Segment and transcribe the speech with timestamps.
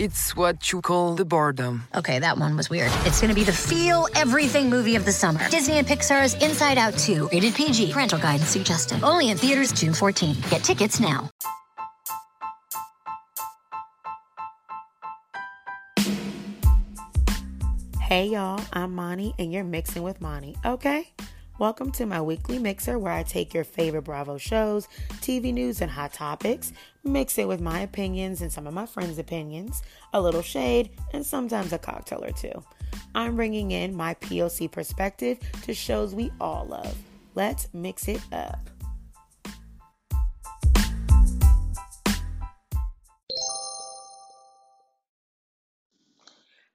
[0.00, 1.84] it's what you call the boredom.
[1.94, 2.90] Okay, that one was weird.
[3.04, 5.48] It's gonna be the feel everything movie of the summer.
[5.50, 7.92] Disney and Pixar's Inside Out 2, rated PG.
[7.92, 9.02] Parental guidance suggested.
[9.02, 10.36] Only in theaters June 14.
[10.50, 11.30] Get tickets now.
[18.00, 21.10] Hey y'all, I'm Mani and you're mixing with Mani, okay?
[21.58, 24.88] Welcome to my weekly mixer where I take your favorite Bravo shows,
[25.20, 26.72] TV news, and hot topics,
[27.04, 29.82] mix it with my opinions and some of my friends' opinions,
[30.12, 32.64] a little shade, and sometimes a cocktail or two.
[33.14, 36.96] I'm bringing in my POC perspective to shows we all love.
[37.34, 38.70] Let's mix it up.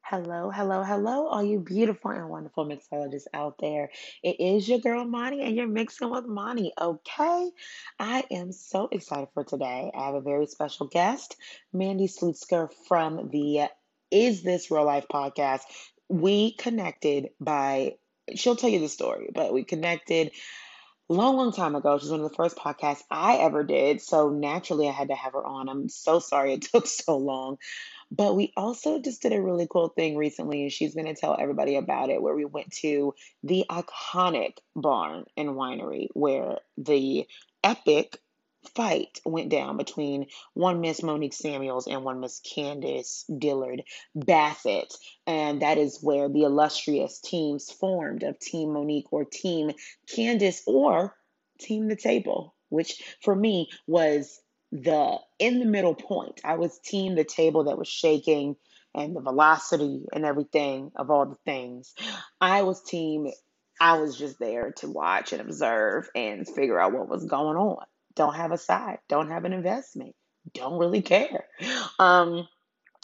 [0.09, 3.91] Hello, hello, hello, all you beautiful and wonderful mixologists out there.
[4.23, 7.51] It is your girl Mani, and you're mixing with Mani, okay?
[7.99, 9.91] I am so excited for today.
[9.95, 11.35] I have a very special guest,
[11.71, 13.67] Mandy Slutsker from the uh,
[14.09, 15.61] Is This Real Life podcast.
[16.07, 17.97] We connected by,
[18.33, 20.31] she'll tell you the story, but we connected
[21.07, 21.97] long, long time ago.
[21.97, 24.01] She's one of the first podcasts I ever did.
[24.01, 25.69] So naturally, I had to have her on.
[25.69, 27.57] I'm so sorry it took so long.
[28.11, 31.37] But we also just did a really cool thing recently, and she's going to tell
[31.39, 37.27] everybody about it, where we went to the iconic barn and winery where the
[37.63, 38.17] epic
[38.75, 43.83] fight went down between one Miss Monique Samuels and one Miss Candiace Dillard
[44.15, 44.93] Bassett.
[45.25, 49.71] And that is where the illustrious teams formed of Team Monique or Team
[50.13, 51.15] Candiace or
[51.59, 54.41] Team The Table, which for me was
[54.71, 56.41] the in the middle point.
[56.43, 58.55] I was team the table that was shaking
[58.95, 61.93] and the velocity and everything of all the things.
[62.39, 63.27] I was team
[63.81, 67.85] I was just there to watch and observe and figure out what was going on.
[68.15, 70.15] Don't have a side, don't have an investment,
[70.53, 71.45] don't really care.
[71.97, 72.47] Um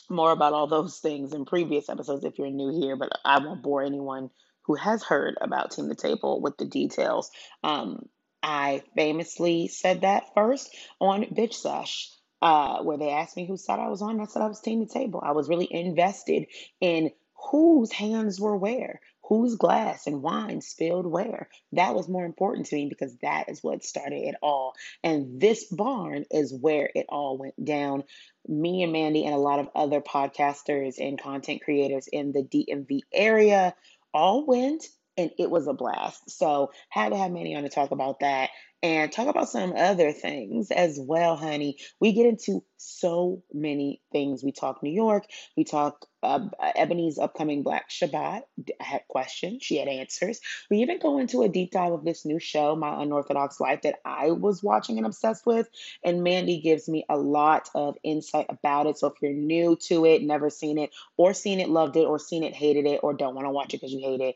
[0.09, 3.63] more about all those things in previous episodes if you're new here, but I won't
[3.63, 4.29] bore anyone
[4.63, 7.29] who has heard about Team the Table with the details.
[7.63, 8.07] Um,
[8.45, 10.69] I famously said that first
[11.01, 12.11] on Bitch Sesh,
[12.43, 14.21] uh, where they asked me whose side I was on.
[14.21, 15.19] I said I was team the table.
[15.25, 16.45] I was really invested
[16.79, 17.09] in
[17.49, 21.49] whose hands were where, whose glass and wine spilled where.
[21.71, 24.75] That was more important to me because that is what started it all.
[25.03, 28.03] And this barn is where it all went down.
[28.47, 32.99] Me and Mandy and a lot of other podcasters and content creators in the DMV
[33.11, 33.73] area
[34.13, 34.85] all went
[35.17, 36.29] and it was a blast.
[36.29, 38.49] So had to have Mandy on to talk about that
[38.83, 41.77] and talk about some other things as well, honey.
[41.99, 44.43] We get into so many things.
[44.43, 45.25] We talk New York.
[45.57, 48.41] We talk uh, Eboni's upcoming Black Shabbat.
[48.79, 49.63] I had questions.
[49.63, 50.39] She had answers.
[50.69, 53.95] We even go into a deep dive of this new show, My Unorthodox Life, that
[54.05, 55.67] I was watching and obsessed with.
[56.03, 58.99] And Mandy gives me a lot of insight about it.
[58.99, 62.19] So if you're new to it, never seen it, or seen it, loved it, or
[62.19, 64.35] seen it, hated it, or don't want to watch it because you hate it,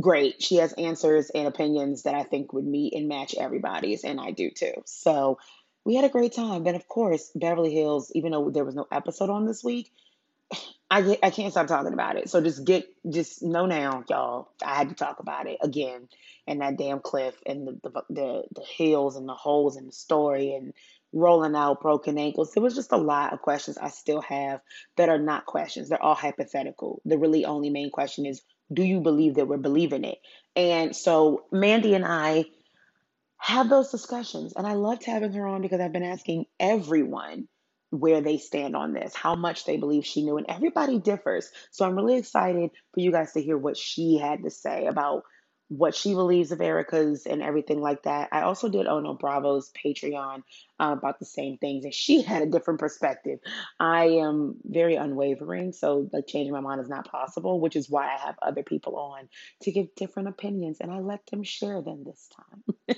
[0.00, 0.42] great.
[0.42, 4.30] She has answers and opinions that I think would meet and match everybody's, and I
[4.30, 4.72] do too.
[4.84, 5.38] So
[5.84, 6.64] we had a great time.
[6.64, 9.92] But of course, Beverly Hills, even though there was no episode on this week,
[10.90, 12.30] I get, I can't stop talking about it.
[12.30, 14.48] So just get just know now, y'all.
[14.64, 16.08] I had to talk about it again,
[16.46, 19.92] and that damn cliff, and the the the, the hills, and the holes and the
[19.92, 20.72] story, and
[21.12, 22.52] rolling out broken ankles.
[22.52, 24.60] There was just a lot of questions I still have
[24.96, 25.88] that are not questions.
[25.88, 27.00] They're all hypothetical.
[27.04, 30.18] The really only main question is do you believe that we're believing it?
[30.54, 32.46] And so Mandy and I
[33.38, 34.54] have those discussions.
[34.56, 37.48] And I loved having her on because I've been asking everyone
[37.90, 41.50] where they stand on this, how much they believe she knew, and everybody differs.
[41.70, 45.22] So I'm really excited for you guys to hear what she had to say about
[45.68, 48.28] what she believes of Erika's and everything like that.
[48.30, 50.42] I also did Ono Bravo's Patreon
[50.78, 53.40] uh, about the same things, and she had a different perspective.
[53.80, 58.06] I am very unwavering, so like changing my mind is not possible, which is why
[58.06, 59.28] I have other people on
[59.62, 62.96] to give different opinions, and I let them share them this time.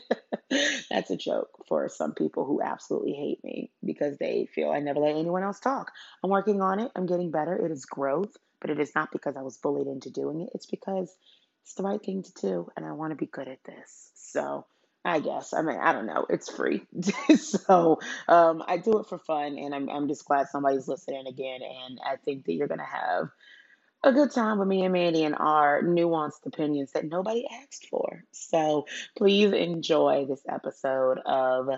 [0.91, 5.01] That's a joke for some people who absolutely hate me because they feel I never
[5.01, 5.93] let anyone else talk.
[6.23, 6.91] I'm working on it.
[6.97, 7.55] I'm getting better.
[7.55, 10.51] It is growth, but it is not because I was bullied into doing it.
[10.55, 11.15] It's because
[11.69, 14.11] it's the right thing to do and I want to be good at this.
[14.15, 14.65] So
[15.05, 15.53] I guess.
[15.53, 16.25] I mean, I don't know.
[16.31, 16.87] It's free.
[17.37, 21.61] so um, I do it for fun and I'm, I'm just glad somebody's listening again.
[21.63, 23.29] And I think that you're to have
[24.03, 28.25] a good time with me and Mandy and our nuanced opinions that nobody asked for.
[28.33, 28.87] So
[29.19, 31.69] please enjoy this episode of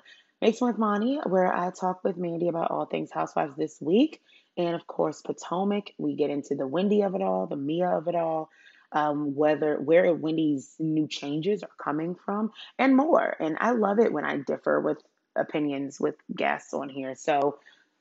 [0.41, 4.21] Mixing with Mani, where I talk with Mandy about all things Housewives this week.
[4.57, 5.95] And of course, Potomac.
[5.99, 8.51] We get into the Wendy of it all, the Mia of it all,
[8.93, 13.37] um, whether where Wendy's new changes are coming from, and more.
[13.41, 14.99] And I love it when I differ with
[15.37, 17.15] opinions with guests on here.
[17.15, 17.59] So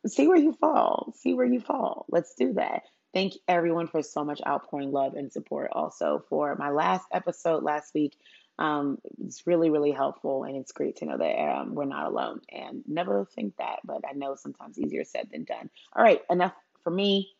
[0.08, 1.14] see where you fall.
[1.18, 2.06] See where you fall.
[2.10, 2.84] Let's do that.
[3.14, 7.94] Thank everyone for so much outpouring love and support also for my last episode last
[7.94, 8.16] week.
[8.60, 12.42] Um, it's really, really helpful, and it's great to know that um, we're not alone.
[12.50, 15.70] And never think that, but I know sometimes easier said than done.
[15.94, 16.54] All right, enough
[16.84, 17.32] for me.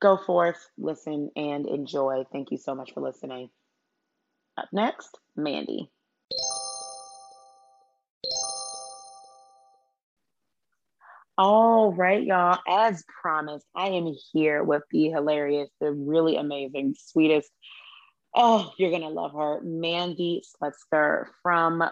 [0.00, 2.24] Go forth, listen, and enjoy.
[2.32, 3.50] Thank you so much for listening.
[4.56, 5.90] Up next, Mandy.
[11.36, 12.58] All right, y'all.
[12.68, 17.50] As promised, I am here with the hilarious, the really amazing, sweetest.
[18.34, 21.82] Oh, you're gonna love her, Mandy Slutsker from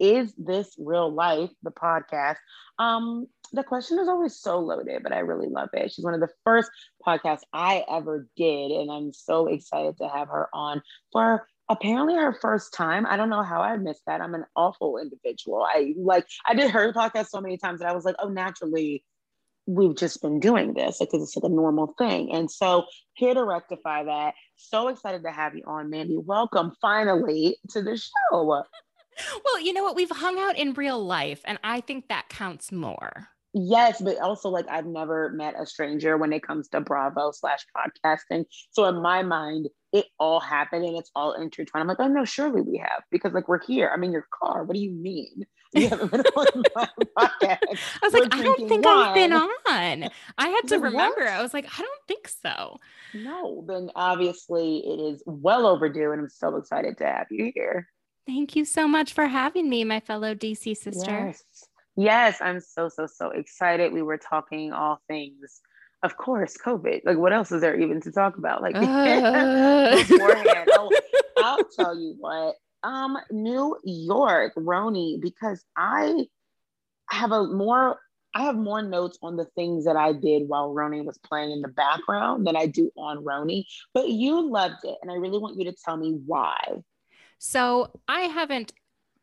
[0.00, 2.38] "Is This Real Life?" the podcast.
[2.78, 5.92] Um, the question is always so loaded, but I really love it.
[5.92, 6.70] She's one of the first
[7.06, 10.82] podcasts I ever did, and I'm so excited to have her on
[11.12, 13.06] for apparently her first time.
[13.06, 14.20] I don't know how I missed that.
[14.20, 15.62] I'm an awful individual.
[15.62, 19.04] I like I did her podcast so many times that I was like, oh, naturally,
[19.66, 22.32] we've just been doing this because it's like a normal thing.
[22.32, 24.34] And so here to rectify that.
[24.56, 26.18] So excited to have you on, Mandy.
[26.18, 28.64] Welcome finally to the show.
[29.44, 29.96] Well, you know what?
[29.96, 33.28] We've hung out in real life, and I think that counts more.
[33.52, 37.66] Yes, but also like I've never met a stranger when it comes to Bravo slash
[37.76, 38.44] podcasting.
[38.70, 41.82] So in my mind, it all happened and it's all intertwined.
[41.82, 43.90] I'm like, oh no, surely we have because like we're here.
[43.92, 44.62] I'm in your car.
[44.62, 45.46] What do you mean?
[45.72, 47.58] You haven't been on my podcast.
[47.62, 50.10] I was We're like, I don't think I've been on.
[50.36, 51.28] I had to remember.
[51.28, 52.78] I was like, I don't think so.
[53.14, 57.86] No, then obviously it is well overdue, and I'm so excited to have you here.
[58.26, 61.26] Thank you so much for having me, my fellow DC sister.
[61.28, 61.68] Yes.
[62.00, 63.92] Yes, I'm so, so, so excited.
[63.92, 65.60] We were talking all things,
[66.02, 67.02] of course, COVID.
[67.04, 68.62] Like, what else is there even to talk about?
[68.62, 69.96] Like, Uh.
[69.96, 70.70] beforehand.
[70.78, 70.90] Oh,
[71.36, 72.54] I'll tell you what.
[72.82, 76.24] Um, New York, Roni, because I
[77.10, 77.98] have a more
[78.34, 81.60] I have more notes on the things that I did while Roni was playing in
[81.60, 83.64] the background than I do on Roni.
[83.92, 86.56] But you loved it, and I really want you to tell me why.
[87.38, 88.72] So I haven't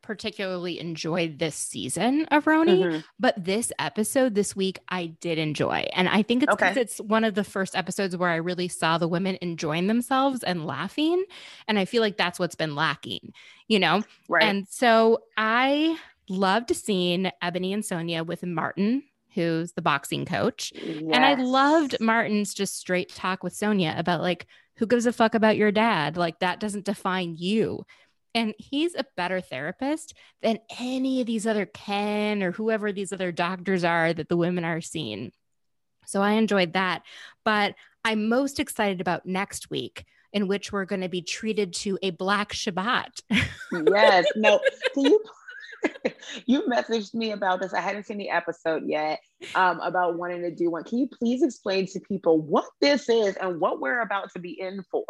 [0.07, 3.03] particularly enjoyed this season of Roni, Mhm.
[3.19, 5.85] but this episode this week I did enjoy.
[5.93, 6.81] And I think it's because Okay.
[6.81, 10.65] it's one of the first episodes where I really saw the women enjoying themselves and
[10.65, 11.25] laughing.
[11.67, 13.33] And I feel like that's what's been lacking,
[13.67, 14.01] you know?
[14.29, 14.43] Right.
[14.43, 15.97] And so I
[16.29, 20.71] loved seeing Eboni and Sonja with Martin, who's the boxing coach.
[20.71, 25.35] And I loved Martin's just straight talk with Sonja about like, who gives a fuck
[25.35, 26.15] about your dad?
[26.17, 27.85] Like, that doesn't define you.
[28.35, 33.31] And he's a better therapist than any of these other Ken or whoever these other
[33.31, 35.31] doctors are that the women are seeing.
[36.05, 37.03] So I enjoyed that.
[37.43, 41.97] But I'm most excited about next week, in which we're going to be treated to
[42.01, 43.21] a Black Shabbat.
[43.29, 44.25] yes.
[44.35, 44.59] No.
[44.95, 45.21] You?
[46.45, 47.73] you messaged me about this.
[47.73, 49.19] I hadn't seen the episode yet.
[49.55, 50.83] Um, about wanting to do one.
[50.83, 54.59] Can you please explain to people what this is and what we're about to be
[54.59, 55.05] in for?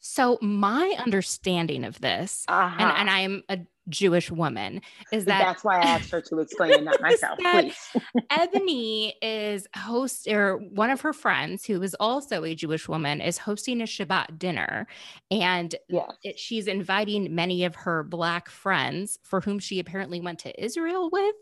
[0.00, 2.76] So, my understanding of this, Uh-huh.
[2.78, 4.80] and, and I'm a Jewish woman,
[5.12, 7.38] is that That's why I asked her to explain it, not myself.
[7.42, 8.02] that- Please.
[8.30, 13.38] Eboni is host or one of her friends who is also a Jewish woman is
[13.38, 14.86] hosting a Shabbat dinner
[15.30, 16.10] and Yes.
[16.24, 21.08] it, she's inviting many of her black friends for whom she apparently went to Israel
[21.12, 21.34] with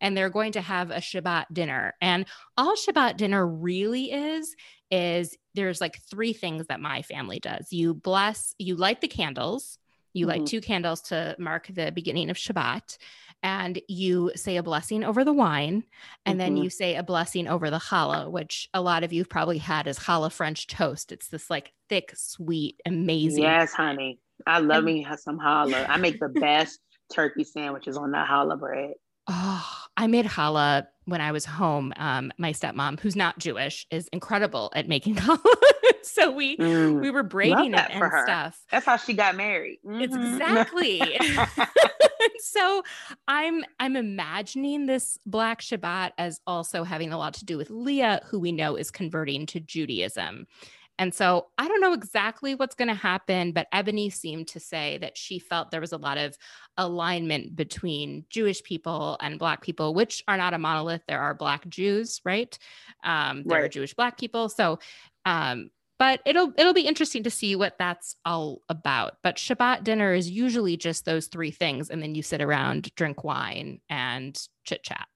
[0.00, 4.54] and they're going to have a Shabbat dinner and all Shabbat dinner really is
[4.90, 7.72] is there's like three things that my family does.
[7.72, 9.78] You bless, you light the candles,
[10.12, 10.46] you light Mhm.
[10.46, 12.98] two candles to mark the beginning of Shabbat,
[13.42, 15.84] and you say a blessing over the wine,
[16.26, 16.64] and then Mhm.
[16.64, 19.98] you say a blessing over the challah, which a lot of you've probably had as
[19.98, 21.10] challah French toast.
[21.12, 23.42] It's this like thick, sweet, amazing.
[23.42, 24.18] Yes, honey.
[24.46, 25.88] I love And- me some challah.
[25.88, 26.80] I make the best
[27.12, 28.94] turkey sandwiches on that challah bread.
[29.28, 31.92] Oh, I made challah when I was home.
[31.96, 35.38] Um, my stepmom, who's not Jewish, is incredible at making challah.
[36.02, 37.00] so we Mm.
[37.00, 38.24] we were braiding it and her.
[38.26, 38.60] stuff.
[38.70, 39.78] That's how she got married.
[39.84, 40.32] It's Mhm.
[40.34, 41.02] exactly.
[42.38, 42.82] so
[43.28, 48.20] I'm I'm imagining this Black Shabbat as also having a lot to do with Leah,
[48.26, 50.46] who we know is converting to Judaism.
[50.98, 54.98] And so I don't know exactly what's going to happen, but Eboni seemed to say
[54.98, 56.36] that she felt there was a lot of
[56.76, 61.02] alignment between Jewish people and Black people, which are not a monolith.
[61.08, 62.56] There are Black Jews, right?
[63.04, 64.48] Um, there are Jewish Black people.
[64.48, 64.78] So,
[65.24, 69.18] um, but it'll it'll be interesting to see what that's all about.
[69.22, 73.22] But Shabbat dinner is usually just those three things, and then you sit around, drink
[73.22, 75.06] wine, and chit chat.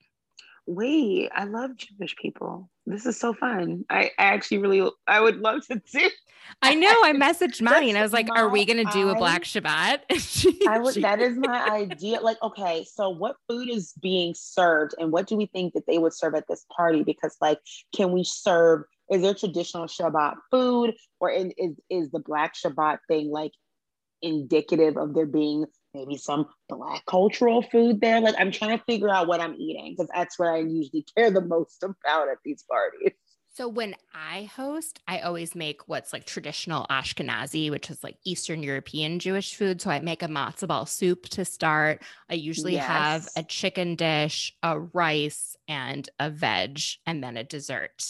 [0.66, 2.68] Wait, I love Jewish people.
[2.86, 3.84] This is so fun.
[3.88, 6.10] I, I actually really, I would love to do.
[6.62, 6.94] I know.
[7.02, 10.02] I messaged Mani and I was like, "Are we going to do a Black Shabbat?"
[10.18, 10.94] she, I would.
[10.94, 12.20] That is my idea.
[12.20, 15.98] Like, okay, so what food is being served, and what do we think that they
[15.98, 17.02] would serve at this party?
[17.02, 17.58] Because, like,
[17.94, 18.84] can we serve?
[19.10, 23.52] Is there traditional Shabbat food, or is is, is the Black Shabbat thing like
[24.22, 28.20] indicative of there being maybe some black cultural food there.
[28.20, 31.30] Like I'm trying to figure out what I'm eating because that's what I usually care
[31.30, 33.12] the most about at these parties.
[33.56, 38.62] So when I host, I always make what's like traditional Ashkenazi, which is like Eastern
[38.62, 39.80] European Jewish food.
[39.80, 42.02] So I make a matzo ball soup to start.
[42.28, 42.86] I usually yes.
[42.86, 48.04] have a chicken dish, a rice, and a veg, and then a dessert.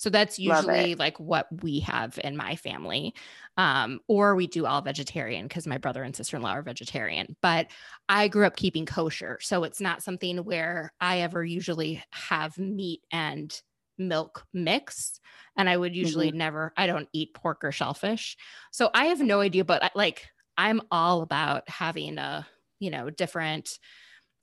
[0.00, 3.14] So that's usually like what we have in my family.
[3.58, 7.36] Um, or we do all vegetarian because my brother and sister in law are vegetarian.
[7.42, 7.66] But
[8.08, 9.36] I grew up keeping kosher.
[9.42, 13.54] So it's not something where I ever usually have meat and
[13.98, 15.20] milk mixed.
[15.54, 16.38] And I would usually mm-hmm.
[16.38, 18.38] never, I don't eat pork or shellfish.
[18.70, 20.26] So I have no idea, but like
[20.56, 22.46] I'm all about having a,
[22.78, 23.78] you know, different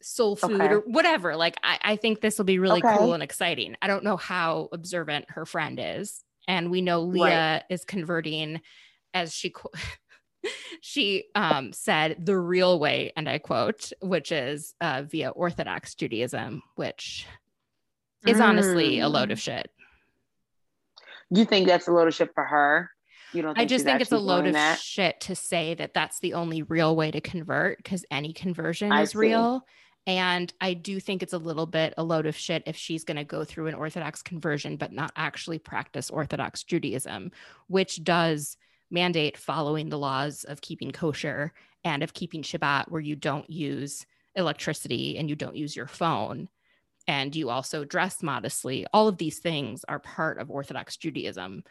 [0.01, 0.73] soul food okay.
[0.73, 1.35] or whatever.
[1.35, 2.97] Like I, I think this will be really okay.
[2.97, 3.75] cool and exciting.
[3.81, 6.23] I don't know how observant her friend is.
[6.47, 7.63] And we know Leah right.
[7.69, 8.61] is converting
[9.13, 9.53] as she
[10.81, 16.63] she um, said the real way, and I quote, which is uh, via Orthodox Judaism,
[16.75, 17.25] which
[18.25, 18.43] is mm.
[18.43, 19.41] honestly a load of mm.
[19.41, 19.69] shit.
[21.29, 22.91] You think that's a load of shit for her?
[23.33, 23.59] You don't?
[23.59, 24.79] I just think it's a load of that?
[24.79, 29.01] shit to say that that's the only real way to convert because any conversion I
[29.01, 29.17] is see.
[29.17, 29.65] real.
[30.07, 33.17] And I do think it's a little bit a load of shit if she's going
[33.17, 37.31] to go through an Orthodox conversion, but not actually practice Orthodox Judaism,
[37.67, 38.55] which does
[38.89, 41.51] mandate following the laws of keeping kosher
[41.83, 46.47] and of keeping Shabbat, where you don't use electricity and you don't use your phone.
[47.09, 48.85] And you also dress modestly.
[48.93, 51.63] All of these things are part of Orthodox Judaism.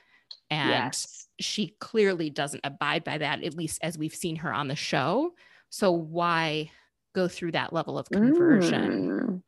[0.51, 1.27] And yes.
[1.41, 5.33] she clearly doesn't abide by that, at least as we've seen her on the show.
[5.71, 6.71] So, why
[7.17, 9.09] go through that level of conversion.
[9.09, 9.43] Mm.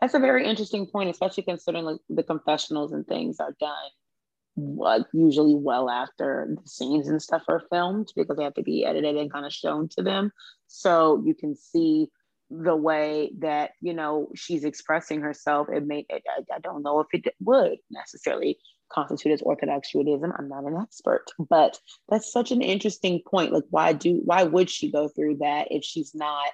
[0.00, 3.90] That's a very interesting point, especially considering like the confessionals and things are done
[4.54, 8.84] what usually well after the scenes and stuff are filmed because they have to be
[8.84, 10.30] edited and kind of shown to them.
[10.66, 12.08] So you can see
[12.50, 15.68] the way that you know she's expressing herself.
[15.72, 16.20] It may I,
[16.54, 18.58] I don't know if it would necessarily
[18.92, 20.32] constitute as Orthodox Judaism.
[20.38, 21.78] I'm not an expert, but
[22.10, 23.52] that's such an interesting point.
[23.52, 26.52] Like, why do why would she go through that if she's not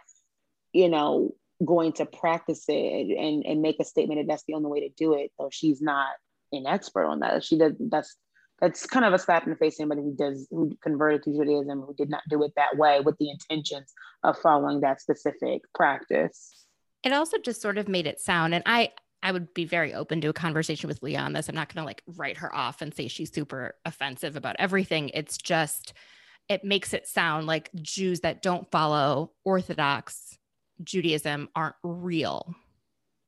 [0.78, 4.70] you know, going to practice it and, and make a statement that that's the only
[4.70, 6.10] way to do it, though she's not
[6.52, 7.42] an expert on that.
[7.42, 8.16] She does that's
[8.60, 11.32] that's kind of a slap in the face to anybody who does who converted to
[11.32, 13.92] Judaism who did not do it that way with the intentions
[14.22, 16.64] of following that specific practice.
[17.02, 20.20] It also just sort of made it sound, and I I would be very open
[20.20, 21.48] to a conversation with Leah on this.
[21.48, 25.10] I'm not going to like write her off and say she's super offensive about everything.
[25.12, 25.92] It's just
[26.48, 30.38] it makes it sound like Jews that don't follow Orthodox
[30.82, 32.54] Judaism aren't real.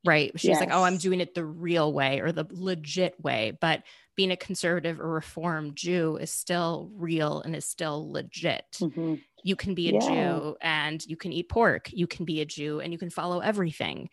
[0.03, 0.31] Right.
[0.35, 0.59] She's yes.
[0.59, 3.55] like, oh, I'm doing it the real way or the legit way.
[3.61, 3.83] But
[4.15, 8.65] being a conservative or reformed Jew is still real and is still legit.
[8.79, 9.15] Mm-hmm.
[9.43, 9.99] You can be a yeah.
[9.99, 11.91] Jew and you can eat pork.
[11.93, 14.09] You can be a Jew and you can follow everything.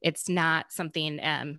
[0.00, 1.58] It's not something um,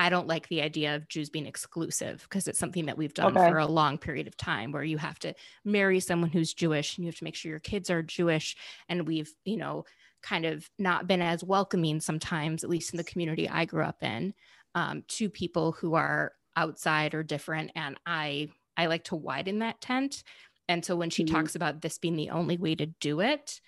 [0.00, 3.36] I don't like the idea of Jews being exclusive because it's something that we've done
[3.36, 3.50] okay.
[3.50, 5.34] for a long period of time where you have to
[5.64, 8.56] marry someone who's Jewish and you have to make sure your kids are Jewish.
[8.88, 9.84] And we've, you know,
[10.22, 14.02] kind of not been as welcoming sometimes, at least in the community I grew up
[14.02, 14.34] in,
[14.74, 17.72] um, to people who are outside or different.
[17.74, 20.22] And I I like to widen that tent.
[20.68, 21.34] And so when she mm-hmm.
[21.34, 23.60] talks about this being the only way to do it,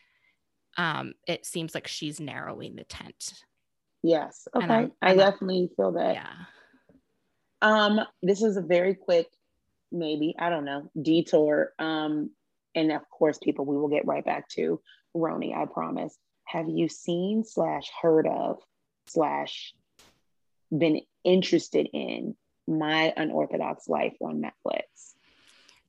[0.77, 3.33] um, it seems like she's narrowing the tent.
[4.03, 4.47] Yes.
[4.55, 4.89] Okay.
[5.03, 6.15] I definitely feel that.
[6.15, 6.33] Yeah.
[7.63, 9.27] Um, this is a very quick,
[9.93, 11.73] maybe, I don't know, detour.
[11.79, 12.31] Um,
[12.75, 14.81] and of course, people we will get right back to
[15.15, 16.17] Roni, I promise
[16.51, 18.59] have you seen slash heard of
[19.07, 19.75] slash
[20.77, 22.35] been interested in
[22.67, 24.83] my unorthodox life on netflix?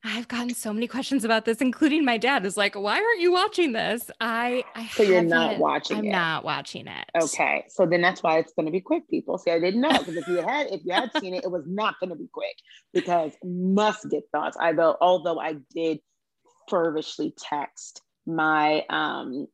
[0.03, 3.31] I've gotten so many questions about this including my dad is like why aren't you
[3.31, 4.09] watching this?
[4.19, 6.11] I, I so you're not watching i'm it.
[6.11, 7.05] not watching it.
[7.23, 9.37] Okay so then that's why it's going to be quick people.
[9.37, 11.63] See i didn't know because if you had if you had seen it it was
[11.67, 12.55] not going to be quick
[12.93, 14.57] because must get thoughts.
[14.59, 15.99] I though although i did
[16.67, 19.47] fervishly text my um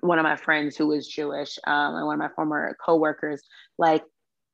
[0.00, 3.42] one of my friends who was Jewish um, and one of my former coworkers,
[3.78, 4.04] like,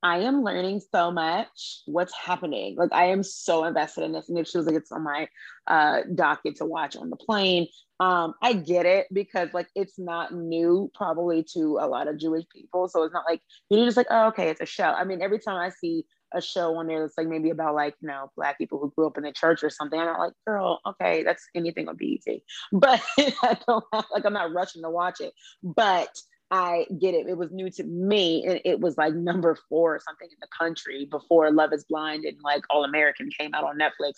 [0.03, 1.81] I am learning so much.
[1.85, 2.75] What's happening?
[2.77, 4.29] Like I am so invested in this.
[4.29, 5.27] And she was like, it's on my
[5.65, 7.67] uh, docket to watch on the plane.
[7.99, 12.45] Um, I get it because like it's not new probably to a lot of Jewish
[12.53, 12.87] people.
[12.87, 14.83] So it's not like you're just like, oh, okay, it's a show.
[14.83, 17.95] I mean, every time I see a show on there that's like maybe about like
[18.01, 19.99] you know black people who grew up in the church or something.
[19.99, 22.41] I'm like, girl, okay, that's anything on BET,
[22.71, 25.33] but I don't have, like I'm not rushing to watch it.
[25.63, 26.09] But
[26.49, 27.27] I get it.
[27.27, 28.45] It was new to me.
[28.45, 32.23] And it was like number four or something in the country before Love is Blind
[32.23, 34.13] and like All American came out on Netflix.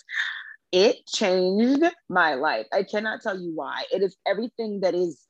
[0.70, 2.66] It changed my life.
[2.72, 3.82] I cannot tell you why.
[3.92, 5.26] It is everything that is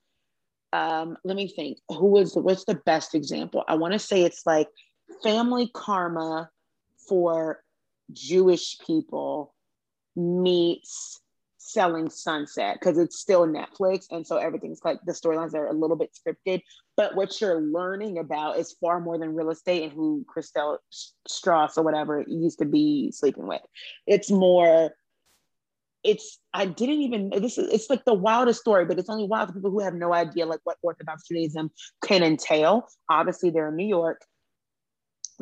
[0.72, 4.46] um let me think who was what's the best example i want to say it's
[4.46, 4.68] like
[5.22, 6.49] family karma
[7.11, 7.61] for
[8.12, 9.52] jewish people
[10.17, 11.21] meets
[11.71, 14.07] selling Sunset because it's still Netflix.
[14.11, 16.62] And so everything's like the storylines are a little bit scripted.
[16.97, 20.79] But what you're learning about is far more than real estate and who Chrishell
[21.29, 23.62] Stause or whatever used to be sleeping with.
[24.07, 24.90] It's more,
[26.02, 29.49] it's, I didn't even, this is, it's like the wildest story, but it's only wild
[29.49, 31.71] to people who have no idea like what Orthodox Judaism
[32.02, 32.88] can entail.
[33.09, 34.23] Obviously, they're in New York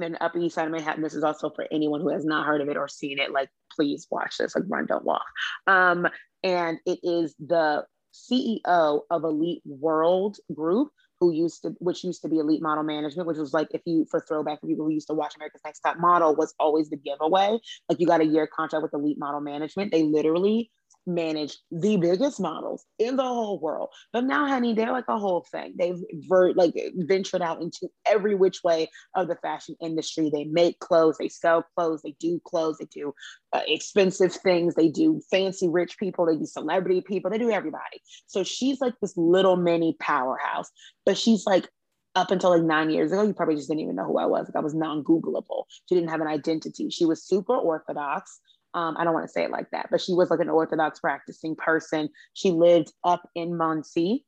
[0.02, 1.02] then Upper East Side of Manhattan.
[1.02, 3.33] This is also for anyone who has not heard of it or seen it.
[3.33, 4.55] Like, please watch this.
[4.55, 5.25] Like, run, don't walk.
[5.67, 6.07] Um,
[6.43, 10.90] and it is the CEO of Elite World Group,
[11.21, 14.07] who used to, which used to be Elite Model Management, which was like if you
[14.11, 17.59] for throwback people who used to watch America's Next Top Model, was always the giveaway.
[17.88, 19.93] Like you got a year contract with Elite Model Management.
[19.93, 20.71] They literally
[21.09, 23.88] manage the biggest models in the whole world.
[24.12, 25.75] But now, honey, they're like a whole thing.
[25.79, 25.99] They've
[26.29, 30.31] ver- like ventured out into every which way of the fashion industry.
[30.33, 33.15] They make clothes, they sell clothes, they do clothes, they do
[33.53, 38.00] uh, expensive things, they do fancy rich people, they do celebrity people, they do everybody.
[38.27, 40.71] So she's like this little mini powerhouse,
[41.05, 41.69] but she's like
[42.15, 44.49] up until like nine years ago, you probably just didn't even know who I was.
[44.49, 45.65] Like I was non-Googleable.
[45.88, 46.91] She didn't have an identity.
[46.91, 48.41] She was super orthodox.
[48.75, 51.01] Um, I don't want to say it like that, but she was like an Orthodox
[51.01, 52.11] practicing person.
[52.35, 54.25] She lived up in Monsey,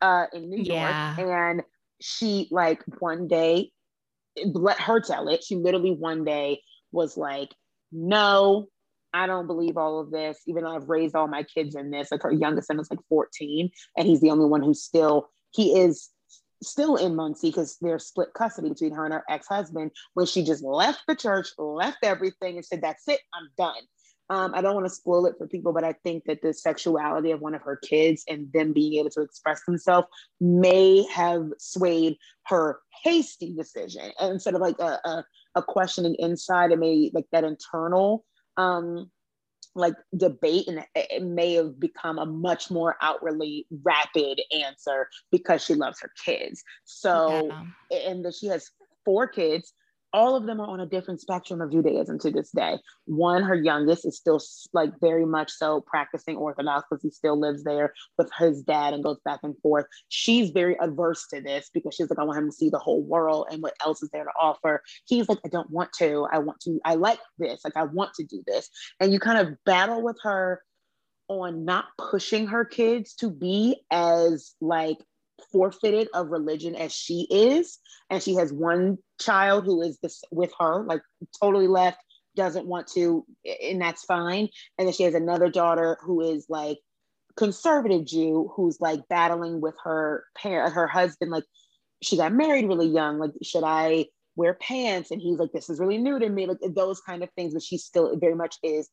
[0.00, 1.16] uh, in New yeah.
[1.16, 1.62] York, and
[2.00, 3.70] she like one day,
[4.44, 5.44] let her tell it.
[5.44, 7.54] She literally one day was like,
[7.92, 8.68] "No,
[9.12, 12.10] I don't believe all of this, even though I've raised all my kids in this."
[12.10, 15.78] Like her youngest son is like 14, and he's the only one who's still he
[15.78, 16.08] is
[16.62, 20.62] still in Monsey because they're split custody between her and her ex-husband when she just
[20.62, 23.82] left the church, left everything and said, that's it, I'm done.
[24.30, 27.32] Um, I don't want to spoil it for people, but I think that the sexuality
[27.32, 30.08] of one of her kids and them being able to express themselves
[30.40, 34.10] may have swayed her hasty decision.
[34.18, 35.24] And instead of like a, a,
[35.56, 38.24] a questioning inside, it may like that internal
[38.56, 39.10] um,
[39.74, 45.74] like debate and it may have become a much more outwardly rapid answer because she
[45.74, 47.46] loves her kids so
[47.90, 47.98] yeah.
[48.08, 48.70] and that she has
[49.04, 49.72] four kids
[50.12, 52.78] all of them are on a different spectrum of Judaism to this day.
[53.06, 54.40] One, her youngest, is still
[54.72, 59.02] like very much so practicing Orthodox because he still lives there with his dad and
[59.02, 59.86] goes back and forth.
[60.08, 63.02] She's very averse to this because she's like, I want him to see the whole
[63.02, 64.82] world and what else is there to offer.
[65.06, 66.26] He's like, I don't want to.
[66.30, 66.80] I want to.
[66.84, 67.60] I like this.
[67.64, 68.68] Like, I want to do this.
[69.00, 70.62] And you kind of battle with her
[71.28, 74.98] on not pushing her kids to be as like
[75.50, 77.78] forfeited of religion as she is
[78.10, 81.02] and she has one child who is this with her like
[81.40, 81.98] totally left
[82.36, 83.24] doesn't want to
[83.62, 84.48] and that's fine.
[84.78, 86.78] And then she has another daughter who is like
[87.36, 91.44] conservative jew who's like battling with her parent her husband like
[92.02, 95.10] she got married really young like should i wear pants?
[95.10, 97.62] And he's like this is really new to me like those kind of things but
[97.62, 98.88] she still very much is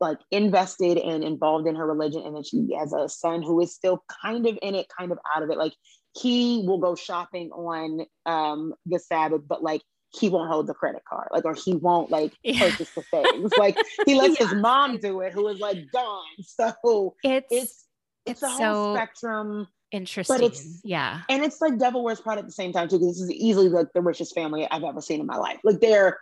[0.00, 3.74] like invested and involved in her religion and then she has a son who is
[3.74, 5.58] still kind of in it kind of out of it.
[5.58, 5.74] Like
[6.14, 9.82] he will go shopping on um the sabbath but like
[10.18, 12.58] he won't hold the credit card like or he won't like yeah.
[12.58, 13.52] purchase the things.
[13.58, 14.48] Like he lets yeah.
[14.48, 16.24] his mom do it who is like gone.
[16.42, 17.86] So it's it's
[18.24, 20.36] it's, a whole so spectrum interesting.
[20.36, 21.20] but it's yeah.
[21.28, 23.68] and it's like devil wears prada at the same time too because this is easily
[23.68, 25.58] like the richest family i've ever seen in my life.
[25.64, 26.18] Like they're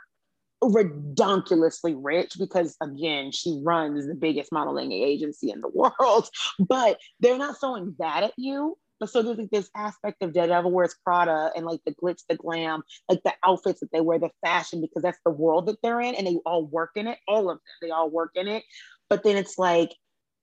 [0.70, 7.38] redonkulously rich because again she runs the biggest modeling agency in the world but they're
[7.38, 10.94] not throwing that at you but so there's like this aspect of the devil wears
[11.04, 14.80] prada and like the glitz the glam like the outfits that they wear the fashion
[14.80, 17.56] because that's the world that they're in and they all work in it all of
[17.56, 18.64] them they all work in it.
[19.10, 19.94] But then it's like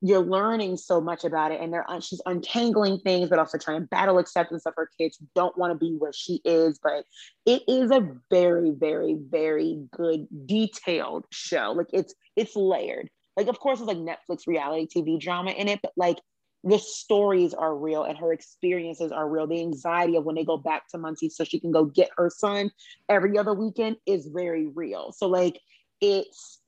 [0.01, 3.87] you're learning so much about it and they're she's untangling things but also trying to
[3.87, 7.05] battle acceptance of her kids who don't want to be where she is but
[7.45, 13.59] it is a very very very good detailed show like it's it's layered like of
[13.59, 16.17] course it's like netflix reality tv drama in it but like
[16.63, 19.47] the stories are real and her experiences are real.
[19.47, 22.29] The anxiety of when they go back to Monsey so she can go get her
[22.29, 22.69] son
[23.09, 25.11] every other weekend is very real.
[25.11, 25.59] So like
[26.01, 26.60] it's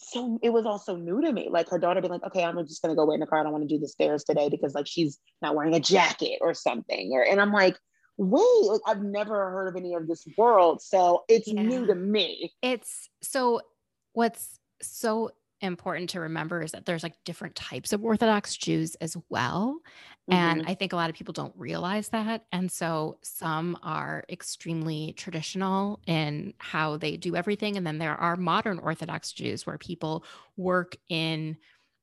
[0.00, 1.48] so it was also new to me.
[1.50, 3.40] Like her daughter being like, okay, I'm just gonna go wait in the car.
[3.40, 6.38] I don't want to do the stairs today because like she's not wearing a jacket
[6.40, 7.10] or something.
[7.12, 7.76] Or and I'm like,
[8.16, 10.80] wait, like I've never heard of any of this world.
[10.82, 11.62] So it's yeah.
[11.62, 12.52] new to me.
[12.62, 13.60] It's so
[14.12, 19.16] what's so important to remember is that there's like different types of Orthodox Jews as
[19.28, 19.80] well.
[20.30, 20.34] Mm-hmm.
[20.34, 22.44] And I think a lot of people don't realize that.
[22.52, 27.76] And so some are extremely traditional in how they do everything.
[27.76, 30.24] And then there are modern Orthodox Jews where people
[30.56, 31.56] work in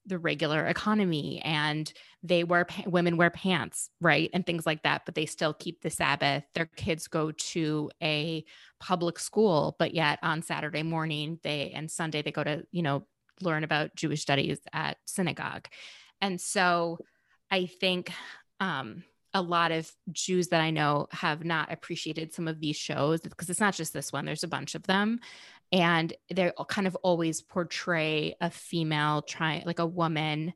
[0.07, 1.91] the regular economy and
[2.21, 5.89] they wear women wear pants right and things like that but they still keep the
[5.89, 8.43] sabbath their kids go to a
[8.79, 13.05] public school but yet on saturday morning they and sunday they go to you know
[13.41, 15.67] learn about Jewish studies at synagogue.
[16.21, 16.99] And so
[17.51, 18.11] I think
[18.59, 23.21] um, a lot of Jews that I know have not appreciated some of these shows
[23.21, 25.19] because it's not just this one, there's a bunch of them.
[25.71, 30.53] And they kind of always portray a female, trying like a woman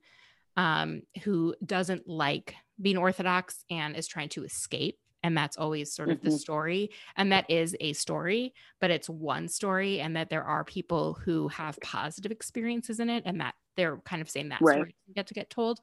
[0.55, 6.10] um, who doesn't like being Orthodox and is trying to escape and that's always sort
[6.10, 6.29] of mm-hmm.
[6.29, 10.63] the story and that is a story but it's one story and that there are
[10.63, 14.75] people who have positive experiences in it and that they're kind of saying that right.
[14.75, 15.79] story get to get told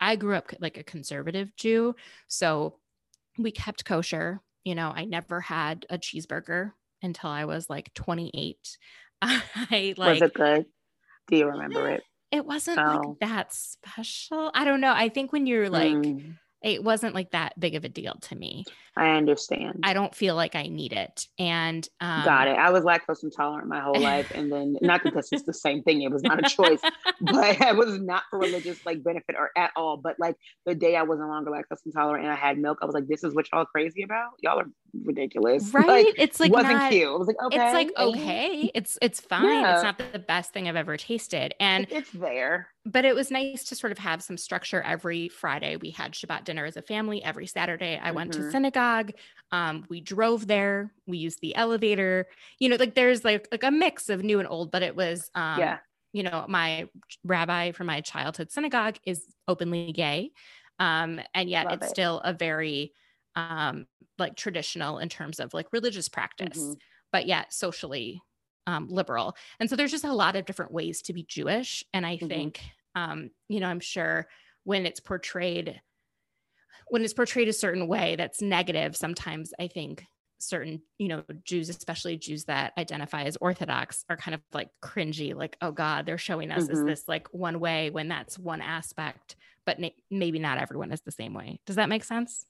[0.00, 1.94] i grew up like a conservative jew
[2.28, 2.76] so
[3.38, 8.78] we kept kosher you know i never had a cheeseburger until i was like 28
[9.22, 10.66] i like was it good
[11.28, 13.00] do you remember it it wasn't oh.
[13.08, 16.34] like that special i don't know i think when you're like mm
[16.66, 18.64] it wasn't like that big of a deal to me.
[18.96, 19.80] I understand.
[19.84, 21.26] I don't feel like I need it.
[21.38, 22.58] And um, got it.
[22.58, 24.32] I was lactose intolerant my whole life.
[24.34, 26.80] And then not that because it's the same thing, it was not a choice,
[27.20, 29.96] but it was not for religious like benefit or at all.
[29.96, 32.86] But like the day I was no longer lactose intolerant and I had milk, I
[32.86, 34.30] was like, this is what y'all crazy about?
[34.40, 34.68] Y'all are
[35.04, 35.70] ridiculous.
[35.74, 36.06] Right.
[36.06, 37.18] Like, it's like wasn't not, cute.
[37.18, 37.64] Was like, okay.
[37.64, 38.70] It's like okay.
[38.74, 39.44] It's it's fine.
[39.44, 39.74] Yeah.
[39.74, 41.54] It's not the best thing I've ever tasted.
[41.60, 45.76] And it's there but it was nice to sort of have some structure every Friday.
[45.76, 47.22] We had Shabbat dinner as a family.
[47.22, 48.16] Every Saturday, I mm-hmm.
[48.16, 48.50] went to mm-hmm.
[48.52, 49.12] synagogue.
[49.50, 50.92] Um, we drove there.
[51.04, 52.28] We used the elevator.
[52.60, 55.28] You know, like there's like like a mix of new and old, but it was
[55.34, 55.78] um, yeah.
[56.12, 56.88] You know, my
[57.24, 60.30] rabbi from my childhood synagogue is openly gay,
[60.78, 61.90] um, and yet Love it's it.
[61.90, 62.92] still a very
[63.34, 63.86] um,
[64.18, 66.74] like traditional in terms of like religious practice, mm-hmm.
[67.12, 68.22] but yet socially
[68.66, 69.36] um, liberal.
[69.60, 71.84] And so there's just a lot of different ways to be Jewish.
[71.94, 72.26] And I mm-hmm.
[72.26, 72.60] think,
[72.94, 74.26] um, you know, I'm sure
[74.64, 75.80] when it's portrayed,
[76.88, 80.04] when it's portrayed a certain way that's negative, sometimes I think
[80.38, 85.34] certain, you know, Jews, especially Jews that identify as Orthodox, are kind of like cringy,
[85.34, 86.72] like, oh God, they're showing us mm-hmm.
[86.72, 91.00] as this like one way when that's one aspect, but na- maybe not everyone is
[91.00, 91.60] the same way.
[91.66, 92.44] Does that make sense?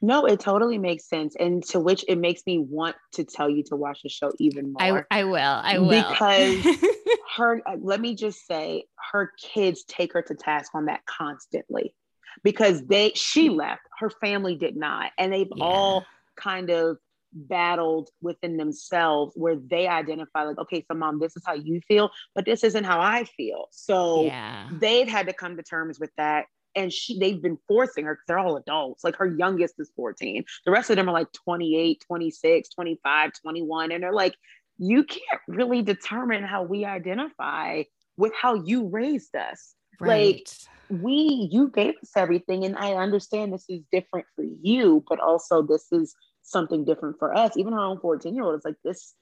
[0.00, 1.36] No, it totally makes sense.
[1.38, 4.72] And to which it makes me want to tell you to watch the show even
[4.72, 5.06] more.
[5.10, 5.36] I, I will.
[5.38, 6.10] I will.
[6.10, 6.66] Because
[7.36, 11.94] her, uh, let me just say, her kids take her to task on that constantly
[12.42, 15.12] because they, she left, her family did not.
[15.18, 15.64] And they've yeah.
[15.64, 16.04] all
[16.36, 16.98] kind of
[17.32, 22.10] battled within themselves where they identify like okay so mom this is how you feel
[22.34, 24.68] but this isn't how i feel so yeah.
[24.72, 28.24] they've had to come to terms with that and she they've been forcing her because
[28.26, 32.02] they're all adults like her youngest is 14 the rest of them are like 28
[32.06, 34.34] 26 25 21 and they're like
[34.78, 37.82] you can't really determine how we identify
[38.16, 39.74] with how you raised us.
[40.00, 40.34] Right.
[40.34, 40.48] like
[40.88, 45.62] we you gave us everything and i understand this is different for you but also
[45.62, 47.56] this is something different for us.
[47.56, 49.14] Even our own 14 year old is like this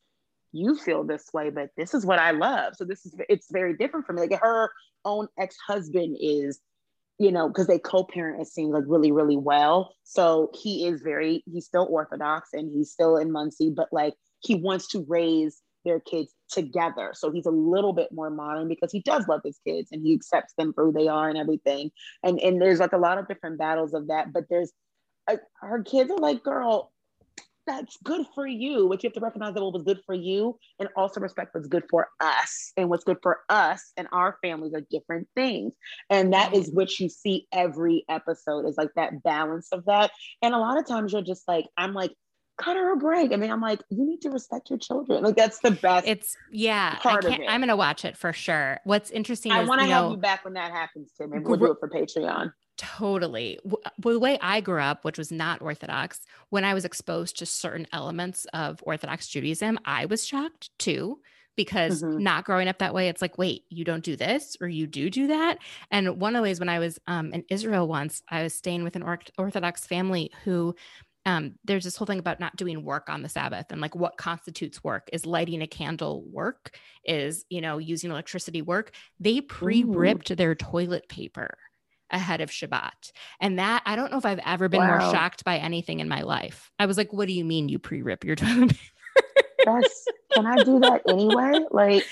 [0.52, 2.74] you feel this way but this is what i love.
[2.76, 4.22] So this is it's very different for me.
[4.22, 4.70] Like her
[5.04, 6.60] own ex-husband is
[7.20, 9.94] you know, because they co-parent, it seems like really, really well.
[10.04, 14.54] So he is very, he's still Orthodox and he's still in Monsey, but like he
[14.54, 17.10] wants to raise their kids together.
[17.12, 20.14] So he's a little bit more modern because he does love his kids and he
[20.14, 21.90] accepts them for who they are and everything.
[22.22, 24.72] And and there's like a lot of different battles of that, but there's
[25.28, 26.90] uh, her kids are like, girl,
[27.70, 30.58] that's good for you, but you have to recognize that what was good for you
[30.78, 32.72] and also respect what's good for us.
[32.76, 35.74] And what's good for us and our families are different things.
[36.08, 36.76] And that is mm-hmm.
[36.76, 40.10] what you see every episode is like that balance of that.
[40.42, 42.12] And a lot of times you're just like, I'm like,
[42.58, 43.32] cut her a break.
[43.32, 45.22] I mean, I'm like, you need to respect your children.
[45.22, 46.06] Like that's the best.
[46.06, 46.96] It's yeah.
[46.96, 47.40] Part of it.
[47.48, 48.80] I'm gonna watch it for sure.
[48.84, 49.52] What's interesting.
[49.52, 51.30] I want to have know, you back when that happens, Tim.
[51.30, 52.52] Maybe we'll do it for Patreon.
[52.80, 53.58] Totally.
[53.98, 57.86] The way I grew up, which was not Orthodox, when I was exposed to certain
[57.92, 61.20] elements of Orthodox Judaism, I was shocked too,
[61.56, 62.20] because Mhm.
[62.20, 65.10] not growing up that way, it's like, wait, you don't do this or you do
[65.10, 65.58] do that.
[65.90, 68.82] And one of the ways when I was um, in Israel once, I was staying
[68.82, 70.74] with an orth- Orthodox family who
[71.26, 74.16] um, there's this whole thing about not doing work on the Sabbath and like what
[74.16, 75.10] constitutes work.
[75.12, 76.78] Is lighting a candle work?
[77.04, 78.94] Is, you know, using electricity work?
[79.18, 81.58] They pre ripped their toilet paper
[82.10, 83.12] ahead of Shabbat.
[83.40, 86.22] And that, I don't know if I've ever been more shocked by anything in my
[86.22, 86.70] life.
[86.78, 88.78] I was like, what do you mean you pre rip your toilet paper?
[89.64, 91.60] That's can I do that anyway?
[91.70, 92.06] Like,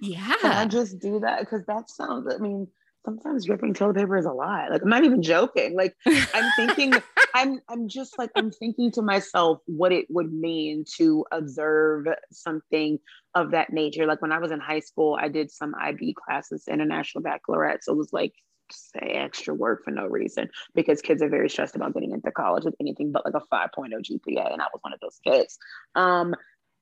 [0.00, 1.40] yeah, can I just do that?
[1.40, 2.32] Because that sounds.
[2.32, 2.68] I mean,
[3.04, 4.70] sometimes ripping toilet paper is a lot.
[4.70, 5.76] Like, I'm not even joking.
[5.76, 6.94] Like, I'm thinking.
[7.34, 7.60] I'm.
[7.68, 12.98] I'm just like I'm thinking to myself what it would mean to observe something
[13.34, 14.06] of that nature.
[14.06, 17.82] Like when I was in high school, I did some IB classes, international baccalaureate.
[17.82, 18.32] So it was like
[18.74, 22.64] say extra work for no reason because kids are very stressed about getting into college
[22.64, 25.58] with anything but like a 5.0 GPA, and I was one of those kids.
[25.94, 26.34] Um,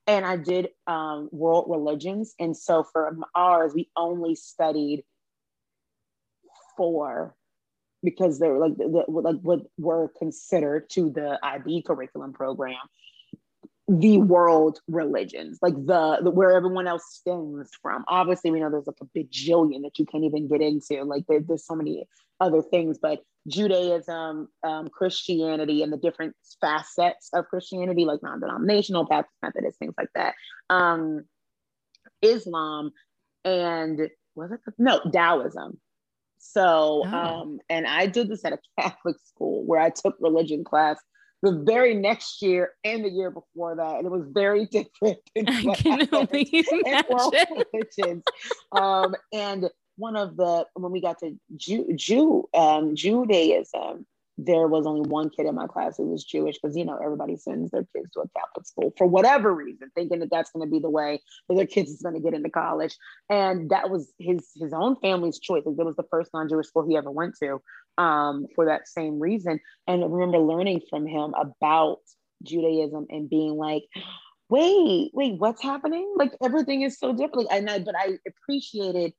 [0.06, 5.04] and I did um, world religions, and so for ours, we only studied
[6.76, 7.36] four
[8.02, 12.78] because they were like the, the- like what were considered to the IB curriculum program
[13.88, 18.04] the world religions, like the, the where everyone else stems from.
[18.08, 21.02] Obviously, we know there's like a bajillion that you can't even get into.
[21.04, 22.06] Like there, there's so many
[22.40, 29.34] other things, but Judaism, um, Christianity, and the different facets of Christianity, like non-denominational, Baptist,
[29.42, 30.34] Methodist, things like that.
[30.70, 31.24] Um,
[32.22, 32.92] Islam,
[33.44, 35.80] and was it no Taoism.
[36.38, 37.16] So, Oh.
[37.16, 40.98] um, and I did this at a Catholic school where I took religion class
[41.42, 45.18] the very next year and the year before that, and it was very different.
[45.36, 48.22] I can only in imagine.
[48.70, 54.06] Um, and one of the when we got to Jew, Jew um, Judaism,
[54.38, 57.36] there was only one kid in my class who was Jewish because you know everybody
[57.36, 60.70] sends their kids to a Catholic school for whatever reason, thinking that that's going to
[60.70, 62.96] be the way that their kids is going to get into college,
[63.30, 65.62] and that was his his own family's choice.
[65.64, 67.60] Like, It was the first non-Jewish school he ever went to
[67.98, 69.60] um, for that same reason.
[69.86, 71.98] And I remember learning from him about
[72.42, 73.84] Judaism and being like,
[74.48, 76.12] wait, wait, what's happening?
[76.16, 77.48] Like everything is so different.
[77.50, 79.12] And I, but I appreciated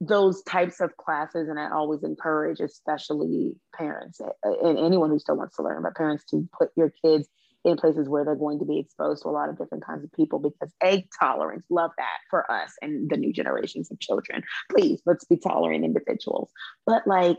[0.00, 4.28] those types of classes, and I always encourage, especially parents uh,
[4.62, 7.28] and anyone who still wants to learn, but parents to put your kids
[7.64, 10.12] in places where they're going to be exposed to a lot of different kinds of
[10.12, 14.42] people because egg tolerance, love that for us and the new generations of children.
[14.70, 16.50] Please, let's be tolerant individuals.
[16.86, 17.38] But like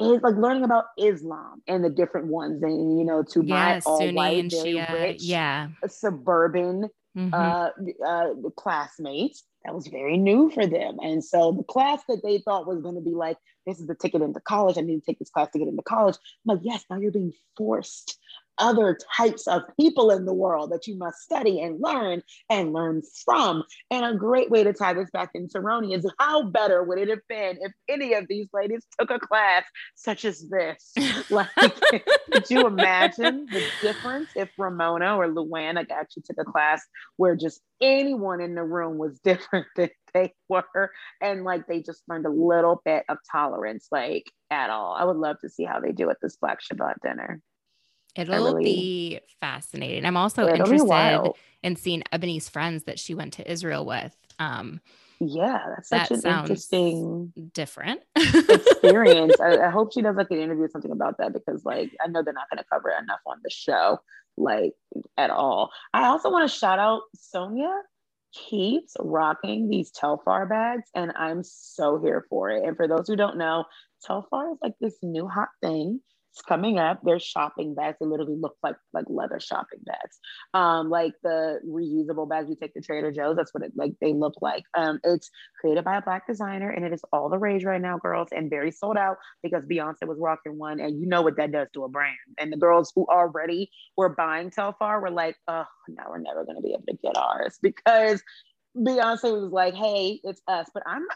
[0.00, 4.00] is like learning about Islam and the different ones, and you know, to my all
[4.00, 4.92] Sunni white, and very Shia.
[4.92, 5.68] rich, Yeah.
[5.86, 7.32] suburban Mhm.
[7.32, 7.70] uh,
[8.04, 9.44] uh, classmates.
[9.64, 10.98] That was very new for them.
[11.02, 13.94] And so the class that they thought was going to be like, this is the
[13.94, 14.76] ticket into college.
[14.76, 16.16] I need to take this class to get into college.
[16.16, 18.18] I'm like, yes, now you're being forced
[18.58, 23.02] other types of people in the world that you must study and learn and learn
[23.24, 23.64] from.
[23.90, 27.08] And a great way to tie this back into Roni is how better would it
[27.08, 29.64] have been if any of these ladies took a class
[29.94, 30.94] such as this?
[31.30, 31.48] Like,
[32.30, 36.82] could you imagine the difference if Ramona or like, actually took a class
[37.16, 40.90] where just anyone in the room was different than they were
[41.20, 44.94] and like they just learned a little bit of tolerance like at all.
[44.94, 47.40] I would love to see how they do at this Black Shabbat dinner.
[48.16, 50.04] It'll really- be fascinating.
[50.04, 54.16] I'm also interested in seeing Eboni's friends that she went to Israel with.
[54.38, 54.80] Um,
[55.20, 58.02] Yeah, that's such That an interesting different.
[58.16, 59.40] experience.
[59.40, 62.08] I, I hope she does like an interview or something about that because like I
[62.08, 63.98] know they're not going to cover it enough on the show,
[64.36, 64.72] like
[65.16, 65.70] at all.
[65.92, 67.80] I also want to shout out Sonja
[68.32, 72.64] keeps rocking these Telfar bags, and I'm so here for it.
[72.64, 73.64] And for those who don't know,
[74.06, 76.00] Telfar is like this new hot thing.
[76.42, 77.00] Coming up.
[77.04, 77.96] They're shopping bags.
[78.00, 80.18] They literally look like like leather shopping bags,
[80.52, 83.36] um, like the reusable bags you take to Trader Joe's.
[83.36, 84.64] That's what it like they look like.
[84.76, 87.98] Um, it's created by a black designer, and it is all the rage right now,
[87.98, 91.52] girls, and very sold out because Beyonce was rocking one, and you know what that
[91.52, 92.16] does to a brand.
[92.38, 96.56] And the girls who already were buying Telfar were like, "Oh, now we're never going
[96.56, 98.22] to be able to get ours," because
[98.76, 101.06] Beyonce was like, "Hey, it's us." But I'm,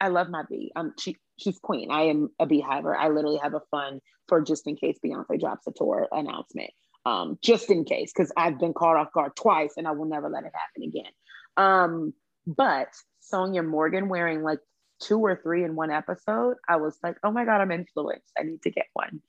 [0.00, 0.70] I love my bee.
[0.76, 1.90] Um, she she's queen.
[1.90, 2.96] I am a beehiver.
[2.96, 6.70] I literally have a fund for just in case Beyonce drops a tour announcement.
[7.06, 10.28] Um, just in case, because I've been caught off guard twice, and I will never
[10.28, 11.12] let it happen again.
[11.56, 12.12] Um,
[12.46, 12.88] but
[13.32, 14.58] Sonja Morgan wearing like
[15.00, 18.32] two or three in one episode, I was like, oh my god, I'm influenced.
[18.38, 19.22] I need to get one.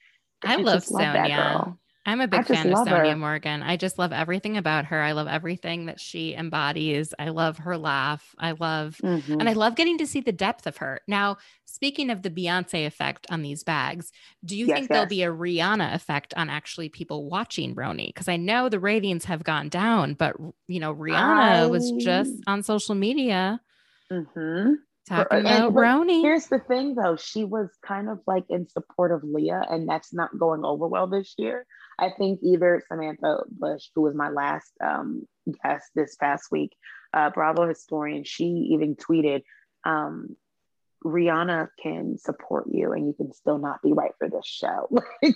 [0.44, 1.54] I love just love that Sonja.
[1.54, 1.80] girl.
[2.06, 3.16] I'm a big fan of Sonja her.
[3.16, 3.62] Morgan.
[3.62, 5.00] I just love everything about her.
[5.02, 7.14] I love everything that she embodies.
[7.20, 8.34] I love her laugh.
[8.40, 9.40] I love Mhm.
[9.40, 11.02] and I love getting to see the depth of her.
[11.08, 14.12] Now, speaking of the Beyonce effect on these bags,
[14.44, 18.08] do you Yes, think there'll be a Rihanna effect on actually people watching Roni?
[18.08, 20.36] Because I know the ratings have gone down, but
[20.68, 23.62] you know, Rihanna was just on social media
[24.12, 24.74] Mhm.
[25.08, 26.22] talking and- about Roni.
[26.22, 30.12] Here's the thing though, she was kind of like in support of Leah, and that's
[30.14, 31.68] not going over well this year.
[32.02, 35.28] I think either Samantha Bush, who was my last um,
[35.64, 36.72] guest this past week,
[37.14, 39.44] uh, Bravo historian, she even tweeted,
[39.86, 40.36] um,
[41.04, 44.88] Rihanna can support you and you can still not be right for this show.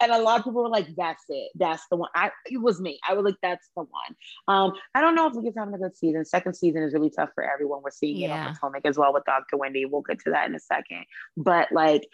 [0.00, 1.50] And a lot of people were like, that's it.
[1.54, 2.10] That's the one.
[2.14, 2.98] I it was me.
[3.08, 4.16] I was like, that's the one.
[4.48, 6.24] Um, I don't know if Leah's having a good season.
[6.26, 7.80] Second season is really tough for everyone.
[7.82, 8.48] We're seeing it Yeah.
[8.48, 9.56] on Potomac as well with Dr.
[9.56, 9.86] Wendy.
[9.86, 11.04] We'll get to that in a second.
[11.36, 12.06] But like,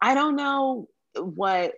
[0.00, 1.74] I don't know what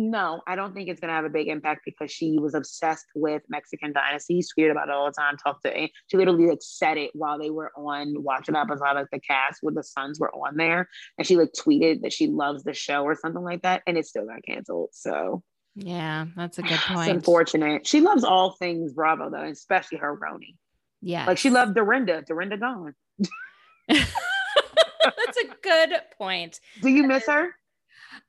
[0.00, 3.42] no, I don't think it's gonna have a big impact because she was obsessed with
[3.50, 7.10] Mexican dynasties, tweeted about it all the time, talked to she literally like said it
[7.12, 10.88] while they were on watching episode like the cast where the sons were on there.
[11.18, 14.06] And she like tweeted that she loves the show or something like that, and it
[14.06, 14.88] still got canceled.
[14.92, 15.42] So
[15.74, 17.10] Yeah, that's a good it's point.
[17.10, 17.86] unfortunate.
[17.86, 20.54] She loves all things Bravo though, especially her Roni.
[21.02, 21.26] Yeah.
[21.26, 22.22] Like she loved Dorinda.
[22.26, 22.94] Dorinda gone.
[23.88, 26.58] That's a good point.
[26.82, 27.50] Do you miss her?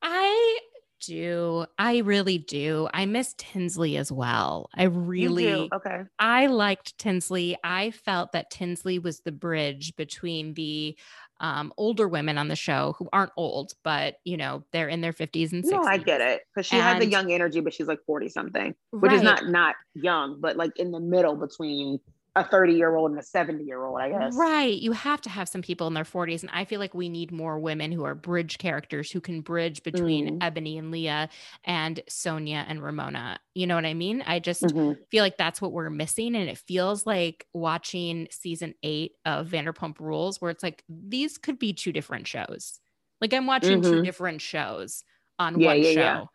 [0.01, 0.59] I
[1.01, 1.65] do.
[1.77, 2.87] I really do.
[2.93, 4.69] I miss Tinsley as well.
[4.75, 5.69] I really.
[5.73, 6.01] Okay.
[6.19, 7.57] I liked Tinsley.
[7.63, 10.97] I felt that Tinsley was the bridge between the
[11.41, 15.11] um, older women on the show who aren't old, but you know, they're in their
[15.11, 15.71] 50s and 60s.
[15.71, 16.43] No, I get it.
[16.53, 18.75] Because she has the young energy, but she's like 40 something.
[18.91, 21.99] Which is not not young, but like in the middle between
[22.35, 24.37] a 30 year old and a 70 year old, I guess.
[24.37, 24.77] Right.
[24.77, 26.43] You have to have some people in their 40s.
[26.43, 29.83] And I feel like we need more women who are bridge characters who can bridge
[29.83, 30.41] between Mm.
[30.41, 31.29] Eboni and Leah
[31.63, 33.39] and Sonja and Ramona.
[33.55, 34.21] You know what I mean?
[34.23, 35.03] I just Mhm.
[35.09, 36.35] feel like that's what we're missing.
[36.35, 41.57] And it feels like watching season eight of Vanderpump Rules, where it's like these could
[41.57, 42.79] be two different shows.
[43.21, 44.03] Like I'm watching two Mhm.
[44.03, 45.03] different shows
[45.39, 46.13] on Yeah, one yeah, show.
[46.15, 46.25] yeah.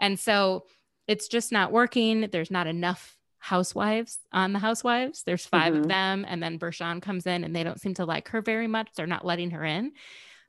[0.00, 0.66] And so
[1.06, 2.22] it's just not working.
[2.32, 3.15] There's not enough
[3.46, 5.22] housewives on the housewives.
[5.22, 5.88] There's 5 of Mhm.
[5.88, 6.24] them.
[6.28, 8.88] And then Bershan comes in and they don't seem to like her very much.
[8.96, 9.92] They're not letting her in.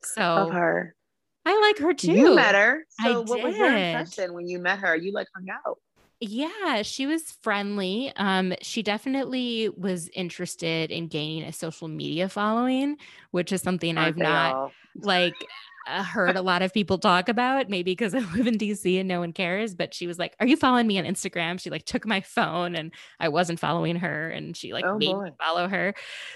[0.02, 0.96] So Love her.
[1.46, 2.12] I like her too.
[2.12, 2.86] You met her.
[3.00, 3.96] I So what was your did.
[3.96, 4.96] impression when you met her?
[4.96, 5.78] You like hung out.
[6.20, 8.12] Yeah, she was friendly.
[8.16, 12.98] Um, she definitely was interested in gaining a social media following,
[13.30, 14.74] which is something Aren't I've not all?
[14.96, 15.36] like
[16.04, 17.70] heard a lot of people talk about.
[17.70, 19.76] Maybe because I live in DC and no one cares.
[19.76, 22.76] But she was like, "Are you following me on Instagram?" She like took my phone
[22.76, 25.24] and I wasn't following her, and she like Oh, made boy.
[25.26, 25.94] me follow her.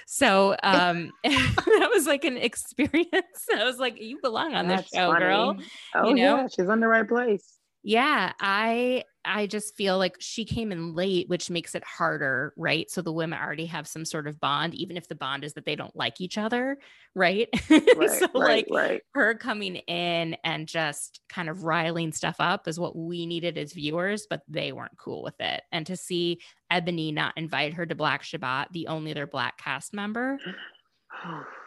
[0.08, 3.46] So um, that was like an experience.
[3.56, 5.58] I was like, "You belong on this That's show, girl."
[5.96, 6.38] Oh you know?
[6.38, 7.58] yeah, she's in the right place.
[7.84, 12.90] Yeah, I I just feel like she came in late, which makes it harder, right?
[12.90, 15.66] So the women already have some sort of bond, even if the bond is that
[15.66, 16.78] they don't like each other,
[17.16, 17.48] right?
[17.70, 19.02] Right, so right, like right.
[19.14, 23.74] her coming in and just kind of riling stuff up is what we needed as
[23.74, 25.62] viewers, but they weren't cool with it.
[25.72, 26.40] And to see
[26.72, 30.40] Eboni not invite her to Black Shabbat, the only other black cast member,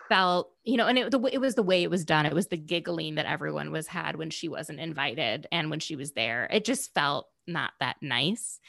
[0.09, 2.27] felt, you know, and it, the, it was the way it was done.
[2.27, 5.97] It was the giggling that everyone was had when she wasn't invited and when she
[5.97, 6.49] was there.
[6.51, 8.61] It just felt not that nice.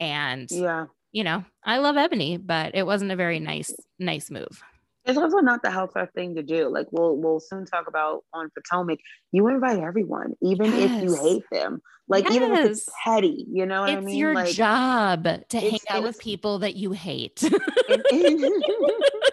[0.00, 0.86] And, yeah.
[1.12, 4.62] you know, I love Eboni, but it wasn't a very nice, nice move.
[5.04, 6.68] It's also not the housewife thing to do.
[6.68, 9.00] Like we'll we'll soon talk about on Potomac.
[9.32, 11.82] You invite everyone, even if you hate them.
[12.08, 14.08] Like even if it's petty, you know what it's I mean?
[14.10, 17.42] It's your like, job to hang out with people that you hate.
[17.42, 17.52] and,
[18.12, 18.40] and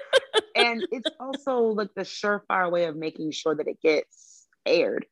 [0.92, 5.06] it's also like the surefire way of making sure that it gets aired.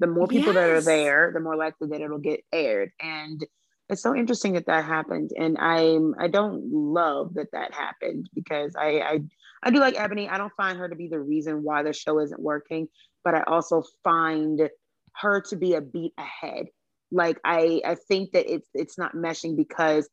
[0.00, 2.90] The more people that are there, the more likely that it'll get aired.
[3.00, 3.44] And
[3.88, 5.30] it's so interesting that that happened.
[5.38, 9.20] And I'm I don't love that that happened because I I
[9.62, 10.30] I do like Eboni.
[10.30, 12.88] I don't find her to be the reason why the show isn't working,
[13.22, 14.68] but I also find
[15.16, 16.66] her to be a beat ahead.
[17.10, 20.08] Like I I think that it's it's not meshing because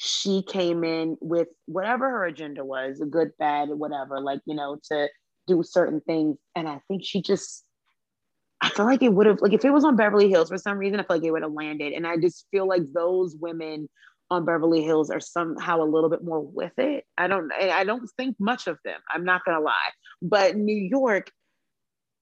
[0.00, 4.78] she came in with whatever her agenda was, a good, bad, whatever, like, you know,
[4.92, 5.08] to
[5.48, 6.36] do certain things.
[6.54, 7.64] And I think she just,
[8.60, 10.78] I feel like it would have, like, if it was on Beverly Hills for some
[10.78, 11.94] reason, I feel like it would have landed.
[11.94, 13.88] And I just feel like those women
[14.30, 17.04] on Beverly Hills are somehow a little bit more with it.
[17.16, 19.00] I don't, I don't think much of them.
[19.10, 19.90] I'm not going to lie.
[20.22, 21.28] But New York,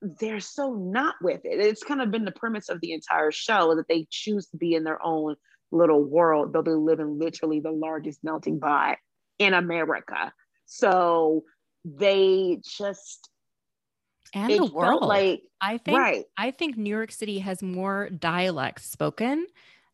[0.01, 1.61] they're so not with it.
[1.61, 4.75] It's kind of been the premise of the entire show that they choose to be
[4.75, 5.37] in their own
[5.73, 8.99] little world, though they live in literally the largest melting pot
[9.39, 10.33] in America.
[10.67, 11.45] So
[11.85, 13.31] they just
[14.35, 15.03] and the world.
[15.03, 16.25] like I think right.
[16.37, 19.47] I think New York City has more dialects spoken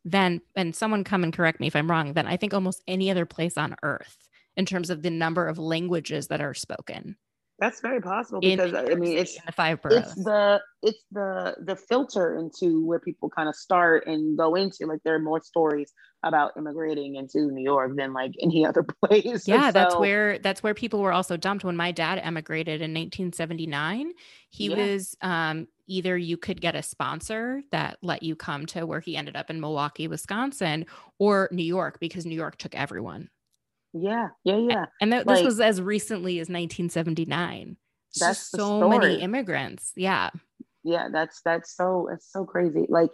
[0.05, 3.11] than, and someone come and correct me if I'm wrong, than I think almost any
[3.11, 7.17] other place on earth in terms of the number of languages that are spoken.
[7.63, 9.99] That's very possible because I mean it's in the five boroughs.
[9.99, 14.87] it's the it's the the filter into where people kind of start and go into
[14.87, 15.93] like there are more stories
[16.25, 19.47] about immigrating into New York than like any other place.
[19.47, 22.93] yeah, And that's where that's where people were also dumped when my dad emigrated in
[22.95, 24.11] 1979.
[24.51, 24.77] He Yeah.
[24.77, 29.17] was um, either you could get a sponsor that let you come to where he
[29.17, 30.87] ended up in Milwaukee, Wisconsin,
[31.21, 33.29] or New York because New York took everyone.
[33.93, 34.87] Yeah, yeah, yeah.
[35.01, 37.77] And that this was as recently as 1979.
[38.19, 39.93] That's so many immigrants.
[39.97, 40.31] Yeah.
[40.85, 43.11] yeah that's that's so it's so crazy like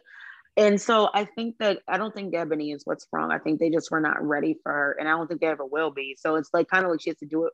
[0.57, 3.71] and so i think that i don't think eboni is what's wrong i think they
[3.71, 6.37] just were not ready for her and i don't think they ever will be so
[6.37, 7.53] it's like kind of like she has to do it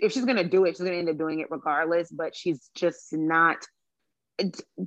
[0.00, 2.34] if she's going to do it she's going to end up doing it regardless but
[2.34, 3.58] she's just not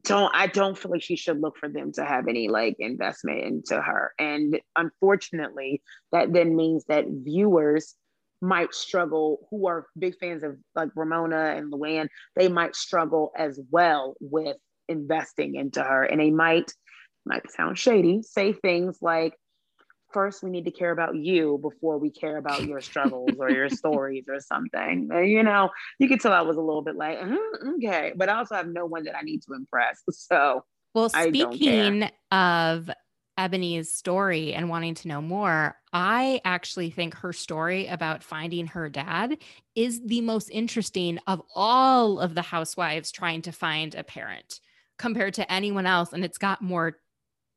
[0.04, 3.39] don't i don't feel like she should look for them to have any like investment
[3.43, 4.12] into her.
[4.20, 5.82] And unfortunately
[6.12, 7.95] that then means that viewers
[8.41, 13.60] might struggle who are big fans of like ramona and luann they might struggle as
[13.72, 14.58] well with
[14.89, 16.04] investing into her.
[16.04, 16.72] And they might
[17.26, 19.34] might sound shady say things like
[20.18, 23.70] first we need to care about you before we care about your struggles or your
[23.82, 27.76] stories or something you know you could tell i was a little bit like "Mhm,
[27.76, 30.63] okay but i also have no one that i need to impress so
[30.95, 31.99] Well, I don't care.
[31.99, 32.89] speaking of
[33.38, 38.89] Eboni's story and wanting to know more, I actually think her story about finding her
[38.89, 39.38] dad
[39.76, 44.59] is the most interesting of all of the housewives trying to find a parent
[44.97, 46.13] compared to anyone else.
[46.13, 46.97] And it's got more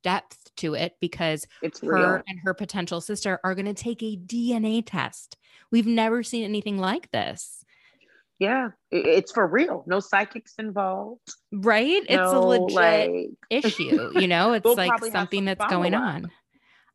[0.03, 2.23] depth to it because it's her real.
[2.27, 5.37] and her potential sister are going to take a DNA test.
[5.71, 7.65] We've never seen anything like this,
[8.41, 9.85] yeah it's for real.
[9.87, 11.21] No psychics involved.
[11.53, 12.03] Right?
[12.09, 13.11] It's a legit like
[13.51, 14.55] issue you know?
[14.55, 16.15] It's We'll like something some that's going follow-up.
[16.15, 16.31] on.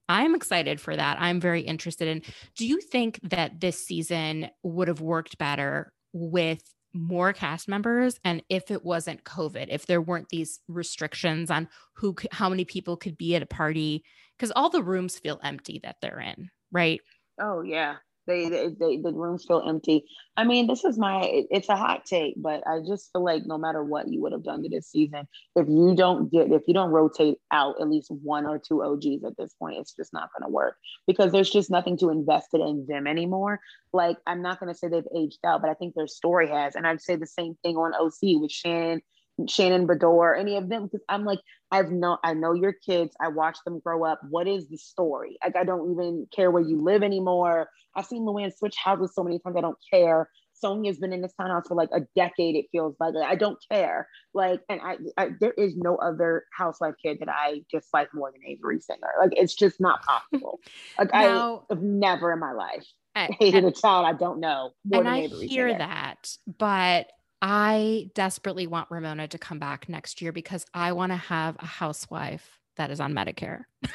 [0.10, 1.18] I'm excited for that.
[1.22, 2.22] I'm very interested in
[2.58, 6.62] do you think that this season would have worked better with
[6.96, 12.16] more cast members and if it wasn't covid if there weren't these restrictions on who
[12.32, 14.04] how many people could be at a party
[14.38, 17.02] because all the rooms feel empty that they're in right?
[17.40, 17.96] Oh yeah,
[18.28, 20.06] they, they, they the rooms feel empty.
[20.38, 23.46] I mean, this is my it- it's a hot take, but I just feel like
[23.46, 26.64] no matter what you would have done to this season, if you don't get if
[26.68, 30.14] you don't rotate out at least one or two OGs at this point, it's just
[30.14, 33.60] not going to work because there's just nothing to invest it in them anymore.
[33.94, 36.76] Like I'm not going to say they've aged out, but I think their story has,
[36.76, 39.02] and I'd say the same thing on OC with Shannon.
[39.50, 41.40] Shannon Beador, any of them, because I'm like,
[41.72, 43.16] I've know I know your kids.
[43.20, 44.22] I watched them grow up.
[44.30, 45.38] What is the story?
[45.44, 47.70] Like, I don't even care where you live anymore.
[47.96, 49.56] I've seen Luann switch houses so many times.
[49.58, 50.30] I don't care.
[50.64, 52.56] Sonja's been in this townhouse for like a decade.
[52.56, 54.08] It feels like I don't care.
[54.34, 58.42] Like, and I, I there is no other housewife kid that I dislike more than
[58.48, 59.10] Avery Singer.
[59.20, 60.60] Like, it's just not possible.
[60.98, 65.00] Like, Now- I've never in my life And- hated a child I don't know more
[65.02, 65.80] and than I Avery hear Singer.
[65.80, 67.08] that, but
[67.48, 71.66] I desperately want Ramona to come back next year because I want to have a
[71.68, 73.66] housewife that is on Medicare.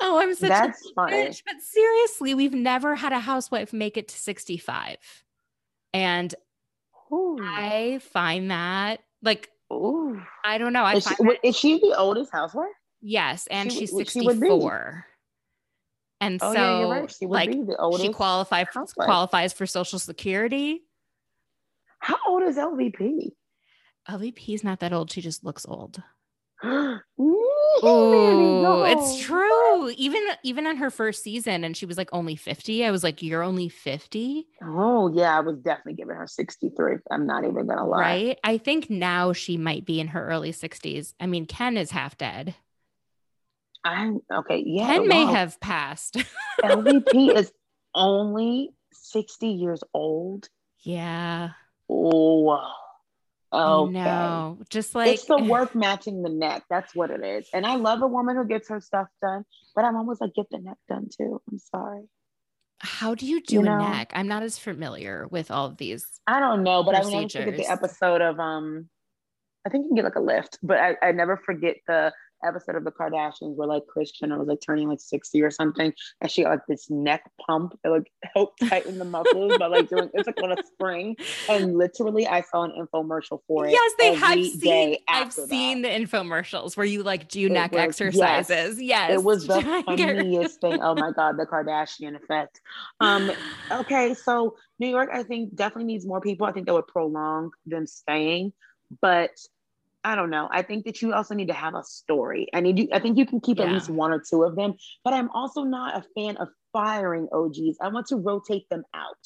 [0.00, 1.12] oh, I'm such That's a funny.
[1.12, 1.42] bitch.
[1.46, 4.96] But seriously, we've never had a housewife make it to 65.
[5.94, 6.34] And
[7.12, 7.38] Ooh.
[7.40, 10.20] I find that like Ooh.
[10.44, 10.82] I don't know.
[10.82, 12.66] I Is she, that, is she the oldest housewife?
[13.00, 14.48] yes, and she she's would- she would be.
[14.48, 15.06] 64.
[16.20, 16.60] And Oh so
[16.90, 17.10] yeah, right.
[17.10, 18.02] She like be the oldest.
[18.04, 18.94] she housewife.
[18.96, 20.82] qualifies for social security.
[21.98, 23.32] How old is LVP?
[24.08, 25.10] LVP is not that old.
[25.10, 26.02] She just looks old.
[26.64, 27.02] Ooh,
[27.82, 29.90] Oh, it's true.
[29.98, 32.84] Even even on her first season, and she was like only 50.
[32.84, 36.96] I was like, You're only 50, Oh yeah, I was definitely giving her 63.
[37.10, 38.00] I'm not even gonna lie.
[38.00, 38.38] right?
[38.42, 41.12] I think now she might be in her early 60s.
[41.20, 42.54] I mean, Ken is half dead.
[43.86, 44.62] I'm okay.
[44.66, 45.32] Yeah, Ken may wow.
[45.32, 46.16] have passed.
[46.62, 47.52] LVP is
[47.94, 50.48] only 60 years old.
[50.80, 51.50] yeah.
[53.52, 53.92] Oh, okay.
[53.92, 56.64] No, just like it's the work matching the neck.
[56.68, 57.48] That's what it is.
[57.54, 60.46] And I love a woman who gets her stuff done, but I'm almost like, get
[60.50, 61.40] the neck done too.
[61.50, 62.02] I'm sorry.
[62.80, 63.78] How do you do You a know?
[63.78, 64.10] neck?
[64.14, 66.06] I'm not as familiar with all of these.
[66.26, 68.90] I don't know, but I will never forget the episode of um
[69.64, 72.12] I think you can get like a lift, but I, I never forget the
[72.44, 75.92] episode of the Kardashians where like Kris Jenner was like turning like 60 or something
[76.20, 79.88] and she got like this neck pump that like helped tighten the muscles by like
[79.88, 81.16] doing it's like on a spring.
[81.48, 83.72] And literally I saw an infomercial for it.
[83.72, 84.96] Yes, they have seen.
[85.08, 85.48] I've that.
[85.48, 88.80] seen the infomercials where you like do It neck was- exercises.
[88.80, 90.80] Yes, It was the try and get- funniest thing.
[90.82, 92.60] Oh my god, the Kardashian effect.
[93.00, 93.30] Um,
[93.70, 96.46] okay, so New York, I think definitely needs more people.
[96.46, 98.52] I think that would prolong them staying,
[99.00, 99.30] but
[100.06, 100.48] I don't know.
[100.52, 102.46] I think that you also need to have a story.
[102.54, 103.64] I need you, I think you can keep yeah.
[103.64, 107.26] at least one or two of them, but I'm also not a fan of firing
[107.32, 107.78] OGs.
[107.80, 109.16] I want to rotate them out.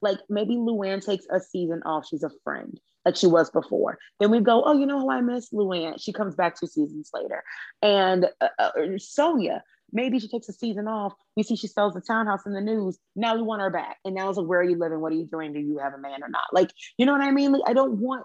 [0.00, 2.06] Like maybe Luann takes a season off.
[2.08, 3.98] She's a friend, like she was before.
[4.20, 5.50] Then we go, oh, you know who I miss?
[5.50, 6.00] Luann.
[6.00, 7.42] She comes back two seasons later.
[7.82, 9.62] And uh, uh, Sonja,
[9.92, 11.14] maybe she takes a season off.
[11.36, 12.96] We see she sells the townhouse in the news.
[13.16, 13.96] Now we want her back.
[14.04, 15.00] And now it's like, where are you living?
[15.00, 15.52] What are you doing?
[15.52, 16.44] Do you have a man or not?
[16.52, 17.50] Like, you know what I mean?
[17.50, 18.24] Like, I don't want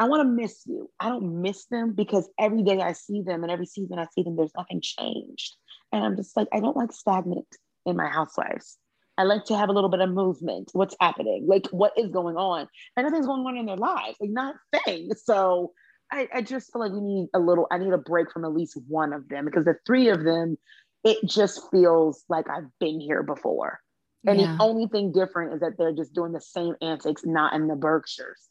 [0.00, 0.90] I want to miss you.
[0.98, 4.22] I don't miss them because every day I see them and every season I see
[4.22, 5.56] them, there's nothing changed.
[5.92, 7.46] And I'm just like, I don't like stagnant
[7.84, 8.78] in my housewives.
[9.18, 10.70] I like to have a little bit of movement.
[10.72, 11.44] What's happening?
[11.46, 12.66] Like, what is going on?
[12.96, 14.54] And nothing's going on in their lives, like, not
[14.86, 15.10] thing.
[15.22, 15.72] So
[16.10, 18.54] I, I just feel like we need a little, I need a break from at
[18.54, 20.56] least one of them because the three of them,
[21.04, 23.80] it just feels like I've been here before.
[24.26, 24.56] And yeah.
[24.56, 27.76] the only thing different is that they're just doing the same antics, not in the
[27.76, 28.49] Berkshires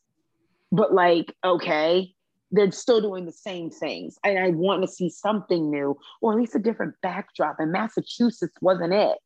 [0.71, 2.13] but like okay
[2.51, 6.39] they're still doing the same things and i want to see something new or at
[6.39, 9.17] least a different backdrop and massachusetts wasn't it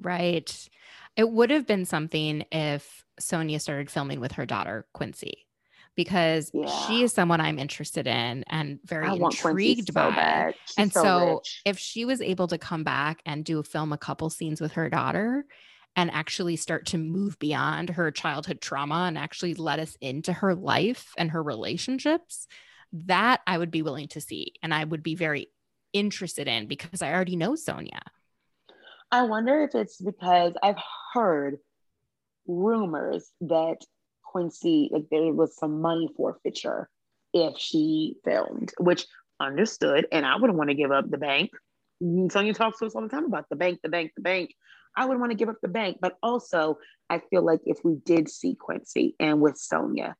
[0.00, 0.68] right
[1.16, 5.46] it would have been something if Sonja started filming with her daughter quincy
[5.96, 6.66] because yeah.
[6.86, 10.54] she is someone I'm interested in and very intrigued by.
[10.76, 13.98] and so, so if she was able to come back and do a film a
[13.98, 15.44] couple scenes with her daughter,
[15.96, 20.54] and actually start to move beyond her childhood trauma and actually let us into her
[20.54, 22.48] life and her relationships,
[22.92, 24.54] that I would be willing to see.
[24.62, 25.48] And I would be very
[25.92, 28.00] interested in because I already know Sonja.
[29.10, 30.82] I wonder if it's because I've
[31.12, 31.58] heard
[32.46, 33.78] rumors that
[34.24, 36.88] Quincy, like there was some money forfeiture
[37.32, 39.06] if she filmed, which
[39.38, 40.06] understood.
[40.10, 41.50] And I wouldn't want to give up the bank.
[42.02, 44.54] Sonja talks to us all the time about the bank, the bank, the bank.
[44.96, 45.98] I would want to give up the bank.
[46.00, 46.78] But also,
[47.10, 50.14] I feel like if we did see Quincy and with Sonja,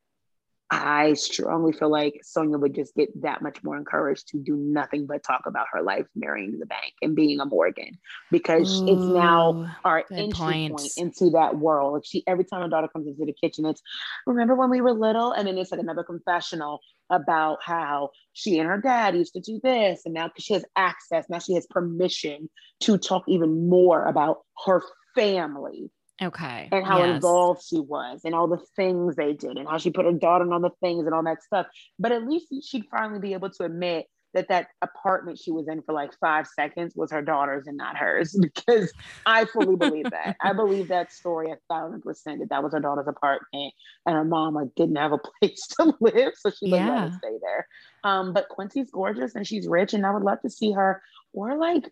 [0.71, 5.07] I strongly feel like Sonja would just get that much more encouraged to do nothing
[5.07, 7.99] but talk about her life marrying the bank and being a Morgan
[8.31, 10.71] because Ooh, it's now our entry point.
[10.71, 11.95] point into that world.
[11.95, 13.83] Like she, every time her daughter comes into the kitchen, it's
[14.27, 18.69] remember when we were little, and then it's like another confessional about how she and
[18.69, 21.67] her dad used to do this, and now because she has access, now she has
[21.69, 22.49] permission
[22.81, 24.83] to talk even more about her
[25.15, 25.91] family
[26.23, 26.69] Okay.
[26.71, 27.17] And how yes.
[27.17, 30.51] involved she was and all the things they did and how she put her daughter
[30.53, 31.67] on the things and all that stuff.
[31.99, 35.81] But at least she'd finally be able to admit that that apartment she was in
[35.83, 38.93] for like five seconds was her daughter's and not hers because
[39.27, 40.37] I fully believe that.
[40.41, 43.73] I believe that story a thousand percent that that was her daughter's apartment
[44.07, 46.33] and her mom like didn't have a place to live.
[46.37, 46.91] So she like yeah.
[46.91, 47.69] let her stay there.
[48.05, 51.03] Um, but Quincy's gorgeous and she's rich and I would love to see her
[51.33, 51.91] or like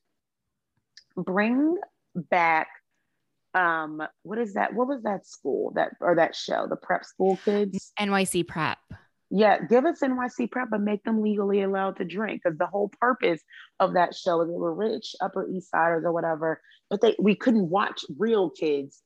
[1.17, 1.77] bring
[2.15, 2.69] back
[3.55, 7.39] um what is that what was that school that or that show the prep school
[7.45, 7.93] kids?
[8.01, 8.79] Nyc prep.
[9.31, 12.91] Yeah give us nyc prep but make them legally allowed to drink because the whole
[13.01, 13.43] purpose
[13.81, 17.35] of that show is they were rich upper east siders or whatever but they we
[17.35, 19.03] couldn't watch real kids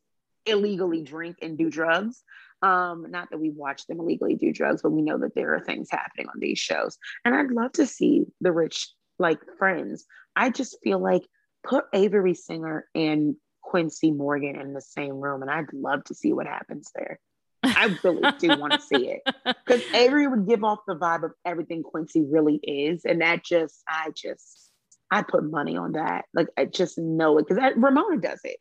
[0.46, 2.22] illegally drink and do drugs.
[2.62, 5.60] Um not that we watch them illegally do drugs but we know that there are
[5.60, 6.98] things happening on these shows.
[7.24, 8.88] And i'd love to see the rich
[9.18, 10.04] like friends.
[10.36, 11.22] I just feel like
[11.64, 13.36] put avery singer and
[13.66, 17.18] Quincy Morgan in the same room, and I'd love to see what happens there.
[17.64, 21.32] I really do want to see it because Avery would give off the vibe of
[21.44, 24.70] everything Quincy really is, and that just, I just,
[25.10, 26.26] I put money on that.
[26.32, 28.58] Like I just know it because Ramona does it.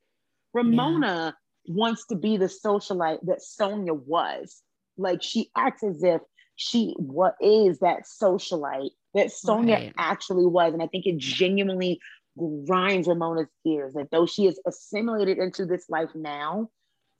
[0.53, 1.36] Ramona
[1.66, 1.74] yeah.
[1.76, 4.62] wants to be the socialite that Sonja was.
[4.97, 6.22] Like she acts as if
[6.56, 9.93] she what is that socialite that Sonja right.
[9.97, 11.99] actually was, and I think it genuinely
[12.38, 16.70] grinds Ramona's gears that though she is assimilated into this life now,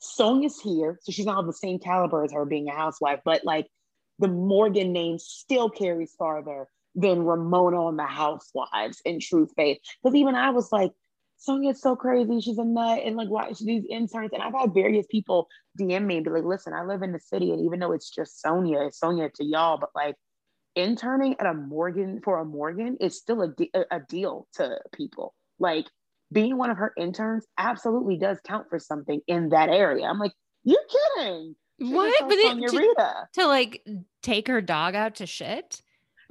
[0.02, 3.46] Sonja's here, so she's not of the same caliber as her being a housewife, but
[3.46, 3.68] like
[4.20, 9.80] the Morgan name still carries farther than Ramona on the Housewives in True Faith.
[10.02, 10.92] Because even I was like,
[11.46, 12.40] Sonja's so crazy.
[12.40, 13.02] She's a nut.
[13.04, 14.32] And like, why watch these interns.
[14.34, 15.48] And I've had various people
[15.80, 17.52] DM me and be like, listen, I live in the city.
[17.52, 20.16] And even though it's just Sonja, it's Sonja to y'all, but like,
[20.76, 25.34] interning at a Morgan for a Morgan is still a, de- a deal to people.
[25.60, 25.88] Like
[26.32, 30.06] being one of her interns absolutely does count for something in that area.
[30.06, 30.80] I'm like, you're
[31.18, 31.56] kidding.
[31.80, 32.14] She what?
[32.22, 33.86] But it, to, to, like
[34.22, 35.82] take her dog out to shit?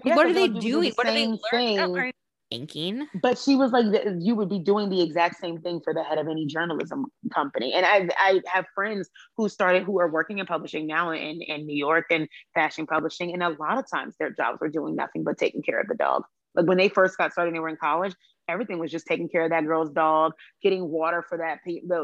[0.02, 0.90] What are they doing?
[0.90, 2.12] The what are they learning?
[2.54, 3.06] Thinking.
[3.22, 3.86] But she was like,
[4.18, 7.72] you would be doing the exact same thing for the head of any journalism company.
[7.74, 11.66] And I, I have friends who started, who are working in publishing now in, in
[11.66, 13.32] New York and fashion publishing.
[13.32, 15.94] And a lot of times their jobs were doing nothing but taking care of the
[15.94, 16.22] dog.
[16.54, 18.14] Like when they first got started, they were in college.
[18.48, 20.32] everything was just taking care of that girl's dog,
[20.62, 21.58] getting water for that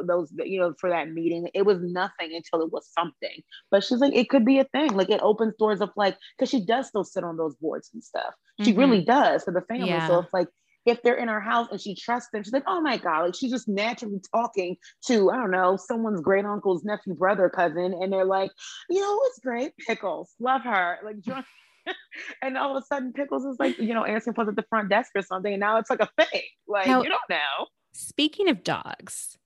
[0.07, 1.48] those you know for that meeting.
[1.55, 3.42] It was nothing until it was something.
[3.70, 4.94] But she's like, it could be a thing.
[4.94, 8.03] Like it opens doors of like because she does still sit on those boards and
[8.03, 8.34] stuff.
[8.62, 8.80] She mm-hmm.
[8.80, 9.88] really does for the family.
[9.88, 10.06] Yeah.
[10.06, 10.48] So it's like
[10.86, 13.34] if they're in her house and she trusts them, she's like, oh my God, like
[13.34, 17.94] she's just naturally talking to, I don't know, someone's great uncle's nephew, brother, cousin.
[18.00, 18.50] And they're like,
[18.88, 19.72] you know, it's great.
[19.86, 20.98] Pickles, love her.
[21.04, 21.16] Like,
[22.42, 24.88] and all of a sudden Pickles is like, you know, answering phones at the front
[24.88, 25.52] desk or something.
[25.52, 26.42] And now it's like a thing.
[26.66, 27.66] Like, now, you don't know.
[27.92, 29.36] Speaking of dogs,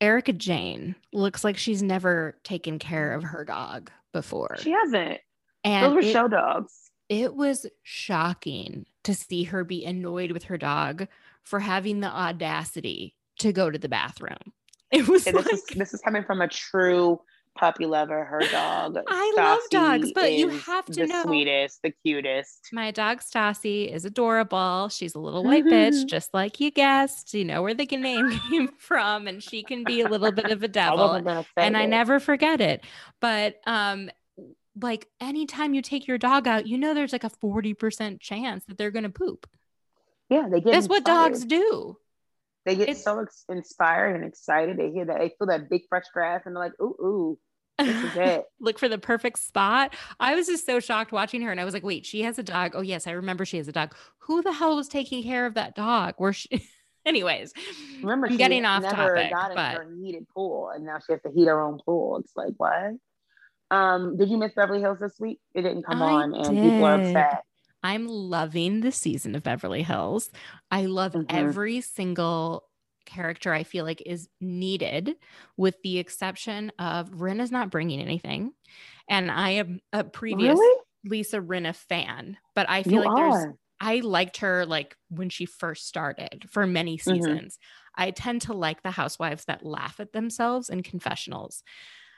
[0.00, 4.56] Erika Jayne looks like she's never taken care of her dog before.
[4.60, 5.18] She hasn't.
[5.64, 6.87] And those were it, show dogs.
[7.08, 11.08] It was shocking to see her be annoyed with her dog
[11.42, 14.36] for having the audacity to go to the bathroom.
[14.90, 17.20] It was like, this, is, this is coming from a true
[17.58, 18.96] puppy lover, her dog.
[19.06, 21.22] I Stassi love dogs, but you have to the know.
[21.22, 22.68] The sweetest, the cutest.
[22.72, 24.88] My dog Stassi is adorable.
[24.88, 27.34] She's a little white bitch, just like you guessed.
[27.34, 30.62] You know where the name came from, and she can be a little bit of
[30.62, 31.12] a devil.
[31.12, 31.78] and it.
[31.78, 32.84] I never forget it.
[33.20, 34.10] But um,
[34.80, 38.78] like anytime you take your dog out, you know there's like a 40% chance that
[38.78, 39.46] they're gonna poop.
[40.28, 40.88] Yeah, they get that's inspired.
[40.88, 41.96] what dogs do.
[42.66, 44.76] They get it's, so inspired and excited.
[44.76, 47.38] They hear that they feel that big fresh grass and they're like, ooh, ooh,
[47.78, 48.44] this is it.
[48.60, 49.94] Look for the perfect spot.
[50.20, 52.42] I was just so shocked watching her, and I was like, "Wait, she has a
[52.42, 52.72] dog?
[52.74, 53.94] Oh yes, I remember she has a dog.
[54.18, 56.14] Who the hell was taking care of that dog?
[56.18, 56.68] Where she?"
[57.06, 57.54] Anyways,
[58.02, 59.74] remember I'm getting off never topic, got but...
[59.76, 62.18] her heated pool, and now she has to heat her own pool.
[62.18, 62.96] It's like what?
[63.70, 65.40] Um, did you miss Beverly Hills this week?
[65.54, 66.62] It didn't come I on, and did.
[66.62, 67.44] people are upset.
[67.82, 70.30] I'm loving the season of Beverly Hills.
[70.70, 71.36] I love mm-hmm.
[71.36, 72.64] every single
[73.06, 75.16] character I feel like is needed,
[75.56, 78.52] with the exception of Rinna's not bringing anything.
[79.08, 80.80] And I am a previous really?
[81.04, 83.40] Lisa Rinna fan, but I feel you like are.
[83.40, 87.10] there's, I liked her like when she first started for many mm-hmm.
[87.10, 87.54] seasons.
[87.54, 88.02] Mm-hmm.
[88.02, 91.62] I tend to like the housewives that laugh at themselves in confessionals.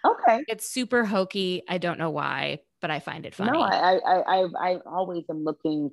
[0.07, 0.44] Okay.
[0.48, 1.62] It's super hokey.
[1.68, 3.53] I don't know why, but I find it funny.
[3.53, 5.90] No, I I I, I always am looking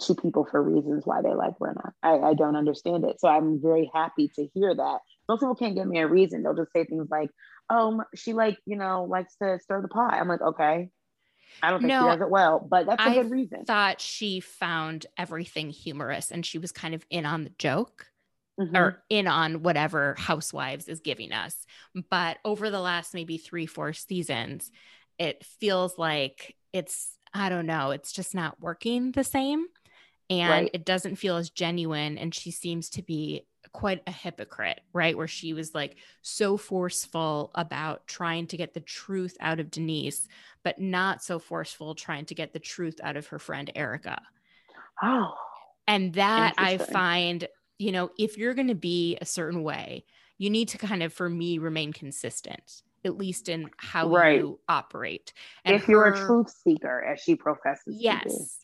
[0.00, 1.92] to people for reasons why they like Rinna.
[2.02, 3.20] I, I don't understand it.
[3.20, 5.00] So I'm very happy to hear that.
[5.28, 6.42] Most people can't give me a reason.
[6.42, 7.30] They'll just say things like,
[7.68, 10.14] oh, she like, you know, likes to stir the pot.
[10.14, 10.88] I'm like, okay.
[11.62, 13.66] I don't think no, she does it well, but that's a I good reason.
[13.66, 18.09] thought she found everything humorous and she was kind of in on the joke.
[18.60, 18.76] Mm-hmm.
[18.76, 21.56] or in on whatever Housewives is giving us.
[22.10, 24.70] But over the last maybe three, four seasons,
[25.18, 29.64] it feels like it's, I don't know, it's just not working the same
[30.30, 30.70] and right.
[30.72, 35.28] it doesn't feel as genuine and she seems to be quite a hypocrite right where
[35.28, 40.26] she was like so forceful about trying to get the truth out of denise
[40.62, 44.20] but not so forceful trying to get the truth out of her friend Erika.
[45.02, 45.34] oh
[45.86, 47.46] and that i find
[47.80, 50.04] you know if you're going to be a certain way
[50.38, 54.38] you need to kind of for me remain consistent at least in how right.
[54.38, 55.32] you operate
[55.64, 58.60] and if you're a truth seeker as she professes yes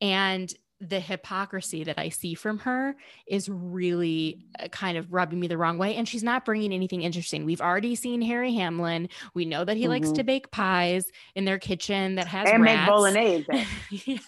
[0.00, 2.94] and the hypocrisy that I see from her
[3.26, 5.96] is really uh, kind of rubbing me the wrong way.
[5.96, 7.44] And she's not bringing anything interesting.
[7.44, 9.08] We've already seen Harry Hamlin.
[9.34, 9.90] We know that he mm-hmm.
[9.90, 12.78] likes to bake pies in their kitchen that has and rats.
[12.78, 13.66] make bolognese.
[13.90, 14.22] yes.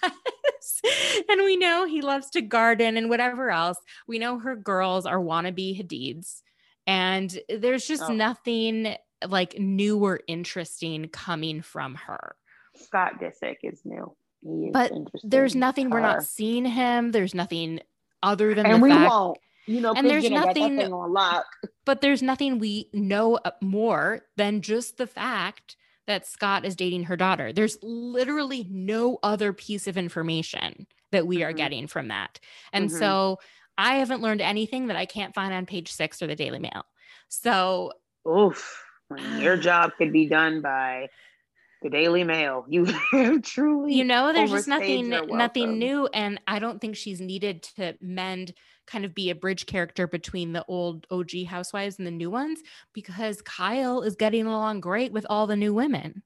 [1.28, 3.78] And we know he loves to garden and whatever else.
[4.07, 6.43] We know her girls are wannabe Hadids.
[6.87, 8.12] And there's just oh.
[8.12, 12.35] nothing like new or interesting coming from her.
[12.74, 17.12] Scott Disick is new but there's nothing we're not seeing him.
[17.12, 17.81] There's nothing
[18.22, 19.39] other than and we fact, won't.
[19.66, 21.47] You know, and there's nothing on lock.
[21.85, 25.76] But there's nothing we know more than just the fact
[26.11, 27.53] that Scott is dating her daughter.
[27.53, 31.49] There's literally no other piece of information that we mm-hmm.
[31.49, 32.41] are getting from that.
[32.73, 32.99] And mm-hmm.
[32.99, 33.39] so
[33.79, 36.85] I haven't learned anything that I can't find on page six or the Daily Mail.
[37.29, 37.93] So,
[38.29, 38.85] oof,
[39.39, 41.11] your job could be done by
[41.81, 42.67] the Daily Mail.
[42.69, 47.21] You have truly, you know, there's just nothing, nothing new, and I don't think she's
[47.21, 48.53] needed to mend,
[48.91, 52.61] kind of be a bridge character between the old OG housewives and the new ones
[52.93, 56.22] because Kyle is getting along great with all the new women.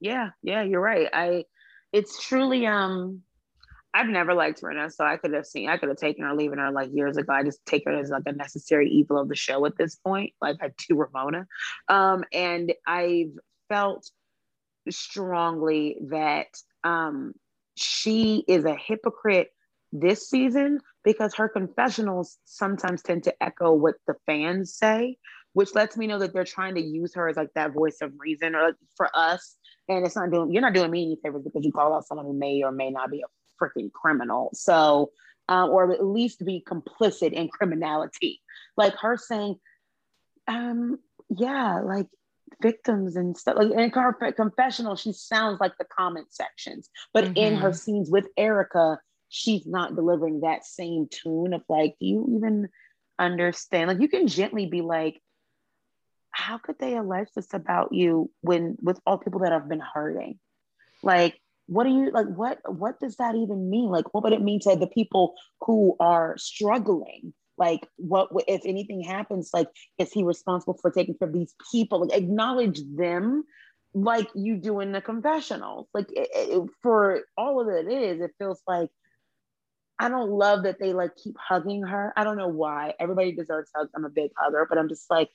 [0.00, 1.08] Yeah, yeah, you're right.
[1.12, 1.44] I,
[1.92, 3.22] it's truly, um,
[3.94, 6.58] I've never liked Rinna, so I could have seen, I could have taken her, leaving
[6.58, 7.32] her like years ago.
[7.32, 10.32] I just take her as like a necessary evil of the show at this point,
[10.40, 11.46] like I do Ramona.
[11.88, 13.32] Um, and I've
[13.68, 14.10] felt
[14.88, 16.48] strongly that
[16.84, 17.34] um,
[17.76, 19.50] she is a hypocrite
[19.92, 25.16] this season because her confessionals sometimes tend to echo what the fans say,
[25.52, 28.12] which lets me know that they're trying to use her as like that voice of
[28.18, 29.56] reason or like, for us.
[29.88, 32.26] And it's not doing you're not doing me any favors because you call out someone
[32.26, 34.50] who may or may not be a freaking criminal.
[34.54, 35.10] So
[35.48, 38.40] um, or at least be complicit in criminality.
[38.76, 39.56] Like her saying,
[40.48, 40.98] um,
[41.28, 42.06] yeah, like
[42.60, 43.56] victims and stuff.
[43.56, 47.36] Like in her confessional, she sounds like the comment sections, but mm-hmm.
[47.36, 47.76] in her mm-hmm.
[47.76, 48.98] scenes with Erika,
[49.32, 52.68] she's not delivering that same tune of like, do you even
[53.18, 53.88] understand?
[53.88, 55.20] Like you can gently be like,
[56.30, 60.38] how could they allege this about you when with all people that have been hurting?
[61.02, 62.26] Like, what do you like?
[62.26, 63.88] What what does that even mean?
[63.88, 67.32] Like, what would it mean to the people who are struggling?
[67.56, 69.50] Like, what if anything happens?
[69.54, 72.00] Like, is he responsible for taking care of these people?
[72.00, 73.44] Like, acknowledge them,
[73.94, 75.88] like you do in the confessionals.
[75.94, 78.90] Like, it, it, for all of it is, it feels like
[80.02, 82.12] I don't love that they like keep hugging her.
[82.16, 82.94] I don't know why.
[82.98, 83.90] Everybody deserves hugs.
[83.94, 85.30] I'm a big hugger, but I'm just like,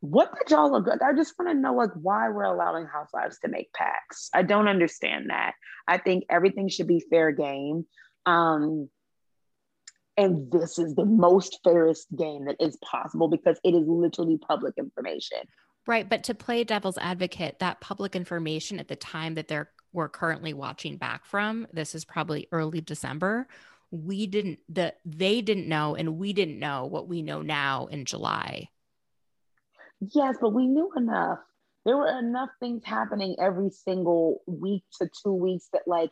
[0.00, 1.02] what did y'all look like?
[1.02, 4.30] I just want to know like why we're allowing housewives to make packs.
[4.32, 5.52] I don't understand that.
[5.86, 7.84] I think everything should be fair game.
[8.24, 8.88] Um,
[10.16, 14.72] and this is the most fairest game that is possible because it is literally public
[14.78, 15.40] information.
[15.86, 16.08] Right.
[16.08, 20.52] But to play devil's advocate, that public information at the time that they're we're currently
[20.52, 23.48] watching back from, this is probably early December.
[23.90, 28.04] We didn't the they didn't know and we didn't know what we know now in
[28.04, 28.68] July.
[30.00, 31.38] Yes, but we knew enough.
[31.86, 36.10] There were enough things happening every single week to two weeks that, like,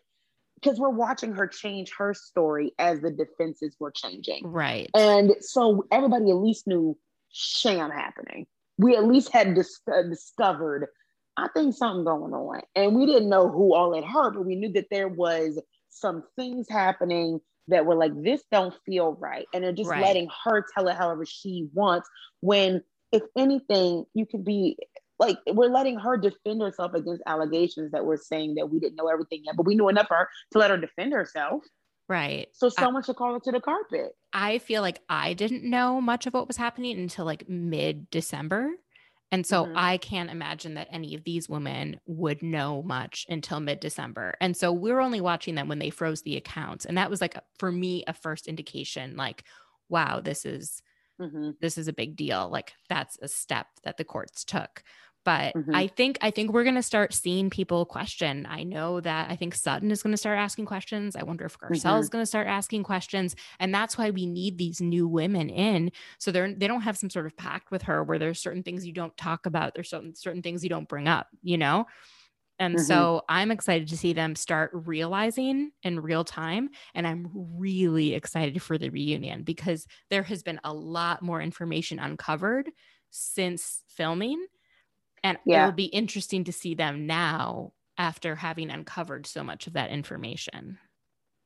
[0.55, 4.43] because we're watching her change her story as the defenses were changing.
[4.45, 4.89] Right.
[4.95, 6.97] And so everybody at least knew
[7.33, 8.47] sham happening.
[8.79, 10.89] We at least had dis- uh, discovered,
[11.37, 12.61] I think something going on.
[12.75, 15.61] And we didn't know who all had heard, but we knew that there was
[15.91, 19.47] some things happening that were like, this don't feel right.
[19.55, 20.03] And they're just right.
[20.03, 22.09] letting her tell it however she wants
[22.41, 24.77] when if anything, you could be
[25.21, 29.07] like we're letting her defend herself against allegations that we're saying that we didn't know
[29.07, 31.63] everything yet, but we knew enough for her to let her defend herself.
[32.09, 32.49] Right.
[32.53, 34.15] So someone I, should call it to the carpet.
[34.33, 38.71] I feel like I didn't know much of what was happening until like mid December.
[39.33, 39.77] And so mm-hmm.
[39.77, 44.35] I can't imagine that any of these women would know much until mid December.
[44.41, 46.85] And so we are only watching them when they froze the accounts.
[46.85, 49.45] And that was like, for me, a first indication like,
[49.89, 50.83] wow, this is
[51.21, 51.51] mm-hmm.
[51.61, 52.49] this is a big deal.
[52.51, 54.83] Like that's a step that the courts took.
[55.25, 55.75] But mm-hmm.
[55.75, 58.47] I think I think we're going to start seeing people question.
[58.49, 61.17] I know that I think Sutton is going to start asking questions.
[61.17, 62.01] I wonder if Garcelle mm-hmm.
[62.01, 65.93] is going to start asking questions, and that's why we need these new women in.
[66.19, 68.87] So they're they don't have some sort of pact with her where there's certain things
[68.87, 69.75] you don't talk about.
[69.75, 71.29] There's certain certain things you don't bring up.
[71.43, 71.87] You know.
[72.59, 72.85] And mm-hmm.
[72.85, 76.71] so I'm excited to see them start realizing in real time.
[76.95, 81.99] And I'm really excited for the reunion because there has been a lot more information
[81.99, 82.71] uncovered
[83.11, 84.45] since filming.
[85.25, 85.63] And yeah.
[85.63, 89.91] it will be interesting to see them now after having uncovered so much of that
[89.91, 90.79] information.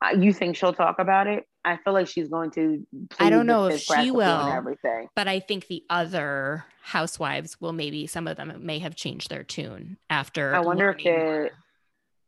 [0.05, 1.45] Uh, you think she'll talk about it?
[1.65, 2.87] I feel like she's going to.
[3.19, 4.47] I don't know if she will.
[4.47, 9.29] Everything, but I think the other housewives will maybe some of them may have changed
[9.29, 10.55] their tune after.
[10.55, 11.53] I wonder if it.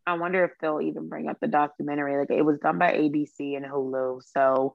[0.07, 2.19] I wonder if they'll even bring up the documentary.
[2.19, 4.75] Like it was done by ABC and Hulu, so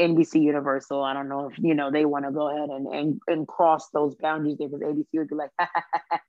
[0.00, 1.02] NBC Universal.
[1.02, 3.88] I don't know if you know they want to go ahead and, and and cross
[3.90, 5.50] those boundaries there because ABC would be like,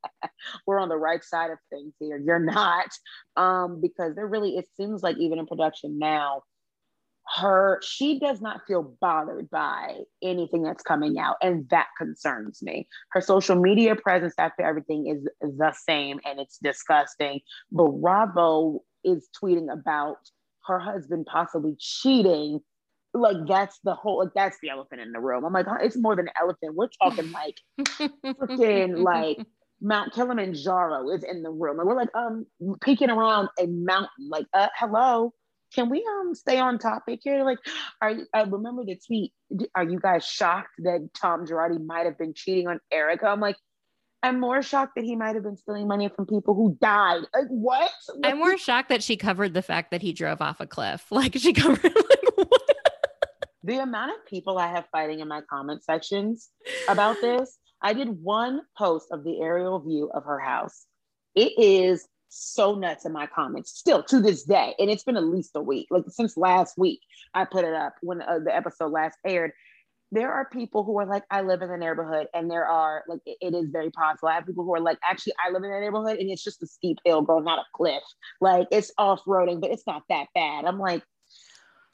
[0.67, 2.17] we're on the right side of things here.
[2.17, 2.89] You're not,
[3.35, 6.43] um, because there really it seems like even in production now,
[7.37, 12.87] her she does not feel bothered by anything that's coming out, and that concerns me.
[13.11, 17.39] Her social media presence after everything is the same, and it's disgusting.
[17.71, 20.17] But Bravo is tweeting about
[20.67, 22.59] her husband possibly cheating
[23.15, 25.45] like that's the whole like that's the elephant in the room.
[25.45, 26.75] I'm like, it's more than an elephant.
[26.75, 29.37] We're talking like freaking like
[29.81, 31.79] Mount Kilimanjaro is in the room.
[31.79, 32.45] And we're like um
[32.81, 34.29] peeking around a mountain.
[34.29, 35.33] Like, uh, hello.
[35.73, 37.43] Can we um stay on topic here?
[37.43, 37.59] Like,
[38.01, 39.33] are you, I remember the tweet.
[39.75, 43.27] Are you guys shocked that Tom Girardi might have been cheating on Erika?
[43.27, 43.57] I'm like,
[44.25, 47.21] I'm more shocked that he might have been stealing money from people who died.
[47.33, 47.91] Like, what?
[48.23, 51.05] I'm more shocked that she covered the fact that he drove off a cliff.
[51.11, 52.24] Like she covered like what?
[53.65, 56.49] The amount of people I have fighting in my comment sections
[56.87, 57.57] about this.
[57.81, 60.85] I did one post of the aerial view of her house.
[61.33, 64.75] It is so nuts in my comments still to this day.
[64.77, 67.01] And it's been at least a week, like since last week,
[67.33, 69.51] I put it up when uh, the episode last aired.
[70.11, 73.21] There are people who are like, I live in the neighborhood, and there are like,
[73.25, 74.29] it, it is very possible.
[74.29, 76.61] I have people who are like, actually, I live in the neighborhood, and it's just
[76.61, 78.03] a steep hill, girl, not a cliff.
[78.39, 80.65] Like, it's off roading, but it's not that bad.
[80.65, 81.03] I'm like,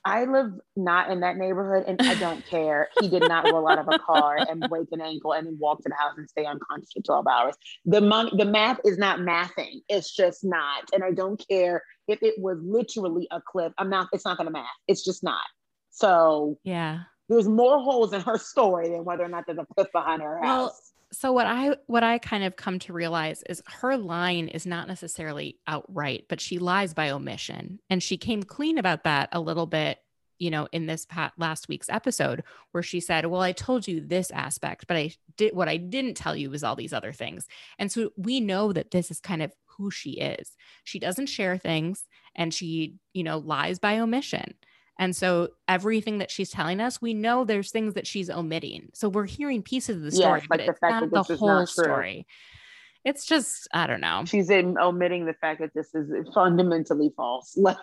[0.04, 2.90] I live not in that neighborhood and I don't care.
[2.98, 5.82] He did not roll out of a car and break an ankle and then walk
[5.84, 7.56] to the house and stay unconscious for 12 hours.
[7.86, 9.82] The money, the math is not mathing.
[9.90, 10.90] It's just not.
[10.92, 13.74] And I don't care if it was literally a clip.
[13.78, 14.66] I'm not, it's not gonna math.
[14.88, 15.46] It's just not.
[15.92, 17.02] So Yeah.
[17.30, 20.40] there's more holes in her story than whether or not there's a cliff behind her
[20.42, 20.91] Well, house.
[21.14, 24.88] So what I what I kind of come to realize is her line is not
[24.88, 27.80] necessarily outright, but she lies by omission.
[27.90, 29.98] And she came clean about that a little bit,
[30.40, 34.00] you know, in this pat last week's episode where she said, "Well, I told you
[34.00, 37.46] this aspect, but I did what I didn't tell you was all these other things."
[37.78, 40.56] And so we know that this is kind of who she is.
[40.86, 42.06] She doesn't share things
[42.36, 44.54] and she, you know, lies by omission.
[45.00, 48.90] And so everything that she's telling us, we know there's things that she's omitting.
[48.94, 51.14] So we're hearing pieces of the Yes, story, like but the it's fact not that
[51.14, 52.28] the is whole not story.
[53.04, 54.26] It's just, I don't know.
[54.26, 57.58] She's in omitting the fact that this is fundamentally false.
[57.62, 57.78] Like,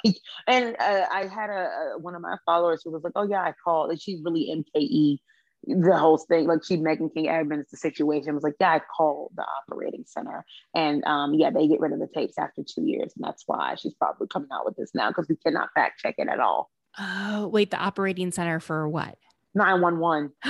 [0.47, 3.43] and uh, I had a, a one of my followers who was like, "Oh yeah,
[3.43, 5.19] I called," and she's really MKE
[5.67, 6.47] the whole thing.
[6.47, 10.45] Like she Megan King Edmonds the situation was like, "Yeah, I called the operating center,
[10.75, 13.75] and um, yeah, they get rid of the tapes after two years, and that's why
[13.77, 16.71] she's probably coming out with this now because we cannot fact check it at all."
[16.99, 19.17] Oh, wait, the operating center for what?
[19.55, 20.31] Nine one one.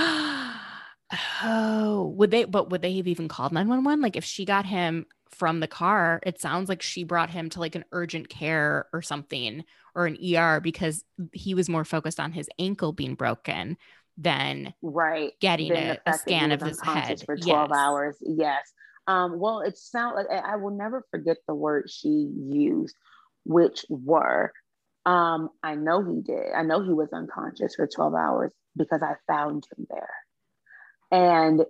[1.43, 4.01] oh, would they, but would they have even called 911?
[4.03, 7.61] Like if she got him from the car, it sounds like she brought him to
[7.61, 12.33] like an urgent care or something or an ER because he was more focused on
[12.33, 13.77] his ankle being broken
[14.17, 15.33] than Right.
[15.41, 17.23] getting a, a scan of his head.
[17.25, 17.79] for 12 Yes.
[17.79, 18.17] hours.
[18.21, 18.73] Yes.
[19.07, 22.95] Um, well, it sounds like I I will never forget the word she used,
[23.45, 24.53] which were,
[25.09, 26.53] um, I know he did.
[26.55, 30.11] I know he was unconscious for 12 hours because I found him there.
[31.11, 31.65] And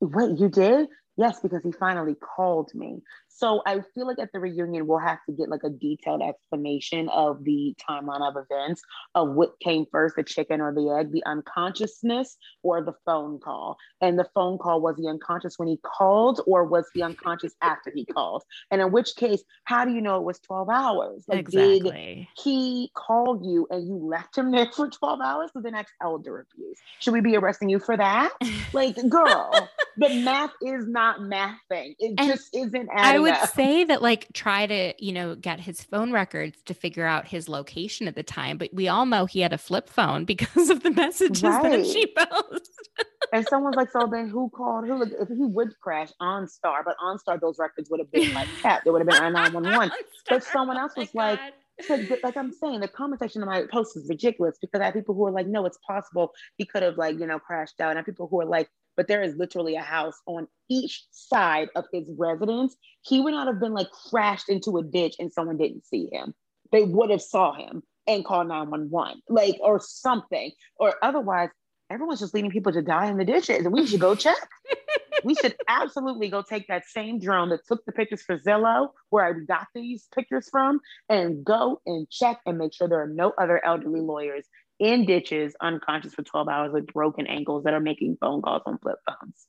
[0.00, 0.88] wait, you did?
[1.20, 3.02] Yes, because he finally called me.
[3.28, 7.10] So I feel like at the reunion, we'll have to get like a detailed explanation
[7.10, 8.80] of the timeline of events
[9.14, 13.76] of what came first, the chicken or the egg, the unconsciousness or the phone call.
[14.00, 17.92] And the phone call, was he unconscious when he called or was he unconscious after
[17.94, 18.42] he called?
[18.70, 21.24] And in which case, how do you know it was 12 hours?
[21.28, 22.30] Like, did Exactly.
[22.42, 26.46] he called you and you left him there for 12 hours for the next elder
[26.50, 26.78] abuse?
[27.00, 28.32] Should we be arresting you for that?
[28.72, 29.68] Like, girl,
[30.00, 31.94] the math is not mathing.
[32.00, 33.50] It And just isn't I would up.
[33.50, 37.48] say that like try to, you know, get his phone records to figure out his
[37.48, 40.82] location at the time, but we all know he had a flip phone because of
[40.82, 42.68] the messages that she posted.
[43.32, 45.02] And someone's like, so then who called who?
[45.02, 48.84] If he would crash OnStar, but OnStar, those records would have been like capped.
[48.84, 49.92] There would have been a 911.
[50.28, 51.52] But someone else Oh was my like, God.
[51.82, 54.94] So, like I'm saying, the comment section of my post is ridiculous because I have
[54.94, 57.90] people who are like, no, it's possible he could have like, you know, crashed out.
[57.90, 58.68] And I have people who are like,
[59.00, 62.76] but there is literally a house on each side of his residence.
[63.00, 66.34] He would not have been like crashed into a ditch and someone didn't see him.
[66.70, 70.52] They would have saw him and called 911, like or something.
[70.76, 71.48] Or otherwise,
[71.88, 74.36] everyone's just leaving people to die in the ditches and we should go check.
[75.24, 79.24] we should absolutely go take that same drone that took the pictures for Zillow, where
[79.24, 83.32] I got these pictures from, and go and check and make sure there are no
[83.38, 84.46] other elderly lawyers
[84.80, 88.78] in ditches unconscious for 12 hours with broken ankles that are making phone calls on
[88.78, 89.46] flip phones.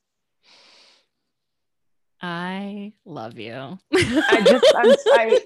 [2.21, 3.79] I love you.
[3.91, 5.41] I just, I'm, I,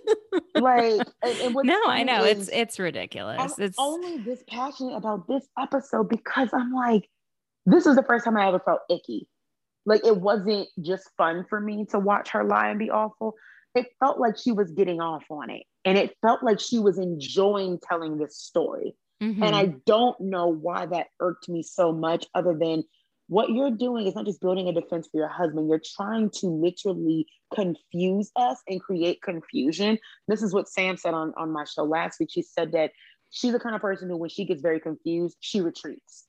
[0.60, 3.38] like, and no, I know it's it's ridiculous.
[3.40, 7.08] I'm it's only this passionate about this episode because I'm like,
[7.66, 9.30] this is the first time I ever felt icky.
[9.86, 13.36] Like, it wasn't just fun for me to watch her lie and be awful.
[13.74, 15.64] It felt like she was getting off on it.
[15.86, 18.96] And it felt like she was enjoying telling this story.
[19.26, 19.42] Mhm.
[19.42, 22.84] And I don't know why that irked me so much, other than
[23.28, 26.48] what you're doing is not just building a defense for your husband, you're trying to
[26.48, 29.98] literally confuse us and create confusion.
[30.28, 32.30] This is what Sam said on, on my show last week.
[32.32, 32.92] She said that
[33.32, 36.26] she's the kind of person who, when she gets very confused, she retreats.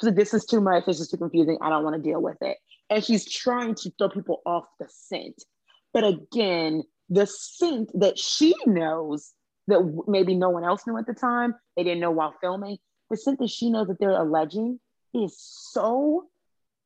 [0.00, 2.38] So this is too much, this is too confusing, I don't want to deal with
[2.40, 2.56] it.
[2.88, 5.44] And she's trying to throw people off the scent.
[5.92, 9.34] But again, the scent that she knows
[9.68, 12.78] that maybe no one else knew at the time, they didn't know while filming,
[13.10, 14.80] the scent that she knows that they're alleging
[15.14, 16.24] is so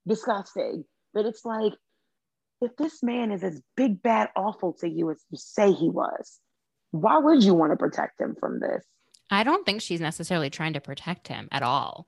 [0.06, 1.72] disgusting that it's like,
[2.60, 6.38] if this man is as big, bad, awful to you as you say he was,
[6.92, 8.84] why would you want to protect him from this?
[9.30, 12.06] I don't think she's necessarily trying to protect him at all.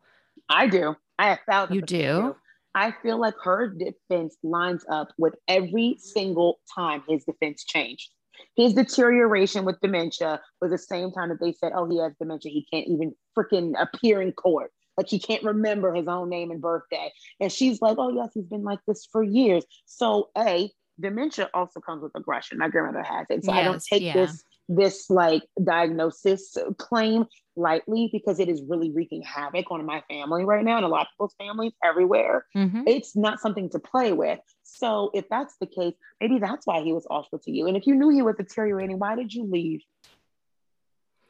[0.49, 0.95] I do.
[1.19, 2.37] I have thousand You do?
[2.75, 8.11] I feel like her defense lines up with every single time his defense changed.
[8.57, 12.51] His deterioration with dementia was the same time that they said, oh, he has dementia.
[12.51, 14.71] He can't even freaking appear in court.
[14.97, 17.13] Like he can't remember his own name and birthday.
[17.41, 19.65] And she's like, oh, yes, he's been like this for years.
[19.87, 20.71] So, A,
[21.01, 22.59] dementia also comes with aggression.
[22.59, 23.45] My grandmother has it.
[23.45, 24.15] So I don't take yeah.
[24.15, 27.27] this this like diagnosis claim
[27.57, 31.03] lightly because it is really wreaking havoc on my family right now and a lot
[31.03, 32.83] of people's families everywhere Mhm.
[32.87, 34.41] it's not something to play with.
[34.77, 37.67] So if that's the case, maybe that's why he was awful to you.
[37.67, 39.83] And if you knew he was deteriorating, why did you leave?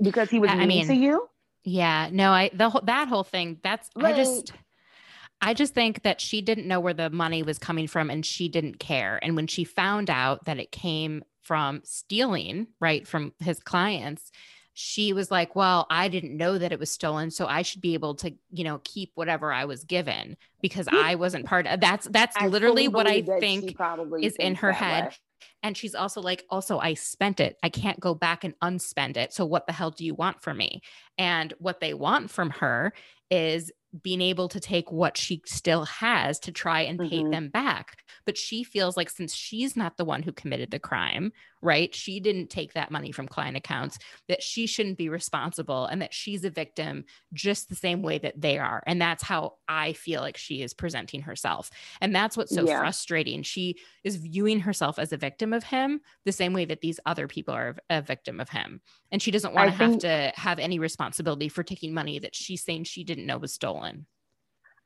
[0.01, 1.29] Because he was I- mean, mean, to you?
[1.67, 3.59] Yeah, no, I the whole that whole thing.
[3.63, 4.53] That's I just
[5.41, 8.49] I just think that she didn't know where the money was coming from and she
[8.49, 9.19] didn't care.
[9.23, 14.31] And when she found out that it came from stealing, right, from his clients,
[14.75, 17.31] she was like, Well, I didn't know that it was stolen.
[17.31, 21.15] So I should be able to, you know, keep whatever I was given because I
[21.15, 24.37] wasn't part of that's that's I literally what I believe that she think probably is
[24.37, 25.05] in her head.
[25.05, 25.11] way.
[25.63, 27.57] And she's also like, also, I spent it.
[27.63, 29.33] I can't go back and unspend it.
[29.33, 30.83] So what the hell do you want from me?
[31.17, 32.93] And what they want from her
[33.31, 33.71] is
[34.03, 37.31] being able to take what she still has to try and pay Mhm.
[37.31, 38.03] them back.
[38.27, 41.33] But she feels like since she's not the one who committed the crime,
[41.65, 41.95] right?
[41.95, 43.99] She didn't take that money from client accounts,
[44.29, 48.41] that she shouldn't be responsible and that she's a victim just the same way that
[48.41, 48.83] they are.
[48.87, 51.71] And that's how I feel like she is presenting herself.
[52.03, 52.79] And that's what's so Yeah.
[52.79, 53.43] frustrating.
[53.43, 57.27] She is viewing herself as a victim of him the same way that these other
[57.27, 58.83] people are a victim of him.
[59.11, 62.37] And she doesn't want to have think- to have any responsibility for taking money that
[62.37, 64.07] she's saying she didn't know was stolen.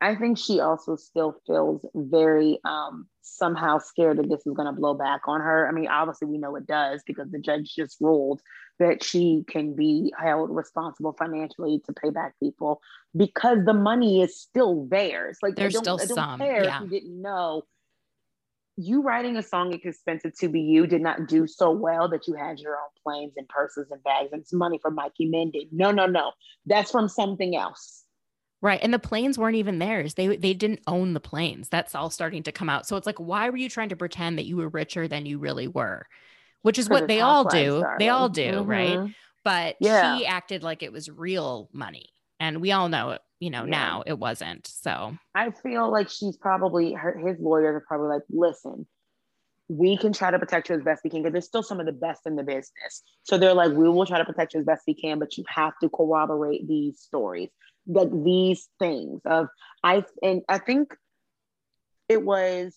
[0.01, 4.79] I think she also still feels very um, somehow scared that this is going to
[4.79, 5.67] blow back on her.
[5.67, 8.41] I mean, obviously, we know it does because the judge just ruled
[8.79, 12.81] that she can be held responsible financially to pay back people
[13.17, 15.39] because the money is still theirs.
[15.43, 16.77] Like, There's still some, care yeah.
[16.77, 17.63] if you didn't know.
[18.81, 22.29] You writing a song "It's Expensive to Be You" did not do so well that
[22.29, 25.67] you had your own planes and purses and bags and it's money from Mikey Mendon.
[25.73, 26.31] No, no, no.
[26.65, 28.05] That's from something else.
[28.61, 28.81] Right.
[28.83, 30.15] And the planes weren't even theirs.
[30.15, 31.69] They they didn't own the planes.
[31.69, 32.87] That's all starting to come out.
[32.87, 35.39] So it's like, why were you trying to pretend that you were richer than you
[35.39, 36.07] really were?
[36.63, 37.85] Which is what they all housewives, do.
[38.01, 38.99] They all do, right?
[38.99, 39.15] Mhm.
[39.45, 40.19] But Yeah.
[40.19, 42.09] she acted like it was real money.
[42.41, 43.71] And we all know it, you know, Yeah.
[43.71, 44.67] now it wasn't.
[44.67, 48.87] So I feel like she's probably her his lawyers are probably like, listen,
[49.69, 51.87] we can try to protect you as best we can because there's still some of
[51.87, 53.03] the best in the business.
[53.23, 55.45] So they're like, we will try to protect you as best we can, but you
[55.49, 57.51] have to corroborate these stories,
[57.89, 59.49] like these things of
[59.83, 60.95] I and I think
[62.09, 62.77] it was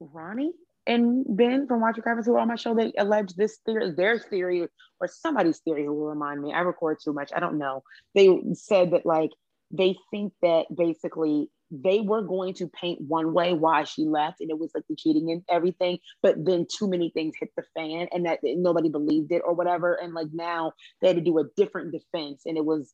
[0.00, 0.52] Ronnie
[0.86, 4.18] and Ben from Watch Your who were on my show that alleged this theory, their
[4.18, 4.66] theory,
[5.00, 6.52] or somebody's theory who will remind me.
[6.52, 7.30] I record too much.
[7.34, 7.82] I don't know.
[8.14, 9.30] They said that like
[9.70, 14.50] they think that basically they were going to paint one way why she left and
[14.50, 18.06] it was like the cheating and everything but then too many things hit the fan
[18.12, 21.44] and that nobody believed it or whatever and like now they had to do a
[21.56, 22.92] different defense and it was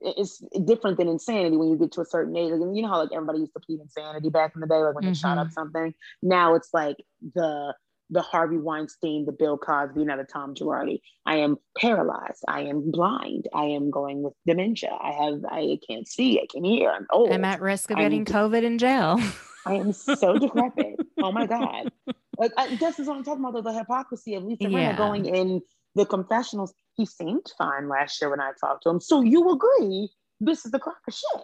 [0.00, 2.98] it's different than insanity when you get to a certain age like, you know how
[2.98, 5.46] like everybody used to plead insanity back in the day like when they shot up
[5.46, 5.52] mm-hmm.
[5.52, 6.96] something now it's like
[7.34, 7.74] the
[8.10, 11.00] the Harvey Weinstein, the Bill Cosby, now the Tom Girardi.
[11.26, 12.44] I am paralyzed.
[12.48, 13.46] I am blind.
[13.54, 14.90] I am going with dementia.
[14.90, 15.44] I have.
[15.48, 16.40] I can't see.
[16.40, 16.90] I can hear.
[16.90, 17.32] I'm old.
[17.32, 19.18] I'm at risk of I'm- getting COVID in jail.
[19.66, 20.96] I am so decrepit.
[21.18, 21.92] Oh my god!
[22.38, 23.62] Like I, this is what I'm talking about.
[23.62, 24.94] The hypocrisy of Lisa Yeah.
[24.94, 25.60] Rinna going in
[25.94, 26.72] the confessionals.
[26.96, 29.00] He seemed fine last year when I talked to him.
[29.00, 30.10] So you agree
[30.40, 31.42] this is the crock of shit?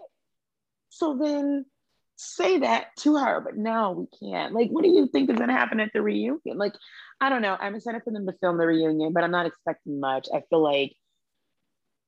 [0.91, 1.67] So then
[2.17, 4.55] say that to her, but no, we can't.
[4.55, 6.41] Like, what do you think is going to happen at the reunion?
[6.57, 6.75] Like,
[7.21, 7.57] I don't know.
[7.59, 10.29] I'm excited for them to film the reunion, but I'm not expecting much.
[10.35, 10.95] I feel like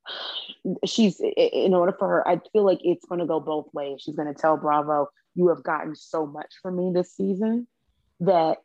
[0.86, 4.00] she's in order for her, I feel like it's going to go both ways.
[4.02, 7.66] She's going to tell Bravo, "You have gotten so much from me this season
[8.20, 8.58] that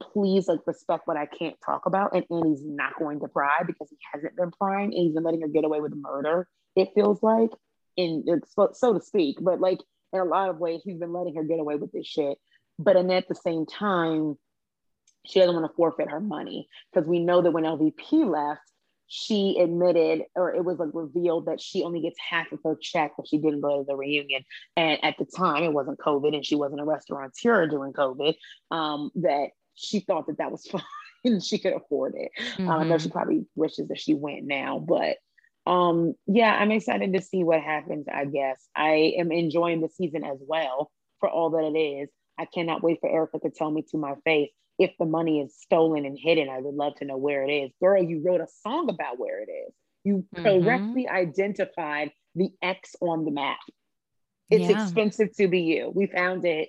[0.00, 3.88] please like respect what I can't talk about." And Andy's not going to pry because
[3.90, 6.48] he hasn't been prying, and he's been letting her get away with murder.
[6.74, 7.50] It feels like,
[7.96, 8.24] in
[8.72, 9.80] so to speak, but like
[10.12, 12.38] in a lot of ways, he's been letting her get away with this shit.
[12.78, 14.36] But and at the same time,
[15.26, 18.60] she doesn't want to forfeit her money because we know that when LVP left,
[19.08, 23.12] she admitted or it was like revealed that she only gets half of her check
[23.18, 24.44] if she didn't go to the reunion.
[24.76, 28.34] And at the time, it wasn't COVID and she wasn't a restaurateur during COVID.
[28.70, 30.66] Um, that she thought that that was
[31.24, 32.30] fine she could afford it.
[32.60, 35.16] Um, I know she probably wishes that she went now, but
[35.66, 38.06] um, yeah, I'm excited to see what happens.
[38.12, 42.08] I guess I am enjoying the season as well for all that it is.
[42.38, 45.56] I cannot wait for Erika to tell me to my face if the money is
[45.58, 46.48] stolen and hidden.
[46.48, 47.72] I would love to know where it is.
[47.80, 49.74] Girl, you wrote a song about where it is.
[50.04, 50.42] You Mhm.
[50.62, 53.58] correctly identified the X on the map.
[54.50, 54.76] It's Yeah.
[54.76, 55.90] expensive to be you.
[55.92, 56.68] We found it.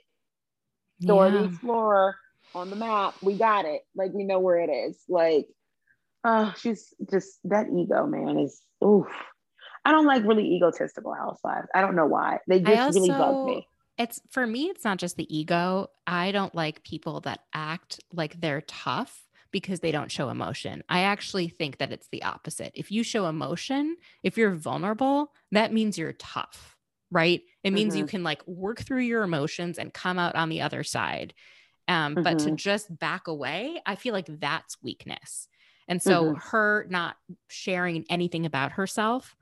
[0.99, 1.45] Dora the Yeah.
[1.45, 2.15] Explorer
[2.55, 3.15] on the map.
[3.21, 3.81] We got it.
[3.95, 4.97] Like we know where it is.
[5.07, 5.47] Like,
[6.23, 9.07] oh, she's just that ego, man, is oof.
[9.85, 11.67] I don't like really egotistical housewives.
[11.73, 12.39] I don't know why.
[12.47, 13.67] They just really bug me.
[13.97, 15.87] It's for me, it's not just the ego.
[16.05, 19.17] I don't like people that act like they're tough
[19.51, 20.83] because they don't show emotion.
[20.89, 22.73] I actually think that it's the opposite.
[22.75, 26.75] If you show emotion, if you're vulnerable, that means you're tough,
[27.11, 27.41] right?
[27.63, 28.09] It means you mm-hmm.
[28.09, 31.33] can like work through your emotions and come out on the other side.
[31.87, 32.57] Um, But to Mhm.
[32.57, 35.47] just back away, I feel like that's weakness.
[35.87, 36.41] And so Mhm.
[36.51, 37.15] her not
[37.47, 39.35] sharing anything about herself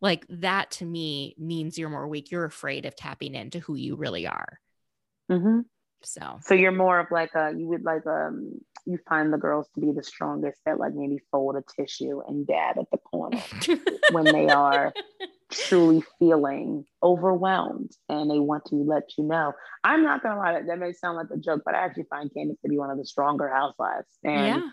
[0.00, 2.32] Like that to me means you're more weak.
[2.32, 4.58] You're afraid of tapping into who you really are.
[5.30, 5.60] hmm
[6.02, 9.68] So So you're more of like a you would like um you find the girls
[9.74, 13.40] to be the strongest that like maybe fold a tissue and dab at the corner
[14.10, 14.92] when they are
[15.52, 19.52] truly feeling overwhelmed and they want to let you know.
[19.84, 22.30] I'm not gonna lie, that, that may sound like a joke, but I actually find
[22.32, 24.08] Candiace to be one of the stronger housewives.
[24.24, 24.68] And yeah.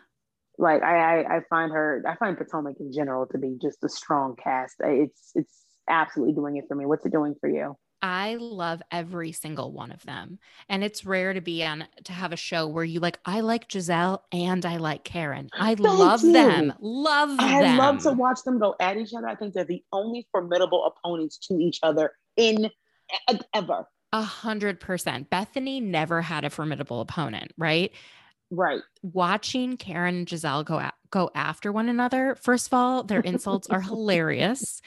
[0.58, 3.90] like I, I I find her I find Potomac in general to be just a
[3.90, 4.76] strong cast.
[4.80, 6.86] It's it's absolutely doing it for me.
[6.86, 7.76] What's it doing for you?
[8.02, 10.40] I love every single one of them.
[10.70, 13.68] And it's rare to be on to have a show where you like, I like
[13.68, 15.50] Gizelle and I like Karen.
[15.54, 16.34] I Thank love you.
[16.34, 16.74] them.
[16.80, 17.78] Love I them.
[17.78, 19.28] love to watch them go at each other.
[19.28, 22.70] I think they're the only formidable opponents to each other in
[23.54, 23.86] ever.
[24.14, 25.30] A hundred percent.
[25.30, 27.92] Bethenny never had a formidable opponent, right?
[28.52, 28.82] Right.
[29.04, 32.36] Watching Karen and Gizelle go go after one another.
[32.42, 34.82] First of all, their insults are hilarious.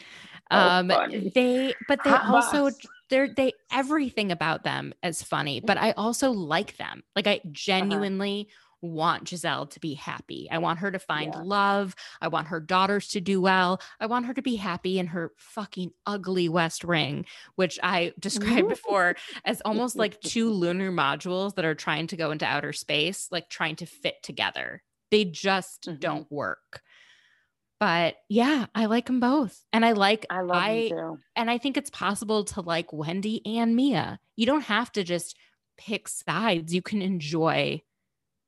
[0.51, 1.31] Um, funny.
[1.35, 2.87] they, but they Hot also box.
[3.11, 5.61] They're they everything about them is funny.
[5.61, 7.03] But I also like them.
[7.15, 8.49] Like I genuinely
[8.81, 10.49] want Gizelle to be happy.
[10.51, 11.41] I want her to find Yeah.
[11.45, 11.95] love.
[12.21, 13.81] I want her daughters to do well.
[14.01, 17.25] I want her to be happy in her fucking ugly West Ring,
[17.55, 22.33] which I described before as almost like two lunar modules that are trying to go
[22.33, 24.83] into outer space, like trying to fit together.
[25.13, 26.01] They just Mhm.
[26.01, 26.83] don't work.
[27.83, 29.61] But yeah, I like them both.
[29.73, 31.19] And I like I love I too.
[31.35, 34.21] and I think it's possible to like Wendy and Mia.
[34.37, 35.37] You don't have to just
[35.77, 36.73] pick sides.
[36.73, 37.83] You can enjoy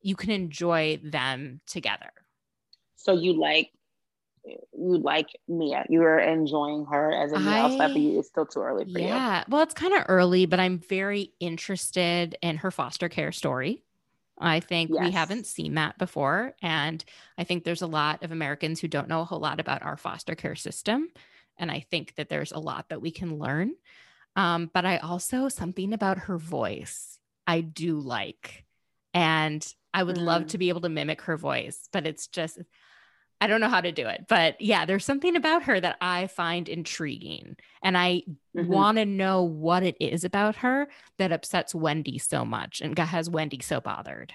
[0.01, 2.13] you can enjoy them together.
[2.95, 3.71] So you like
[4.45, 5.85] you like Mia.
[5.89, 8.19] You are enjoying her as a for I- you.
[8.19, 9.05] It's still too early for you.
[9.05, 9.43] Yeah.
[9.49, 13.83] Well, it's kind of early, but I'm very interested in her foster care story.
[14.37, 16.55] I think we haven't seen that before.
[16.61, 17.03] And
[17.37, 19.97] I think there's a lot of Americans who don't know a whole lot about our
[19.97, 21.09] foster care system.
[21.57, 23.75] And I think that there's a lot that we can learn.
[24.35, 27.17] Um, but I also, something about her voice,
[27.47, 28.65] I do like.
[29.13, 30.47] And I would love Mm.
[30.49, 32.59] to be able to mimic her voice, but it's just,
[33.41, 34.25] I don't know how to do it.
[34.27, 37.57] But yeah, there's something about her that I find intriguing.
[37.83, 38.23] And I
[38.55, 38.67] Mhm.
[38.67, 43.29] want to know what it is about her that upsets Wendy so much and has
[43.29, 44.33] Wendy so bothered.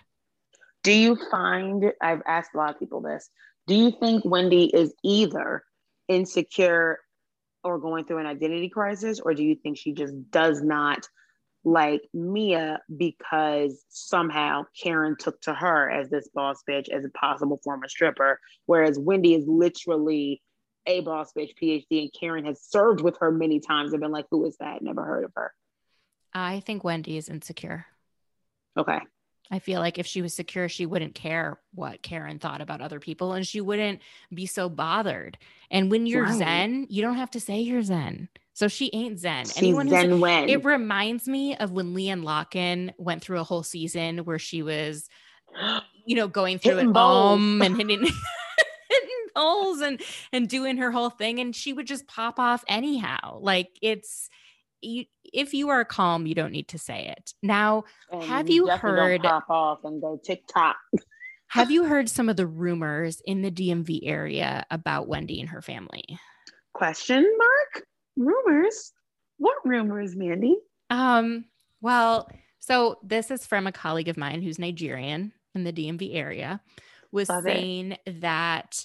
[0.82, 3.30] Do you find I've asked a lot of people this?
[3.66, 5.64] Do you think Wendy is either
[6.09, 6.98] insecure
[7.62, 11.07] or going through an identity crisis, or do you think she just does not
[11.65, 17.61] like Mia because somehow Karen took to her as this boss bitch as a possible
[17.63, 20.43] former stripper, whereas Wendy is literally
[20.87, 24.27] a boss bitch PhD and Karen has served with her many times and been like,
[24.31, 24.83] who is that?
[24.83, 25.53] Never heard of her.
[26.33, 27.87] I think Wendy is insecure.
[28.77, 29.01] Okay.
[29.51, 33.01] I feel like if she was secure, she wouldn't care what Karen thought about other
[33.01, 34.01] people and she wouldn't
[34.33, 35.39] be so bothered.
[35.71, 36.39] And when you're Right.
[36.39, 38.29] Zen, you don't have to say you're Zen.
[38.61, 39.47] So she ain't Zen.
[39.47, 43.43] She's Anyone who's then when It reminds me of when LeeAnne Locken went through a
[43.43, 45.09] whole season where she was,
[46.05, 47.39] you know, going through Hitting it bowls.
[47.39, 48.03] um and hitting,
[48.91, 53.39] hitting bowls and and doing her whole thing, and she would just pop off anyhow.
[53.41, 54.29] Like it's
[54.83, 57.33] you, if you are calm, you don't need to say it.
[57.43, 60.77] Now, And have you heard- pop off and go TikTok?
[61.49, 65.63] have you heard some of the rumors in the DMV area about Wendy and her
[65.63, 66.05] family?
[66.75, 67.87] Question mark?
[68.21, 68.93] Rumors?
[69.39, 70.57] What rumors, Mandy?
[70.91, 71.47] Um,
[71.81, 76.61] well, so this is from a colleague of mine who's Nigerian in the DMV area,
[77.11, 77.57] was Love it.
[77.57, 78.85] saying that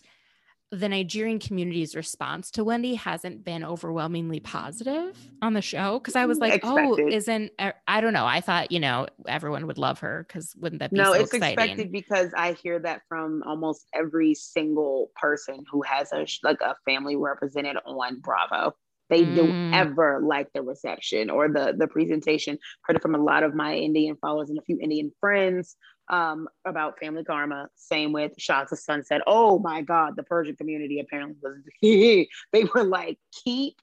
[0.72, 6.00] the Nigerian community's response to Wendy hasn't been overwhelmingly positive on the show.
[6.00, 8.26] Cause I was like, oh, isn't, uh, I don't know.
[8.26, 11.34] I thought, you know, everyone would love her because wouldn't that be No, so it's
[11.34, 11.60] exciting?
[11.60, 16.76] expected because I hear that from almost every single person who has a like a
[16.84, 18.76] family represented on Bravo.
[19.10, 19.36] They Mm.
[19.36, 22.58] don't ever like the reception or the the presentation.
[22.84, 25.76] Heard it from a lot of my Indian followers and a few Indian friends
[26.10, 27.70] um, about family karma.
[27.76, 29.22] Same with Shahs of Sunset.
[29.28, 31.58] Oh my God, the Persian community apparently was.
[32.52, 33.76] they were like, keep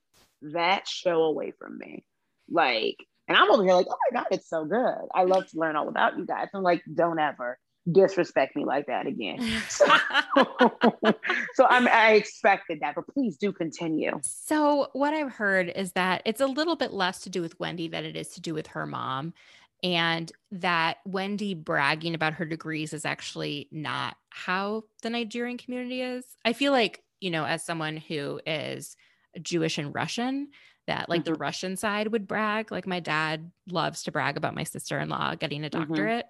[0.42, 2.04] that show away from me.
[2.50, 2.96] Like,
[3.28, 4.96] and I'm over here like, oh my God, it's so good.
[5.14, 6.48] I love to learn all about you guys.
[6.54, 7.58] I'm like, don't ever
[7.90, 9.38] disrespect me like that again.
[11.54, 14.18] so I'm, I expected that, but please do continue.
[14.22, 17.88] So, what I've heard is that it's a little bit less to do with Wendy
[17.88, 19.34] than it is to do with her mom.
[19.82, 26.24] And that Wendy bragging about her degrees is actually not how the Nigerian community is.
[26.44, 28.96] I feel like, you know, as someone who is
[29.40, 30.50] Jewish and Russian,
[30.86, 32.70] that like the Russian side would brag.
[32.70, 35.70] Like my dad loves to brag about my sister in law getting a Mhm.
[35.70, 36.26] doctorate,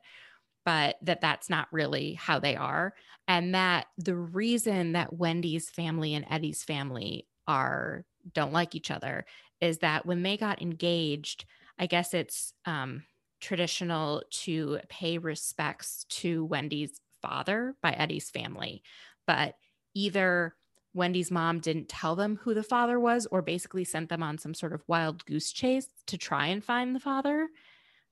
[0.64, 2.94] but that that's not really how they are.
[3.28, 9.24] And that the reason that Wendy's family and Eddie's family are don't like each other
[9.60, 11.44] is that when they got engaged,
[11.78, 13.04] I guess it's um,
[13.40, 18.82] traditional to pay respects to Wendy's father by Eddie's family.
[19.26, 19.54] But
[19.94, 20.54] either
[20.94, 24.54] Wendy's mom didn't tell them who the father was or basically sent them on some
[24.54, 27.48] sort of wild goose chase to try and find the father,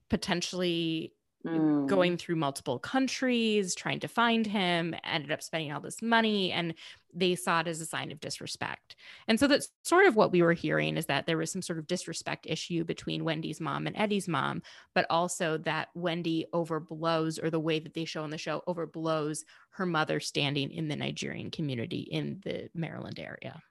[0.08, 1.12] potentially
[1.46, 1.86] Mm.
[1.86, 6.74] going through multiple countries trying to find him ended up spending all this money and
[7.14, 8.94] they saw it as a sign of disrespect
[9.26, 11.78] and so that's sort of what we were hearing is that there was some sort
[11.78, 14.60] of disrespect issue between wendy's mom and eddie's mom
[14.94, 19.38] but also that wendy overblows or the way that they show in the show overblows
[19.70, 23.62] her mother standing in the nigerian community in the maryland area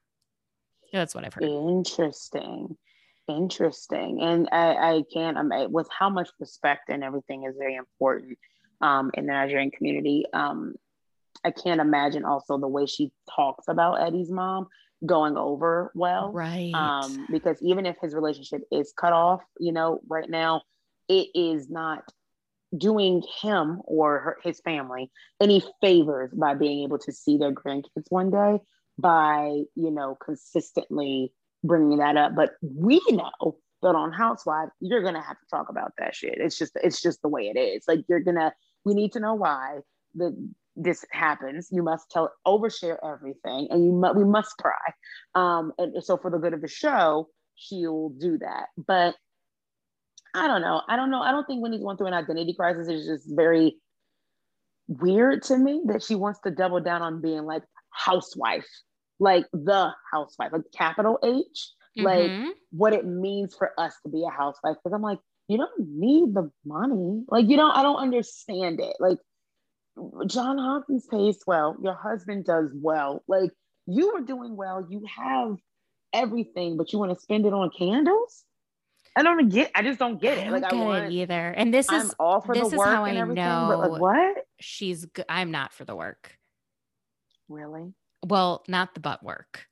[0.91, 2.75] that's what i've heard Interesting.
[3.30, 4.22] Interesting.
[4.22, 8.38] And I, I can't, um, with how much respect and everything is very important
[8.81, 10.26] um, in the Nigerian community.
[10.34, 10.73] Um,
[11.43, 14.68] I can't imagine also the way she talks about Eddie's mom
[15.06, 16.31] going over well.
[16.31, 20.64] right Um, because even if his relationship is cut off, you know, right now,
[21.07, 22.03] it is not
[22.76, 25.10] doing him or her, his family
[25.41, 28.60] any favors by being able to see their grandkids one day
[28.97, 31.31] by, you know, consistently
[31.64, 32.36] bringing that up.
[32.36, 36.36] But we know that on Housewives, you're gonna have to talk about that shit.
[36.38, 37.84] It's just, it's just the way it is.
[37.88, 38.53] Like you're gonna,
[38.86, 39.80] we need to know why
[40.15, 40.36] the
[40.76, 41.68] this happens.
[41.72, 44.94] You must tell, overshare everything, and you mu- we must cry.
[45.36, 48.68] Um, and so for the good of the show, she'll do that.
[48.77, 49.15] But
[50.34, 50.81] I don't know.
[50.88, 51.22] I don't know.
[51.22, 52.88] I don't think Wendy's going through an identity crisis.
[52.88, 53.77] It's just very
[54.88, 58.68] weird to me that she wants to double down on being like housewife,
[59.19, 62.51] like the housewife, like capital H, like Mhm.
[62.71, 64.77] what it means for us to be a housewife.
[64.83, 67.23] Because I'm like, you don't need the money.
[67.27, 68.95] Like, you don't, I don't understand it.
[68.99, 69.17] Like,
[70.27, 73.23] John Hopkins pays well, your husband does well.
[73.27, 73.51] Like,
[73.87, 75.57] you are doing well, you have
[76.13, 78.45] everything, but you want to spend it on candles?
[79.17, 80.51] I don't get I just don't get it.
[80.51, 82.53] Like I don't Like, get I want it either and this I'm is all for
[82.53, 84.45] this the is work how and I everything, but know like what?
[84.59, 86.37] she's g- i'm not for the work
[87.49, 87.93] Really?
[88.25, 89.65] Well not the butt work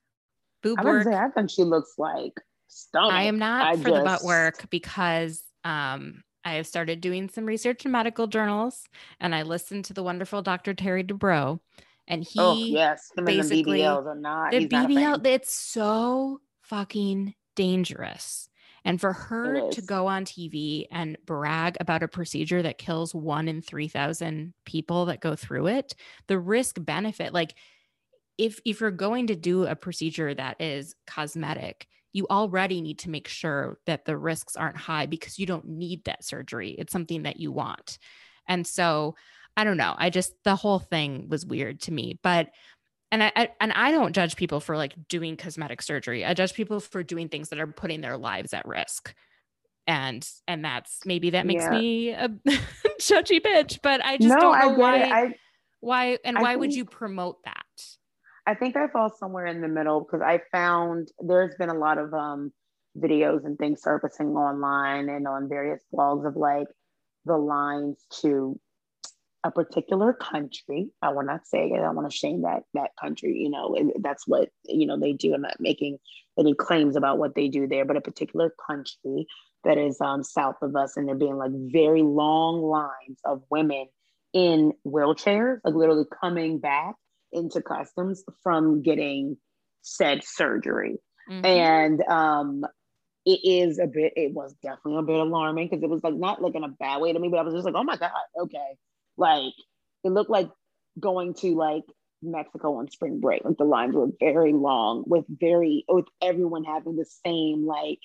[0.64, 2.34] boob I work say I think she looks like
[2.68, 3.12] stomach.
[3.12, 7.46] I am not I for the butt work because um, I have started doing some
[7.46, 8.84] research in medical journals
[9.20, 10.74] and I listened to the wonderful Dr.
[10.74, 11.60] Terry Dubrow.
[12.08, 14.52] And he, oh yes, and the basically- BBLs are not.
[14.52, 18.50] the he's not BBL, it's so fucking dangerous.
[18.86, 23.50] And for her to go on TV and brag about a procedure that kills one
[23.50, 25.94] in 3,000 people that go through it,
[26.28, 27.56] the risk benefit, like
[28.38, 33.10] if, if you're going to do a procedure that is cosmetic, you already need to
[33.10, 36.72] make sure that the risks aren't high because you don't need that surgery.
[36.72, 37.98] It's something that you want.
[38.48, 39.16] And so
[39.56, 39.96] I don't know.
[39.98, 42.20] I just, the whole thing was weird to me.
[42.22, 42.50] But
[43.12, 46.26] and I, I and I don't judge people for like doing cosmetic surgery.
[46.26, 49.14] I judge people for doing things that are putting their lives at risk.
[49.86, 51.72] And and that's maybe that makes Yeah.
[51.72, 52.28] me a
[53.00, 55.12] judgy bitch, but I just no, don't know why it.
[55.12, 55.36] I
[55.80, 57.64] why and I why would you promote that?
[58.48, 61.98] I think I fall somewhere in the middle because I found there's been a lot
[61.98, 62.54] of um,
[62.98, 66.68] videos and things surfacing online and on various blogs of like
[67.26, 68.58] the lines to
[69.44, 70.90] a particular country.
[71.02, 71.74] I will not say it.
[71.74, 73.38] I don't want to shame that that country.
[73.38, 75.34] You know, that's what you know they do.
[75.34, 75.98] I'm not making
[76.40, 79.28] any claims about what they do there, but a particular country
[79.66, 83.88] that is um, south of us, and there being like very long lines of women
[84.32, 86.96] in wheelchairs, like literally coming back
[87.38, 89.38] into customs from getting
[89.82, 90.98] said surgery.
[91.30, 91.46] Mhm.
[91.46, 92.66] And um
[93.26, 96.42] it is a bit, it was definitely a bit alarming because it was like not
[96.42, 98.12] like in a bad way to me, but I was just like, oh my God,
[98.40, 98.78] okay.
[99.18, 99.54] Like
[100.06, 100.50] it looked like
[100.98, 101.84] going to like
[102.22, 103.44] Mexico on spring break.
[103.44, 108.00] Like the lines were very long with very with everyone having the same like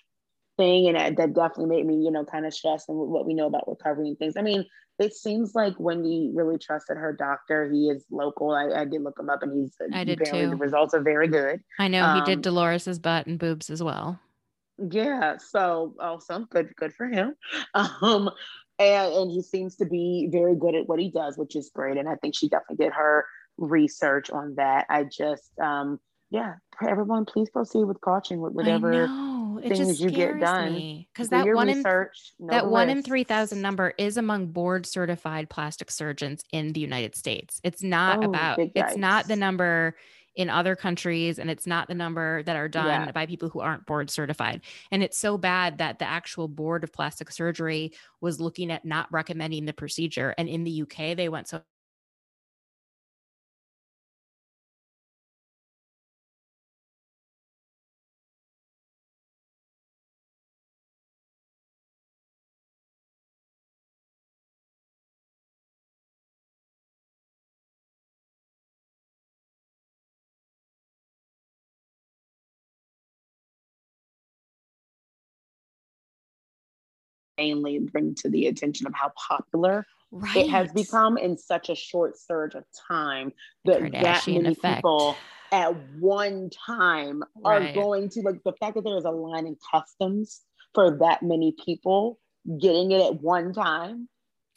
[0.57, 0.89] thing.
[0.89, 3.47] And that, that definitely made me, you know, kind of stressed and what we know
[3.47, 4.35] about recovery and things.
[4.37, 4.65] I mean,
[4.99, 7.71] it seems like Wendy really trusted her doctor.
[7.71, 8.53] He is local.
[8.53, 10.51] I, I did look him up and he's I did too.
[10.51, 11.61] the results are very good.
[11.79, 14.21] I know he did um, Dolores's butt and boobs as well.
[14.91, 17.35] Yeah, so awesome, good, good for him.
[17.75, 18.31] Um,
[18.79, 21.99] and and he seems to be very good at what he does, which is great.
[21.99, 23.27] And I think she definitely did her
[23.59, 24.87] research on that.
[24.89, 26.01] I just, um,
[26.31, 26.55] yeah,
[26.87, 29.07] everyone, please proceed with caution with whatever.
[29.65, 31.05] It things just you get done.
[31.13, 32.33] because that one in research.
[32.39, 37.15] know that one in 3000 number is among board certified plastic surgeons in the united
[37.15, 39.97] states it's not Oh, about it's not the number
[40.35, 43.13] in other countries and it's not the number that are done Yeah.
[43.13, 46.93] by people who aren't board certified and it's so bad that the actual board of
[46.93, 51.49] plastic surgery was looking at not recommending the procedure and in the uk they went
[51.49, 51.63] so
[77.43, 80.37] insanely bring to the attention of how popular right.
[80.37, 83.33] it has become in such a short surge of time
[83.65, 84.77] that that many effect.
[84.77, 85.17] people
[85.51, 89.57] at one time are going to like the fact that there is a line in
[89.71, 90.41] customs
[90.75, 92.19] for that many people
[92.61, 94.09] getting it at one time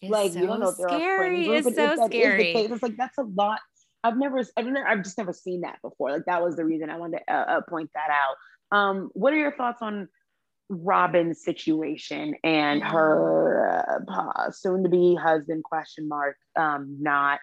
[0.01, 1.45] It's like so you don't know if they're a friend scary.
[1.45, 2.53] group, It's so if that is the scary.
[2.53, 3.59] case, it's like that's a lot.
[4.03, 6.11] I've never, I've never, I've just never seen that before.
[6.11, 8.77] Like that was the reason I wanted to uh, uh, point that out.
[8.77, 10.07] Um, what are your thoughts on
[10.69, 15.63] Robyn's situation and her uh, soon-to-be husband?
[15.63, 16.37] Question mark.
[16.55, 17.39] Um, not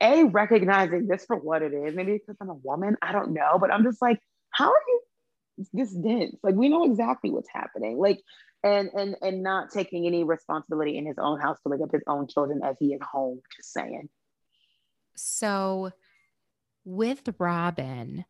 [0.00, 1.94] a recognizing this for what it is.
[1.94, 2.96] Maybe because I'm a woman.
[3.02, 4.18] I don't know, but I'm just like,
[4.50, 5.02] how are you
[5.72, 6.36] this dense?
[6.42, 7.98] Like we know exactly what's happening.
[7.98, 8.20] Like
[8.62, 12.02] and and and not taking any responsibility in his own house to wake up his
[12.06, 13.40] own children as he is home.
[13.56, 14.08] Just saying.
[15.16, 15.92] So
[16.84, 18.24] with Robin,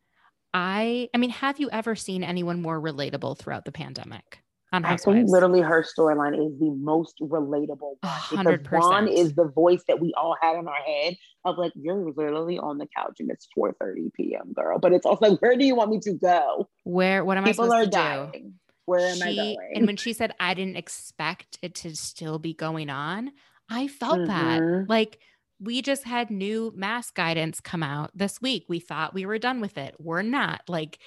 [0.53, 4.97] I I mean, have you ever seen anyone more relatable throughout the pandemic on I
[4.97, 10.13] think literally her storyline is the most relatable one because is the voice that we
[10.17, 14.13] all had in our head of like you're literally on the couch and it's 4:30
[14.15, 14.53] p.m.
[14.53, 16.69] girl, but it's also like where do you want me to go?
[16.85, 18.53] Where what am People I are supposed to do?
[18.87, 19.73] Where am I going?
[19.75, 23.33] And when she said I didn't expect it to still be going on,
[23.69, 24.61] I felt that.
[24.61, 24.89] Mhm.
[24.89, 25.19] Like
[25.61, 28.65] we just had new mask guidance come out this week.
[28.69, 29.95] We thought we were done with it.
[29.99, 30.63] We're not.
[30.69, 30.99] Like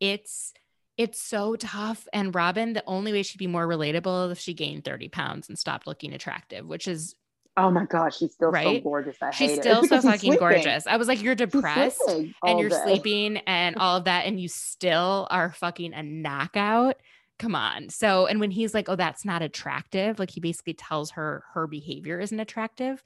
[0.00, 0.52] it's
[0.98, 2.06] it's so tough.
[2.12, 5.48] And Robyn, the only way she'd be more relatable is if she gained 30 pounds
[5.48, 7.14] and stopped looking attractive, which is
[7.56, 9.16] oh my gosh, she's still so gorgeous.
[9.20, 9.62] I she's hate it.
[9.62, 10.86] still so fucking gorgeous.
[10.86, 12.80] I was like, you're depressed and you're day.
[12.84, 16.96] sleeping and all of that, and you still are fucking a knockout.
[17.38, 17.88] Come on.
[17.88, 21.66] So, and when he's like, oh, that's not attractive, like he basically tells her her
[21.66, 23.02] behavior isn't attractive.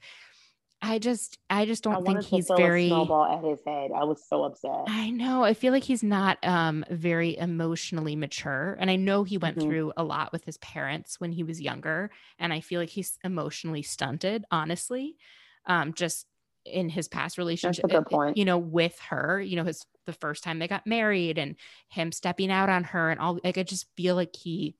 [0.81, 2.85] I just, I just don't think to he's very.
[2.85, 3.91] a snowball at his head.
[3.95, 4.89] I was so upset.
[4.89, 5.43] I know.
[5.43, 8.77] I feel like he's not um very emotionally mature.
[8.79, 9.63] And I know he went Mhm.
[9.63, 12.09] through a lot with his parents when he was younger.
[12.39, 15.17] And I feel like he's emotionally stunted, honestly.
[15.65, 16.27] Um, just
[16.63, 18.37] in his past relationship, good uh, uh, point.
[18.37, 21.57] you know, with her, you know, his the first time they got married and
[21.89, 24.75] him stepping out on her and all like I just feel like he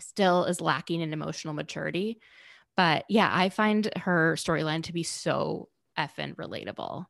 [0.00, 2.18] still is lacking in emotional maturity.
[2.76, 5.68] But yeah, I find her storyline to be so
[5.98, 7.06] effing relatable.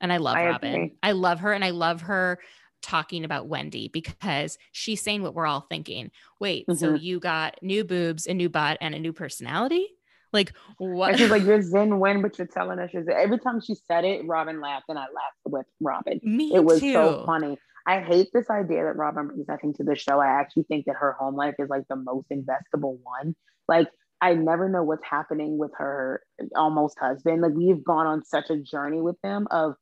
[0.00, 0.74] And I love I Robyn.
[0.74, 0.94] agree.
[1.02, 2.38] I love her and I love her
[2.82, 6.10] talking about Wendy because she's saying what we're all thinking.
[6.38, 7.00] Wait, so Mhm.
[7.02, 9.86] you got new boobs, a new butt, and a new personality?
[10.32, 11.10] Like what?
[11.10, 13.74] And she's like, "You're Zen when, but you're telling us you're Zen." Every time she
[13.74, 16.20] said it, Robyn laughed, and I laughed with Robyn.
[16.22, 16.92] Me it was too.
[16.92, 17.58] so funny.
[17.86, 20.20] I hate this idea that Robyn brings, nothing to the show.
[20.20, 23.34] I actually think that her home life is like the most investable one.
[23.66, 23.88] Like,
[24.20, 26.22] I never know what's happening with her
[26.54, 27.42] almost husband.
[27.42, 29.74] Like, we've gone on such a journey with them of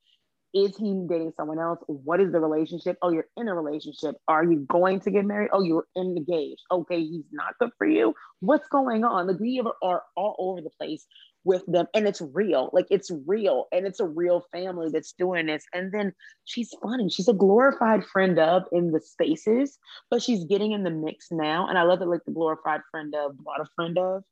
[0.55, 1.79] is he dating someone else?
[1.87, 2.97] What is the relationship?
[3.03, 4.17] Oh, you're in a relationship.
[4.29, 5.51] Are you going to get married?
[5.53, 6.63] Oh, you're engaged.
[6.71, 8.15] Okay, he's not good for you.
[8.41, 9.27] What's going on?
[9.27, 11.07] Like we are all over the place
[11.49, 12.71] with them, and it's real.
[12.73, 15.65] Like it's real, and it's a real family that's doing this.
[15.73, 16.13] And then
[16.45, 17.09] she's funny.
[17.09, 19.79] She's a glorified friend of in the spaces,
[20.11, 21.67] but she's getting in the mix now.
[21.67, 24.23] And I love that, like the glorified friend of brought a friend of.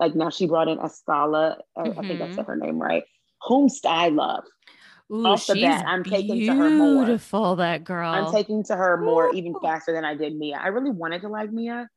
[0.00, 1.58] Like now she brought in Escala.
[1.76, 2.50] I, uh, I think I said mm-hmm.
[2.50, 3.04] her name right.
[3.48, 4.44] Whomst I love.
[5.12, 7.04] Ooh, off the bat, I'm taking to her more.
[7.04, 8.10] beautiful, that girl.
[8.10, 10.58] I'm taking to her more even faster than I did Mia.
[10.60, 11.88] I really wanted to like Mia.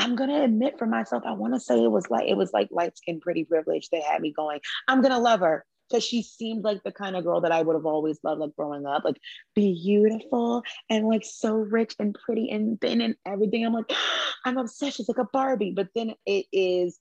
[0.00, 2.68] I'm gonna admit for myself, I want to say it was like it was like
[2.70, 4.60] light skin pretty privilege that had me going.
[4.88, 7.74] I'm gonna love her because she seemed like the kind of girl that I would
[7.74, 9.20] have always loved, like growing up, like
[9.54, 13.66] beautiful and like so rich and pretty and thin and everything.
[13.66, 13.92] I'm like,
[14.46, 14.96] I'm obsessed.
[14.96, 16.98] She's like a Barbie, but then it is,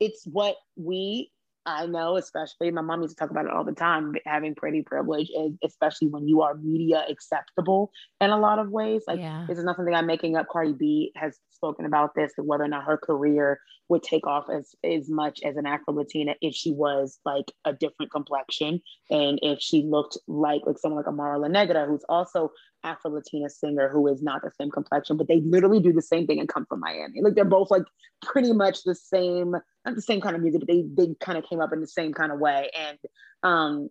[0.00, 1.30] it's what we
[1.66, 4.82] I know, especially my mom used to talk about it all the time, having pretty
[4.82, 9.02] privilege, is especially when you are media acceptable in a lot of ways.
[9.06, 9.44] Like yeah.
[9.48, 10.46] this is not something I'm making up.
[10.50, 13.58] Cardi B has spoken about this, and whether or not her career
[13.90, 17.72] would take off as as much as an Afro Latina if she was like a
[17.72, 18.80] different complexion
[19.10, 22.52] and if she looked like like someone like Amara La Negra, who's also
[22.84, 26.26] Afro Latina singer who is not the same complexion, but they literally do the same
[26.26, 27.20] thing and come from Miami.
[27.20, 27.82] Like they're both like
[28.22, 29.50] pretty much the same,
[29.84, 31.86] not the same kind of music, but they they kind of came up in the
[31.86, 32.70] same kind of way.
[32.78, 32.98] And
[33.42, 33.90] um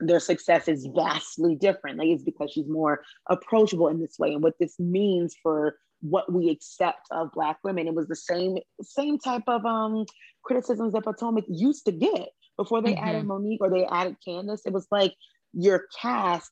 [0.00, 1.98] their success is vastly different.
[1.98, 4.32] Like it's because she's more approachable in this way.
[4.34, 8.58] And what this means for what we accept of black women, it was the same
[8.82, 10.04] same type of um
[10.42, 14.62] criticisms that Potomac used to get before they added Monique or they added Candiace.
[14.66, 15.14] It was like
[15.52, 16.50] your cast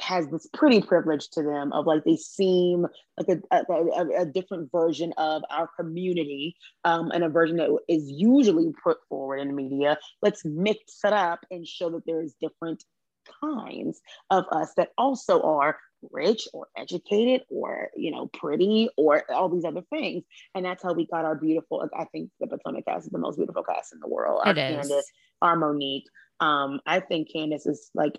[0.00, 2.86] has this pretty privilege to them of like they seem
[3.18, 7.68] like a, a, a, a different version of our community um, and a version that
[7.88, 9.98] is usually put forward in the media.
[10.20, 12.84] Let's mix it up and show that there is different
[13.40, 14.00] kinds
[14.30, 15.78] of us that also are
[16.10, 20.24] rich or educated or you know pretty or all these other things.
[20.54, 23.36] And that's how we got our beautiful i think the potomac cast is the most
[23.36, 24.42] beautiful cast in the world.
[24.46, 24.76] It our is.
[24.76, 25.10] candiace
[25.40, 26.04] our monique.
[26.40, 28.18] Um i think candiace is like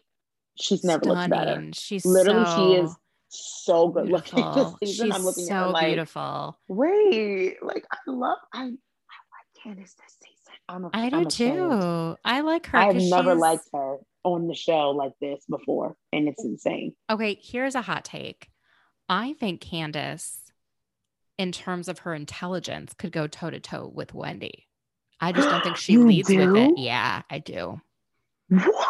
[0.56, 1.70] she's never looked better.
[1.74, 2.96] She's literally so she is
[3.30, 5.08] so good looking this season.
[5.08, 6.60] She's i'm looking so at her like beautiful.
[6.68, 10.18] wait like i love i i like candiace this
[10.70, 12.16] i'm a, I do I'm too.
[12.24, 12.78] I like her.
[12.78, 16.44] i have 'cause never she's- liked her on the show like this before and it's
[16.46, 18.48] insane Okay, here's a hot take.
[19.10, 20.38] I think Candiace,
[21.38, 24.68] in terms of her intelligence, could go toe to toe with Wendy.
[25.20, 26.78] I just don't think she leads with it.
[26.78, 27.82] Yeah, I do.
[28.48, 28.88] What?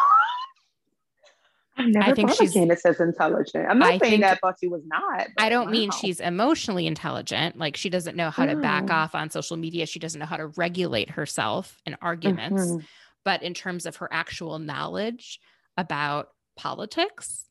[1.76, 3.66] I never think thought she's- of Candiace as intelligent.
[3.68, 5.26] I'm not I saying that I thought she was not.
[5.38, 7.56] I don't mean she's emotionally intelligent.
[7.58, 8.90] Like she doesn't know how to back Mm.
[8.94, 9.86] off on social media.
[9.86, 12.62] She doesn't know how to regulate herself in arguments.
[12.64, 12.84] Mhm.
[13.24, 15.40] But in terms of her actual knowledge
[15.76, 17.46] about politics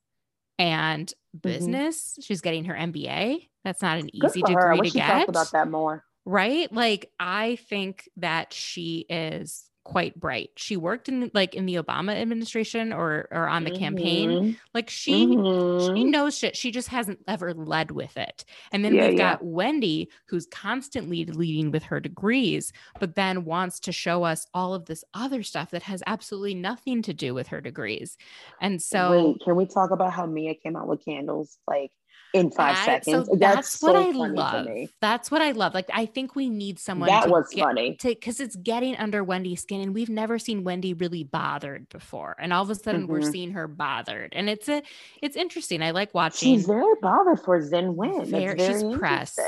[0.59, 3.49] and business, she's getting her MBA.
[3.63, 4.19] That's not an Mm-hmm.
[4.19, 4.71] Good easy for her.
[4.71, 5.29] I degree wish to get.
[5.29, 6.03] about that more.
[6.25, 11.75] right like i think that she is quite bright she worked in like in the
[11.75, 14.57] obama administration or or on the campaign Mhm.
[14.73, 16.09] like she she Mhm.
[16.09, 19.33] knows shit she just hasn't ever led with it and then Yeah, we've yeah.
[19.33, 24.73] got wendy who's constantly leading with her degrees but then wants to show us all
[24.73, 28.17] of this other stuff that has absolutely nothing to do with her degrees
[28.61, 31.91] and so Wait, can we talk about how Mia came out with candles like
[32.33, 33.27] in five that- seconds?
[33.27, 34.67] so that's, what so i love
[35.01, 37.95] that's what i love like i think we need someone That to was get- funny.
[37.97, 42.35] to because it's getting under Wendy's skin, and we've never seen Wendy really bothered before,
[42.39, 43.31] and all of a sudden we're Mhm.
[43.31, 44.81] seeing her bothered, and it's a
[45.21, 45.81] it's interesting.
[45.81, 46.55] I like watching.
[46.55, 48.25] She's very bothered for Zen Win.
[48.25, 49.39] Very- very she's pressed.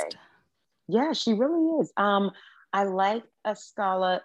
[0.88, 1.92] Yeah, she really is.
[1.98, 2.32] Um,
[2.72, 4.20] I like Escala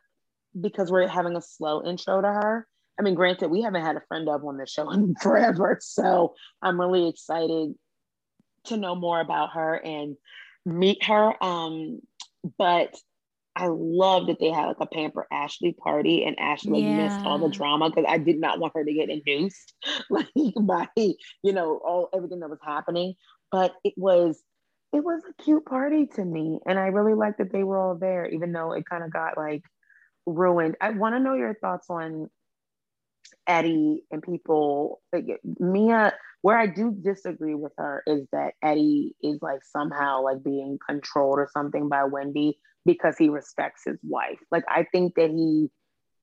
[0.61, 2.67] because we're having a slow intro to her.
[2.99, 6.35] I mean, granted, we haven't had a friend of on the show in forever, so
[6.61, 7.75] I'm really excited
[8.65, 10.17] to know more about her and
[10.65, 11.43] meet her.
[11.43, 12.01] Um,
[12.59, 12.95] but
[13.57, 17.39] I love that they had like a pamper Ashley party, and Ashley like, missed all
[17.39, 19.75] the drama because I did not want her to get induced,
[20.11, 20.29] like
[20.61, 23.15] by you know all everything that was happening.
[23.51, 24.41] But it was
[24.93, 27.97] it was a cute party to me, and I really liked that they were all
[27.97, 29.63] there, even though it kind of got like
[30.27, 30.77] ruined.
[30.81, 32.31] I want to know your thoughts on
[33.47, 35.01] Eddie and people.
[35.13, 35.27] Like,
[35.59, 40.79] Mia, where I do disagree with her is that Eddie is like somehow like being
[40.85, 44.39] controlled or something by Wendy because he respects his wife.
[44.51, 45.69] Like I think that he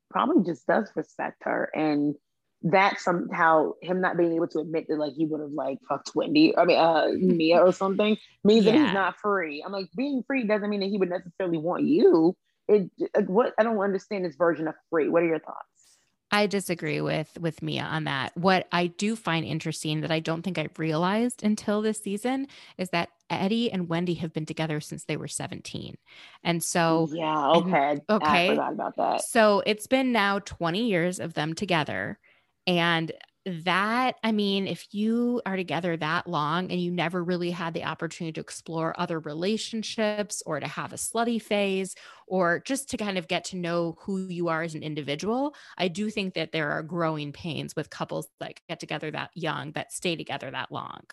[0.09, 2.15] probably just does respect her and
[2.63, 6.11] that somehow him not being able to admit that like he would have like fucked
[6.15, 9.63] Wendy, I mean uh Mia or something means that he's not free.
[9.63, 12.35] I'm like being free doesn't mean that he would necessarily want you.
[12.67, 15.09] It like, what I don't understand this version of free.
[15.09, 15.86] What are your thoughts?
[16.31, 18.35] I disagree with with Mia on that.
[18.35, 22.47] What I do find interesting that I don't think I realized until this season
[22.77, 25.97] is that Eddie and Wendy have been together since they were 17.
[26.43, 27.97] And so yeah, and- okay.
[28.09, 28.47] I okay.
[28.49, 29.23] forgot about that.
[29.23, 32.19] So it's been now 20 years of them together.
[32.65, 33.11] And
[33.47, 37.85] that, I mean, if you are together that long and you never really had the
[37.85, 41.95] opportunity to explore other relationships or to have a slutty phase
[42.27, 45.87] or just to kind of get to know who you are as an individual, I
[45.87, 49.93] do think that there are growing pains with couples that get together that young, that
[49.93, 51.03] stay together that long.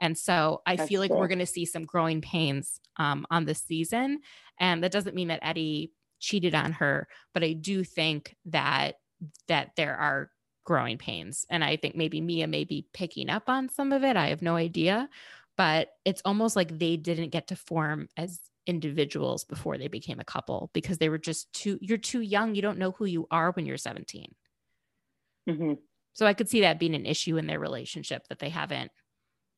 [0.00, 3.44] And so I That's feel like we're going to see some growing pains um, on
[3.44, 4.20] this season.
[4.58, 8.96] And that doesn't mean that Eddie cheated on her, but I do think that
[9.48, 10.30] that there are
[10.64, 11.46] growing pains.
[11.50, 14.16] And I think maybe Mia may be picking up on some of it.
[14.16, 15.08] I have no idea.
[15.56, 20.24] But it's almost like they didn't get to form as individuals before they became a
[20.24, 22.54] couple because they were just too, you're too young.
[22.54, 24.34] You don't know who you are when you're 17.
[25.48, 25.78] Mhm.
[26.12, 28.92] So I could see that being an issue in their relationship that they haven't.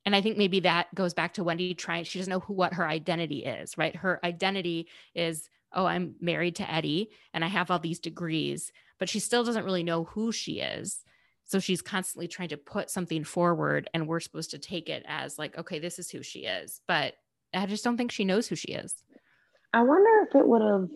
[0.06, 2.74] And I think maybe that goes back to Wendy trying, she doesn't know who what
[2.74, 3.96] her identity is, right?
[3.96, 9.08] Her identity is, oh, I'm married to Eddie and I have all these degrees, but
[9.08, 11.00] she still doesn't really know who she is.
[11.44, 15.38] So she's constantly trying to put something forward and we're supposed to take it as
[15.38, 16.80] like, okay, this is who she is.
[16.88, 17.14] But
[17.54, 18.94] I just don't think she knows who she is.
[19.72, 20.88] I wonder if it would have.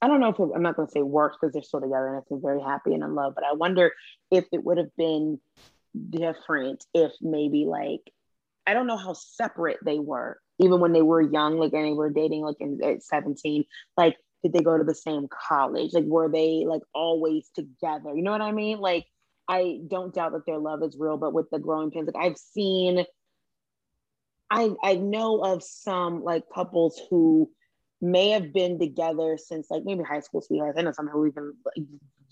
[0.00, 2.08] I don't know if it, I'm not going to say worse because they're still together
[2.08, 3.92] and it's very happy and in love, but I wonder
[4.30, 5.40] if it would have been
[6.10, 8.00] different if maybe like
[8.66, 11.92] I don't know how separate they were even when they were young, like and they
[11.92, 13.64] were dating like in, at 17.
[13.96, 15.92] Like, did they go to the same college?
[15.92, 18.14] Like, were they like always together?
[18.14, 18.78] You know what I mean?
[18.78, 19.06] Like,
[19.48, 22.38] I don't doubt that their love is real, but with the growing pains, like I've
[22.38, 23.04] seen
[24.52, 27.50] I I know of some like couples who
[28.02, 30.78] may have been together since like maybe high school sweethearts.
[30.78, 31.86] I know some who even like,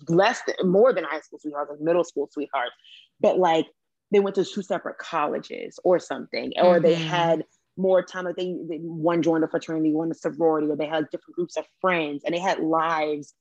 [0.09, 2.73] less than more than high school sweethearts, like middle school sweethearts,
[3.21, 3.67] but like
[4.13, 6.83] they went to two separate colleges or something, or mm-hmm.
[6.83, 7.45] they had
[7.81, 8.25] more time.
[8.25, 11.57] Like they, they one joined a fraternity, one a sorority, or they had different groups
[11.57, 13.35] of friends, and they had lives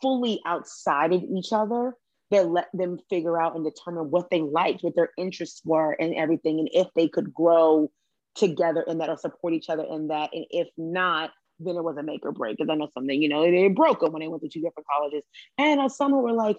[0.00, 1.94] fully outside of each other
[2.30, 6.14] that let them figure out and determine what they liked, what their interests were, and
[6.14, 7.90] everything, and if they could grow
[8.34, 10.30] together and that'll support each other in that.
[10.32, 12.56] And if not, then it was a make or break.
[12.56, 14.86] Because I know something, you know, they broke them when they went to two different
[14.90, 15.22] colleges.
[15.58, 16.56] And uh, some were like,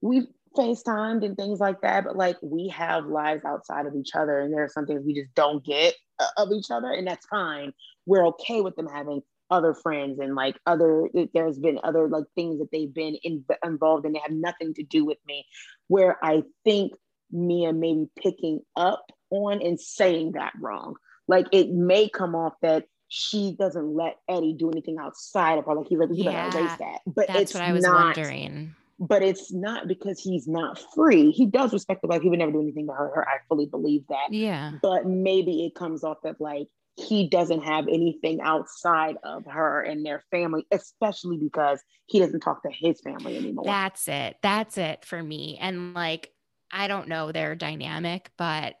[0.00, 4.40] we FaceTimed and things like that, but like we have lives outside of each other,
[4.40, 7.26] and there are some things we just don't get uh, of each other, and that's
[7.26, 7.72] fine.
[8.06, 12.58] We're okay with them having other friends and like other there's been other like things
[12.58, 15.44] that they've been in, involved in they have nothing to do with me
[15.88, 16.92] where i think
[17.30, 20.94] mia may be picking up on and saying that wrong
[21.28, 25.74] like it may come off that she doesn't let eddie do anything outside of her
[25.74, 28.16] like he's like you yeah, better erase that but that's it's what i was not,
[28.16, 31.30] wondering but it's not because he's not free.
[31.30, 32.22] He does respect the wife.
[32.22, 33.28] He would never do anything to hurt her.
[33.28, 34.28] I fully believe that.
[34.30, 34.72] Yeah.
[34.82, 40.06] But maybe it comes off that like he doesn't have anything outside of her and
[40.06, 43.64] their family, especially because he doesn't talk to his family anymore.
[43.64, 44.36] That's it.
[44.42, 45.58] That's it for me.
[45.60, 46.30] And like,
[46.70, 48.76] I don't know their dynamic, but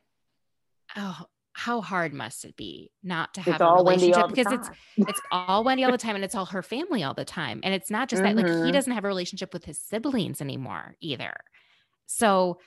[0.96, 5.20] oh, how hard must it be not to have it's a relationship because it's it's
[5.30, 7.60] all Wendy all the time and it's all her family all the time.
[7.62, 8.36] And it's not just mm-hmm.
[8.36, 8.72] that like he mm-hmm.
[8.72, 11.32] doesn't have a relationship with his siblings anymore either.
[12.06, 12.58] So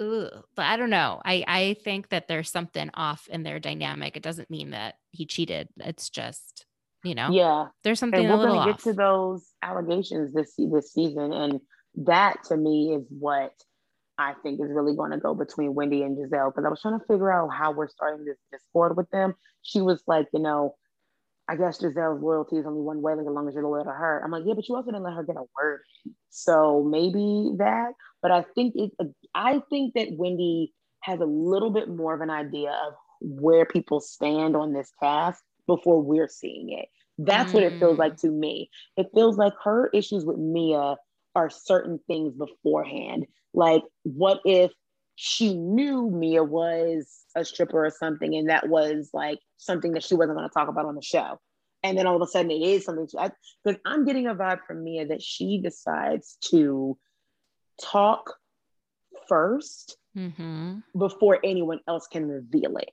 [0.00, 1.22] ugh, I don't know.
[1.24, 4.16] I I think that there's something off in their dynamic.
[4.16, 5.68] It doesn't mean that he cheated.
[5.78, 6.66] It's just
[7.04, 8.26] you know, yeah, there's something.
[8.26, 11.60] And we're going to get to those allegations this this season, and
[11.94, 13.52] that to me is what
[14.20, 16.98] I think is really going to go between Wendy and Gizelle because I was trying
[17.00, 19.34] to figure out how we're starting this discord with them.
[19.62, 20.76] She was like, you know,
[21.48, 23.90] I guess Gizelle's loyalty is only one way, like as long as you're loyal to
[23.90, 24.22] her.
[24.22, 25.80] I'm like, yeah, but you also didn't let her get a word.
[26.28, 27.92] So maybe that.
[28.20, 28.92] But I think it.
[29.34, 34.00] I think that Wendy has a little bit more of an idea of where people
[34.00, 36.88] stand on this cast before we're seeing it.
[37.18, 37.54] That's mm.
[37.54, 38.20] what it feels like mm.
[38.20, 38.70] to me.
[38.96, 40.96] It feels like her issues with Mia
[41.34, 43.26] are certain things beforehand.
[43.54, 44.72] Like, what if
[45.16, 47.06] she knew Mia was
[47.36, 50.68] a stripper or something, and that was like something that she wasn't going to talk
[50.68, 51.38] about on the show.
[51.82, 53.06] And then all of a sudden, it is something.
[53.06, 56.98] Because I'm getting a vibe from Mia that she decides to
[57.80, 58.34] talk
[59.30, 60.78] 1st mm-hmm.
[60.98, 62.90] before anyone else can reveal it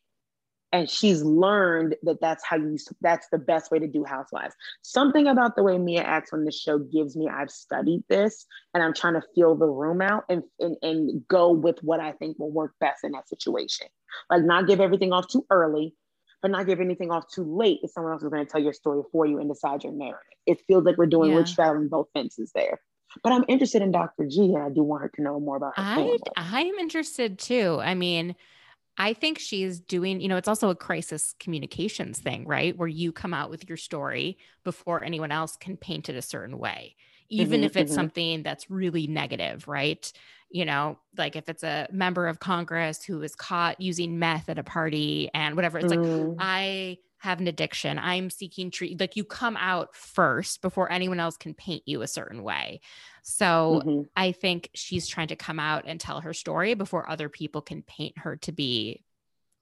[0.72, 4.54] and she's learned that that's how you that's the best way to do housewives.
[4.82, 8.84] Something about the way mia acts on the show gives me i've studied this and
[8.84, 12.38] i'm trying to feel the room out and, and and go with what i think
[12.40, 13.88] will work best in that situation.
[14.30, 15.96] Like not give everything off too early
[16.42, 18.74] but not give anything off too late if someone else is going to tell your
[18.74, 20.22] story for you and decide your narrative.
[20.46, 21.38] It feels like we're doing yeah.
[21.38, 22.80] we're straddling both fences there.
[23.24, 25.74] But i'm interested in dr g and i do want her to know more about
[25.78, 26.20] her i family.
[26.36, 27.80] i'm interested too.
[27.82, 28.36] I mean
[28.98, 32.76] I think she's doing, you know, it's also a crisis communications thing, right?
[32.76, 36.58] Where you come out with your story before anyone else can paint it a certain
[36.58, 36.96] way,
[37.30, 37.96] even mm-hmm, if it's mm-hmm.
[37.96, 40.12] something that's really negative, right?
[40.50, 44.58] You know, like if it's a member of Congress who is caught using meth at
[44.58, 46.30] a party and whatever, it's mm.
[46.30, 47.98] like, I have an addiction.
[47.98, 49.00] I'm seeking treat.
[49.00, 52.82] Like you come out first before anyone else can paint you a certain way.
[53.24, 54.02] So mm-hmm.
[54.16, 57.82] I think she's trying to come out and tell her story before other people can
[57.82, 59.04] paint her to be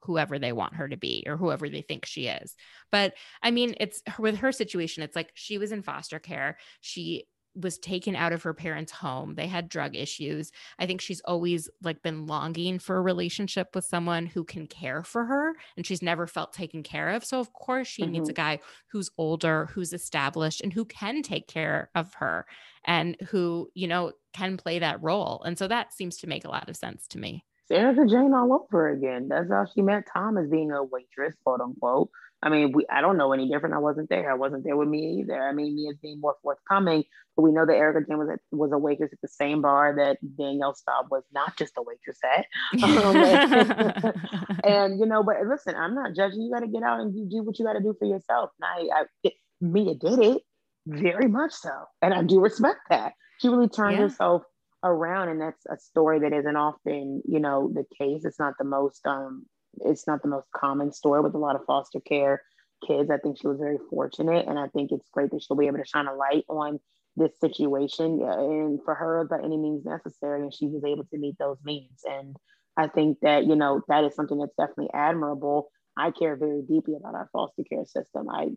[0.01, 2.55] whoever they want her to be or whoever they think she is.
[2.91, 6.57] But I mean, it's with her situation, it's like she was in foster care.
[6.81, 9.35] She was taken out of her parents' home.
[9.35, 10.51] They had drug issues.
[10.77, 15.03] I think she's always like been longing for a relationship with someone who can care
[15.03, 17.23] for her and she's never felt taken care of.
[17.23, 18.11] So of course she mm-hmm.
[18.11, 18.41] needs a mm-hmm.
[18.41, 18.59] guy
[18.91, 22.45] who's older, who's established and who can take care of her
[22.85, 25.41] and who, you know, can play that role.
[25.45, 27.45] And so that seems to make a lot of sense to me.
[27.71, 29.27] Erika Jayne all over again.
[29.27, 32.09] That's how she met Tom as being a waitress, quote unquote.
[32.45, 33.73] I mean, we I don't know any different.
[33.73, 34.31] I wasn't there.
[34.31, 35.41] I wasn't there with me either.
[35.41, 37.03] I mean, me as being more forthcoming,
[37.35, 39.95] but we know that Erika Jayne was at, was a waitress at the same bar
[39.97, 42.45] that Danielle Staub was not just a waitress at.
[42.83, 44.13] Um, and,
[44.63, 46.41] and, you know, but listen, I'm not judging.
[46.41, 48.51] You got to get out and you do what you got to do for yourself.
[48.61, 50.43] And I, I it, Mia did it
[50.85, 51.71] very much so,
[52.03, 53.13] and I do respect that.
[53.39, 54.03] She really turned yeah.
[54.03, 54.43] herself
[54.83, 58.23] around, and that's a story that isn't often, you know, the case.
[58.23, 59.47] It's not the most um
[59.81, 62.41] it's not the most common story with a lot of foster care
[62.85, 63.09] kids.
[63.09, 65.77] I think she was very fortunate, and I think it's great that she'll be able
[65.77, 66.79] to shine a light on
[67.17, 70.41] this situation and for her by any means necessary.
[70.41, 72.03] And she was able to meet those needs.
[72.05, 72.35] And
[72.77, 75.69] I think that, you know, that is something that's definitely admirable.
[75.97, 78.29] I care very deeply about our foster care system.
[78.29, 78.49] I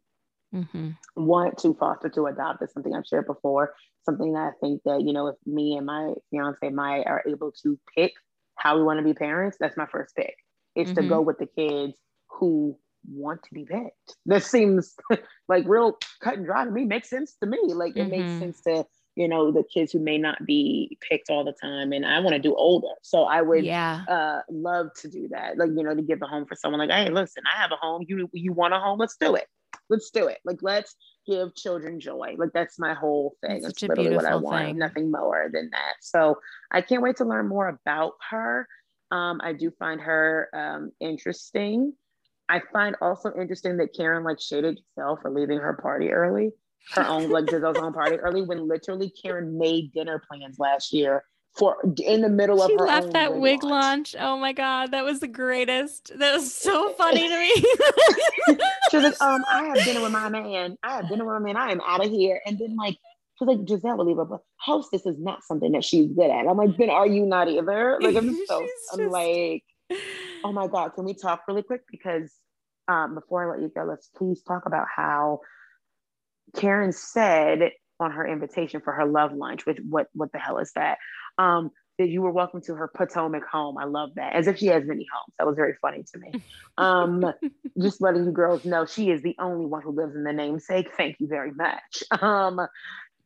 [0.53, 0.91] mm-hmm.
[1.15, 3.75] want to foster to adopt is something I've shared before.
[4.03, 7.53] Something that I think that, you know, if me and my fiance Maya are able
[7.63, 8.13] to pick
[8.57, 10.35] how we want to be parents, that's my first pick.
[10.79, 11.03] Is mm-hmm.
[11.03, 11.99] to go with the kids
[12.31, 12.79] who
[13.11, 14.17] want to be picked.
[14.27, 14.95] This seems
[15.49, 16.85] like real cut and dry to me.
[16.85, 17.59] Makes sense to me.
[17.65, 18.11] Like it mm-hmm.
[18.11, 18.87] makes sense to
[19.17, 21.93] you know the kids who may not be picked all the time.
[21.93, 22.89] And i want to do older.
[23.03, 24.05] So i would yeah.
[24.09, 25.59] uh, love to do that.
[25.59, 27.77] Like you know to give a home for someone like hey listen i have a
[27.77, 28.05] home.
[28.07, 28.99] You you want a home?
[28.99, 29.47] Let's do it.
[29.91, 30.39] Let's do it.
[30.45, 30.95] Like let's
[31.27, 32.35] give children joy.
[32.39, 33.63] Like that's my whole thing.
[33.63, 34.67] That's, that's literally what i want.
[34.67, 34.79] thing.
[34.79, 35.95] nothing more than that.
[36.01, 36.39] So
[36.71, 38.69] i can't wait to learn more about her
[39.11, 41.93] um, i do find her um, interesting
[42.49, 46.53] i find also interesting that karen like shaded herself for leaving her party early
[46.93, 51.25] her own like Gizelle's own party early when literally Karen made dinner plans last year
[51.59, 54.15] for in the middle of she her left that wig launch.
[54.15, 54.17] launch.
[54.19, 56.17] Oh my god, that was the greatest.
[56.19, 57.55] That was so funny to me.
[58.91, 60.77] she was like, um, I have dinner with my man.
[60.83, 61.57] I have dinner with my man.
[61.57, 62.41] I am out of here.
[62.47, 62.97] And then like
[63.39, 66.47] she's like, Gizelle will leave but hostess is not something that she's good at.
[66.47, 67.99] I'm like, then are you not either?
[68.09, 69.11] Like I'm so I'm just...
[69.13, 69.65] like,
[70.45, 71.83] oh my god, can we talk really quick?
[71.91, 72.33] Because
[72.89, 75.41] um, before I let you go, let's please talk about how
[76.57, 80.73] Karen said on her invitation for her love lunch, which what what the hell is
[80.75, 80.99] that?
[81.37, 83.77] Um, that you were welcome to her Potomac home.
[83.77, 84.35] I love that.
[84.35, 85.35] As if she has many homes.
[85.39, 86.43] That was very funny to me.
[86.79, 87.25] Um,
[87.81, 90.95] just letting you girls know she is the only one who lives in the namesake.
[90.97, 92.03] Thank you very much.
[92.23, 92.61] Um,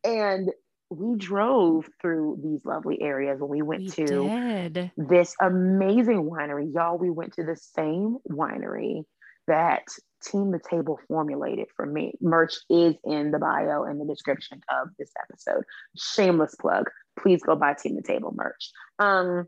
[0.04, 0.50] and
[0.90, 4.90] we drove through these lovely areas when we went we to did.
[4.96, 6.72] this amazing winery.
[6.74, 9.04] Y'all, we went to the same winery
[9.46, 9.84] that
[10.24, 12.14] Team the Table formulated for me.
[12.20, 15.64] Merch is in the bio and the description of this episode.
[15.96, 16.90] Shameless plug.
[17.18, 18.70] Please go buy Team the Table merch.
[18.98, 19.46] Um,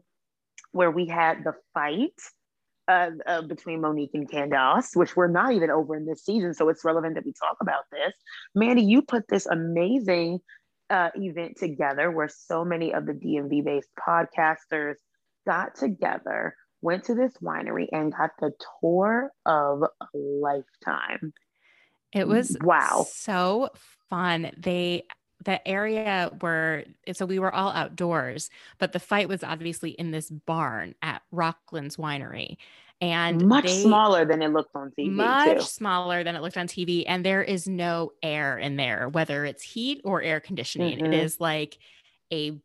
[0.72, 2.10] where we had the fight
[2.89, 6.69] uh, uh, between Monique and Candiace, which we're not even over in this season, so
[6.69, 8.15] it's relevant that we talk about this.
[8.55, 10.40] Mandy, you put this amazing
[10.90, 14.94] uh, event together where so many of the DMV based podcasters
[15.47, 21.32] got together went to this winery and got the tour of a lifetime.
[22.12, 23.70] It was wow, so
[24.09, 24.52] fun.
[24.56, 25.05] They
[25.44, 30.30] the area where so we were all outdoors, but the fight was obviously in this
[30.30, 32.56] barn at Rockland's Winery.
[33.00, 35.10] And much they, smaller than it looked on TV.
[35.10, 35.62] Much too.
[35.62, 37.04] smaller than it looked on TV.
[37.06, 40.98] And there is no air in there, whether it's heat or air conditioning.
[40.98, 41.12] Mm-hmm.
[41.12, 41.76] It is like
[42.32, 42.58] a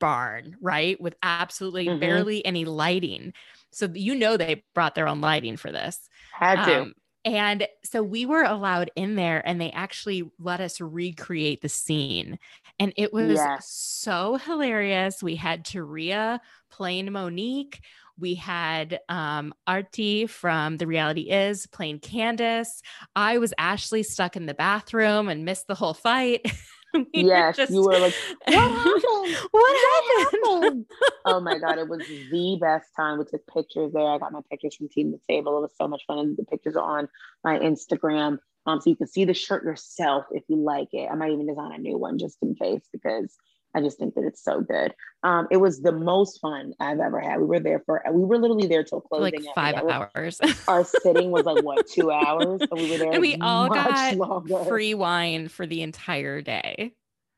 [0.00, 1.00] barn, right?
[1.00, 2.00] With absolutely mm-hmm.
[2.00, 3.32] barely any lighting.
[3.70, 6.08] So you know they brought their own lighting for this.
[6.32, 6.80] Had to.
[6.82, 6.94] Um,
[7.24, 12.38] and so we were allowed in there and they actually let us recreate the scene.
[12.78, 13.68] And it was yes.
[13.68, 15.22] so hilarious.
[15.22, 16.40] We had Taria
[16.70, 17.80] playing Monique.
[18.18, 22.82] We had um, Artie from The Reality Is playing Candiace.
[23.14, 26.50] I was Ashley stuck in the bathroom and missed the whole fight.
[27.12, 27.72] yes, just...
[27.72, 28.14] you were like,
[28.44, 29.02] what happened?
[29.50, 30.62] what, what happened?
[30.62, 30.86] happened?
[31.24, 33.18] oh my god, it was the best time.
[33.18, 34.06] We took pictures there.
[34.06, 35.58] I got my pictures from Team the Table.
[35.58, 36.18] It was so much fun.
[36.18, 37.08] And the pictures are on
[37.44, 38.38] my Instagram.
[38.66, 41.08] Um, so you can see the shirt yourself if you like it.
[41.10, 43.34] I might even design a new one just in case because
[43.74, 44.94] I just think that it's so good.
[45.22, 47.40] Um, it was the most fun I've ever had.
[47.40, 49.44] We were there for we were literally there till closing.
[49.44, 50.40] Like five hours.
[50.66, 53.12] Our sitting was like what two hours, so we were there.
[53.12, 54.64] And we all got longer.
[54.64, 56.92] free wine for the entire day.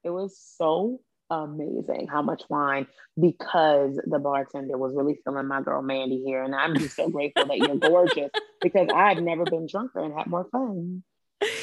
[0.04, 1.00] It was so
[1.30, 2.86] amazing how much wine
[3.20, 7.46] because the bartender was really feeling my girl Mandy here, and I'm just so grateful
[7.46, 8.30] that you're gorgeous
[8.60, 11.02] because I've never been drunker and had more fun.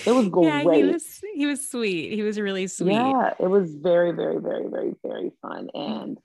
[0.05, 0.45] It was great.
[0.65, 2.13] Yeah, he was he was sweet.
[2.13, 2.93] He was really sweet.
[2.93, 5.69] Yeah, it was very, very, very, very, very fun.
[5.73, 6.17] And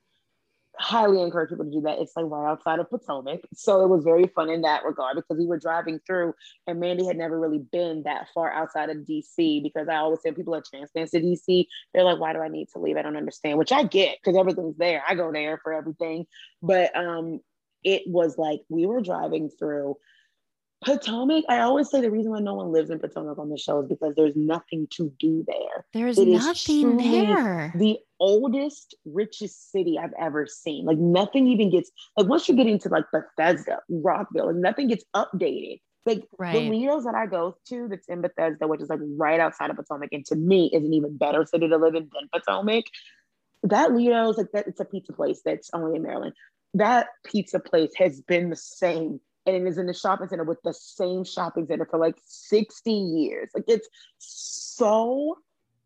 [0.79, 1.99] highly encourage people to do that.
[1.99, 3.41] It's like right outside of Potomac.
[3.55, 6.35] So it was very fun in that regard because we were driving through
[6.67, 10.33] and Mandy had never really been that far outside of DC because I always say
[10.33, 11.67] people are transplants to DC.
[11.93, 12.97] They're like, why do I need to leave?
[12.97, 15.03] I don't understand, which I get because everything's there.
[15.09, 16.27] I go there for everything.
[16.63, 17.41] But um
[17.83, 19.97] it was like we were driving through
[20.85, 23.81] Potomac, I always say the reason why no one lives in Potomac on the show
[23.81, 25.87] is because there's nothing to do there.
[25.95, 27.73] There's it nothing there.
[27.75, 30.85] The oldest, richest city I've ever seen.
[30.85, 35.05] Like nothing even gets like once you get into like Bethesda, Rockville, like nothing gets
[35.17, 35.81] updated.
[36.05, 36.53] Like right.
[36.53, 39.77] the Lido's that I go to that's in Bethesda, which is like right outside of
[39.77, 42.85] Potomac, and to me is an even better city to live in than Potomac.
[43.63, 46.35] That Lido's like that, it's a pizza place that's only in Maryland.
[46.75, 50.63] That pizza place has been the same and it is in the shopping center with
[50.63, 53.51] the same shopping center for like 60 years.
[53.55, 53.89] Like it's
[54.19, 55.39] so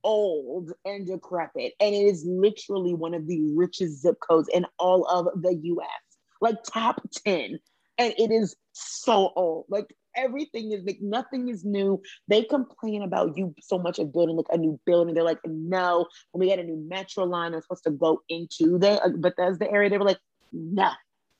[0.04, 1.74] old and decrepit.
[1.80, 6.18] And it is literally one of the richest zip codes in all of the US,
[6.40, 7.58] like top 10.
[7.98, 9.66] And it is so old.
[9.68, 12.00] Like everything is like nothing is new.
[12.28, 15.14] They complain about you so much of building like a new building.
[15.14, 18.78] They're like, no, when we had a new metro line that's supposed to go into
[18.78, 20.20] the uh, Bethesda area, they were like,
[20.52, 20.90] no.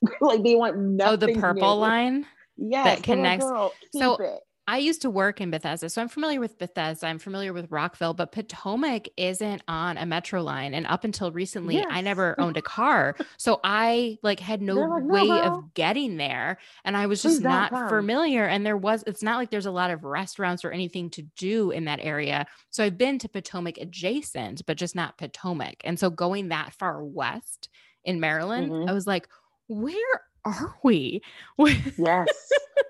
[0.20, 1.12] like they want nothing.
[1.12, 1.80] Oh, the purple new.
[1.80, 2.26] line?
[2.56, 4.40] Yes, that connects- girl, so- it.
[4.70, 7.06] I used to work in Bethesda, so I'm familiar with Bethesda.
[7.06, 10.74] I'm familiar with Rockville, but Potomac isn't on a metro line.
[10.74, 13.16] And up until recently, I never owned a car.
[13.38, 15.40] So I like had no like, "No, way girl.
[15.60, 16.58] of getting there.
[16.84, 18.44] And I was just not come." familiar.
[18.44, 21.70] And there was, it's not like there's a lot of restaurants or anything to do
[21.70, 22.46] in that area.
[22.68, 25.76] So I've been to Potomac adjacent, but just not Potomac.
[25.84, 27.70] And so going that far west
[28.04, 28.90] in Maryland, Mhm.
[28.90, 29.28] I was like,
[29.68, 31.22] where are we?
[31.98, 32.28] Yes.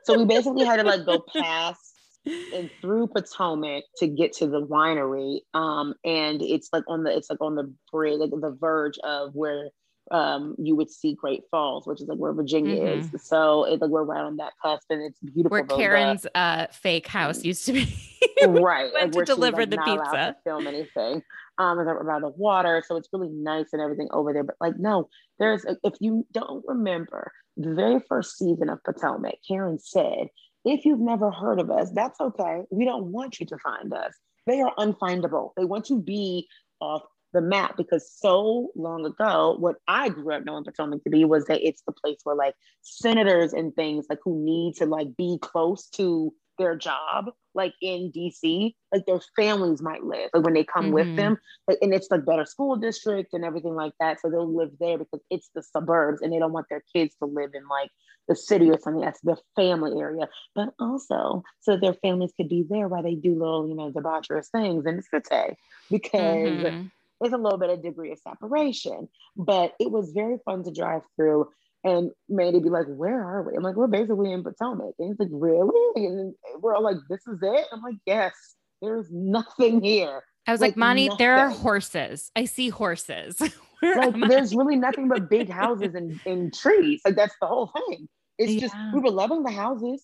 [0.05, 1.81] so we basically had to like go past
[2.27, 5.41] and through Potomac to get to the winery.
[5.55, 9.35] Um, and it's like on the it's like on the bridge, like the verge of
[9.35, 9.71] where
[10.11, 13.09] um you would see Great Falls, which is like where Virginia is.
[13.23, 15.51] So it's like we're right on that cusp, and it's beautiful.
[15.51, 17.95] where Karen's uh, fake house used to be.
[18.47, 20.37] right went to deliver like, the pizza.
[20.37, 21.23] to film anything
[21.59, 24.45] um around the water so it's really nice and everything over there.
[24.45, 25.09] But like no
[25.39, 30.29] there's if you don't remember the very first season of potomac karen said
[30.65, 32.63] if you've never heard of us that's okay.
[32.71, 34.15] We don't want you to find us.
[34.47, 35.51] They are unfindable.
[35.57, 36.49] They want to be
[36.81, 37.03] off
[37.33, 41.45] the map because so long ago what i grew up knowing potomac to be was
[41.45, 45.39] that it's the place where like senators and things like who need to like be
[45.43, 50.65] close to their job like in DC, like their families might live, like when they
[50.65, 50.93] come Mhm.
[50.93, 51.37] with them,
[51.67, 54.21] like, and it's like better school district and everything like that.
[54.21, 57.27] So they'll live there because it's the suburbs and they don't want their kids to
[57.27, 57.91] live in like
[58.29, 59.03] the city or something.
[59.03, 63.39] That's the family area, but also so their families could be there while they do
[63.39, 65.57] little, you know, debaucherous things in the city
[65.91, 66.91] because Mhm.
[67.21, 69.09] there's a little bit of degree of separation.
[69.37, 71.49] But it was very fun to drive through.
[71.89, 75.19] And Mandy be like, "Where are we?" I'm like, "We're basically in Potomac." And he's
[75.19, 78.35] like, "Really?" And we're all like, "This is it." I'm like, "Yes."
[78.81, 80.23] There's nothing here.
[80.47, 82.31] I was like, like, Mani, there are horses.
[82.37, 83.41] I see horses.
[83.81, 87.01] Like, there's really nothing but big houses and, and trees.
[87.05, 88.09] Like, that's the whole thing.
[88.37, 90.03] It's just we were loving the houses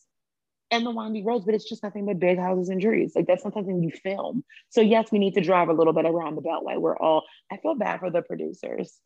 [0.70, 3.15] and the windy roads, but it's just nothing but big houses and trees.
[3.16, 4.44] Like, that's not something you film.
[4.69, 6.78] So yes, we need to drive a little bit around the Beltway.
[6.78, 7.24] We're all.
[7.51, 8.97] I feel bad for the producers.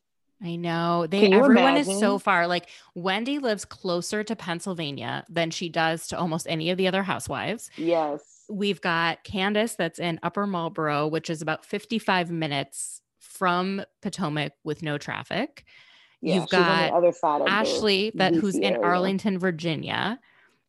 [0.43, 2.47] I know they everyone is so far.
[2.47, 7.03] Like Wendy lives closer to Pennsylvania than she does to almost any of the other
[7.03, 7.71] housewives.
[7.77, 8.45] Yes.
[8.49, 14.83] We've got Candiace that's in Upper Marlboro, which is about 55 minutes from Potomac with
[14.83, 15.65] no traffic.
[16.21, 18.77] Yeah, You've got other side Ashley that who's DC in.
[18.85, 20.19] Arlington, Virginia.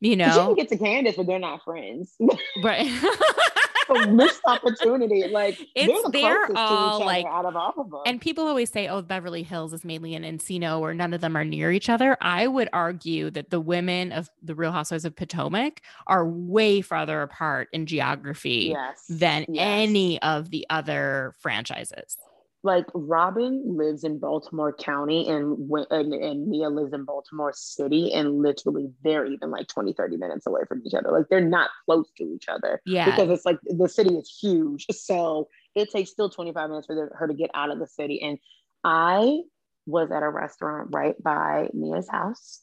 [0.02, 2.16] You know, can get to Candiace, but they're not friends.
[2.64, 2.88] right?
[3.90, 5.28] so missed opportunity.
[5.28, 8.02] Like It's- they're, the they're all, like- out of all of them.
[8.06, 11.36] And people always say, oh, Beverly Hills is mainly an Encino or none of them
[11.36, 12.18] are near each other.
[12.22, 17.22] I would argue that the women of the Real Housewives of Potomac are way farther
[17.22, 19.58] apart in geography yes, than yes.
[19.58, 22.18] any of the other franchises.
[22.62, 28.42] Like Robyn lives in Baltimore County and, and and Mia lives in Baltimore City and
[28.42, 31.10] literally they're even like 20 30 minutes away from each other.
[31.12, 33.06] Like they're not close to each other Yeah.
[33.06, 34.86] because it's like the city is huge.
[34.92, 38.22] So it takes still 25 minutes for the- her to get out of the city.
[38.22, 38.38] And
[38.84, 39.40] I
[39.86, 42.62] was at a restaurant right by Mia's house.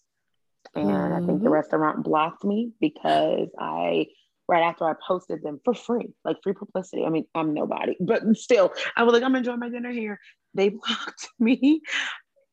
[0.75, 1.49] And I think the mm-hmm.
[1.49, 4.07] restaurant blocked me because I
[4.49, 7.05] right after I posted them for free, like free publicity.
[7.05, 10.21] I mean, I'm nobody, but still, I was like, I'm enjoying my dinner here.
[10.55, 11.83] They blocked me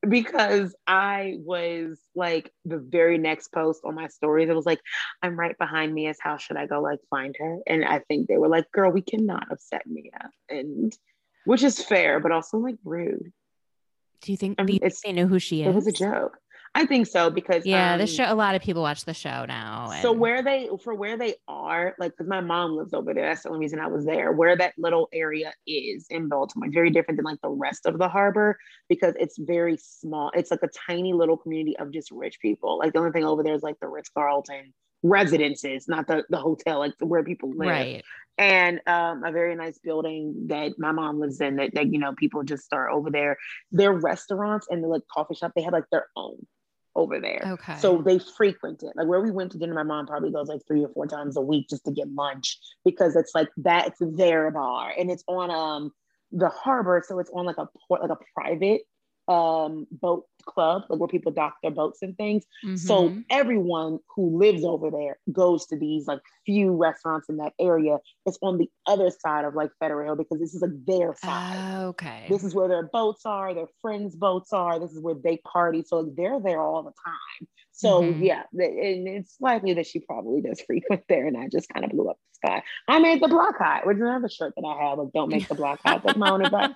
[0.07, 4.49] because I was like the very next post on my stories.
[4.49, 4.82] It was like,
[5.22, 6.41] I'm right behind Mia's house.
[6.41, 7.60] Should I go like find her?
[7.68, 10.30] And I think they were like, girl, we cannot upset Mia.
[10.49, 10.94] And
[11.45, 13.32] which is fair, but also like rude.
[14.22, 15.68] Do you think, I do mean, you think it's- they know who she is?
[15.68, 16.38] It was a joke.
[16.76, 18.26] I think so because Yeah, the um, show.
[18.28, 19.91] A lot of people watch the show now.
[20.02, 23.28] So where they for where they are, like because my mom lives over there.
[23.28, 24.32] That's the only reason I was there.
[24.32, 28.10] Where that little area is in Baltimore, very different than like the rest of the
[28.10, 28.58] harbor
[28.90, 30.32] because it's very small.
[30.34, 32.80] It's like a tiny little community of just rich people.
[32.80, 34.74] Like the only thing over there is like the Ritz Carlton
[35.04, 37.70] residences, not the the hotel, like where people live.
[37.70, 38.04] right?
[38.40, 41.58] And um, a very nice building that my mom lives in.
[41.58, 43.38] That, that you know people just start over there.
[43.72, 46.44] Their restaurants and the like coffee shop, they have like their own
[46.95, 47.41] over there.
[47.45, 47.78] Okay.
[47.78, 48.94] So they frequent it.
[48.95, 51.38] Like where we went to dinner, my mom probably goes like three or four times
[51.38, 55.49] a week just to get lunch because it's like that's their bar and it's on
[55.49, 55.91] um
[56.32, 57.03] the harbor.
[57.06, 58.82] So it's on like a port, like a private
[59.28, 62.44] um boat club, like where people dock their boats and things.
[62.65, 62.76] Mm-hmm.
[62.76, 67.98] So everyone who lives over there goes to these like few restaurants in that area.
[68.26, 71.84] It's on the other side of like Federal Hill because this is like their side.
[71.84, 72.26] Uh, okay.
[72.30, 74.80] This is where their boats are, their friends' boats are.
[74.80, 75.84] This is where they party.
[75.86, 77.48] So like, they're there all the time.
[77.76, 78.24] So mm-hmm.
[78.24, 81.91] yeah, and it's likely that she probably does frequent there, and I just kind of
[81.91, 82.64] blew up the sky.
[82.88, 84.99] I made the block hot, which is another shirt that I have.
[84.99, 86.03] Like, don't make the block hot.
[86.03, 86.70] That's my own advice.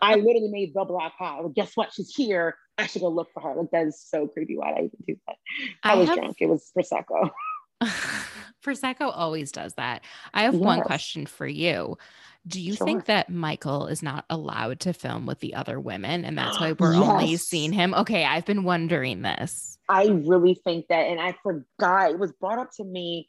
[0.00, 1.40] I literally made the block hot.
[1.40, 1.92] Well, guess what?
[1.92, 2.56] She's here.
[2.78, 3.54] I should go look for her.
[3.54, 4.56] Like that is so creepy.
[4.56, 5.36] Why did I even do that?
[5.82, 6.18] I, I was have...
[6.18, 6.36] drunk.
[6.40, 7.30] It was prosecco.
[8.66, 10.02] prosecco always does that.
[10.34, 10.62] I have yes.
[10.62, 11.96] one question for you.
[12.46, 12.86] Do you sure.
[12.86, 16.72] think that Michael is not allowed to film with the other women and that's why
[16.78, 17.02] we're yes.
[17.02, 17.94] only seeing him?
[17.94, 19.78] Okay, I've been wondering this.
[19.88, 23.28] I really think that, and I forgot it was brought up to me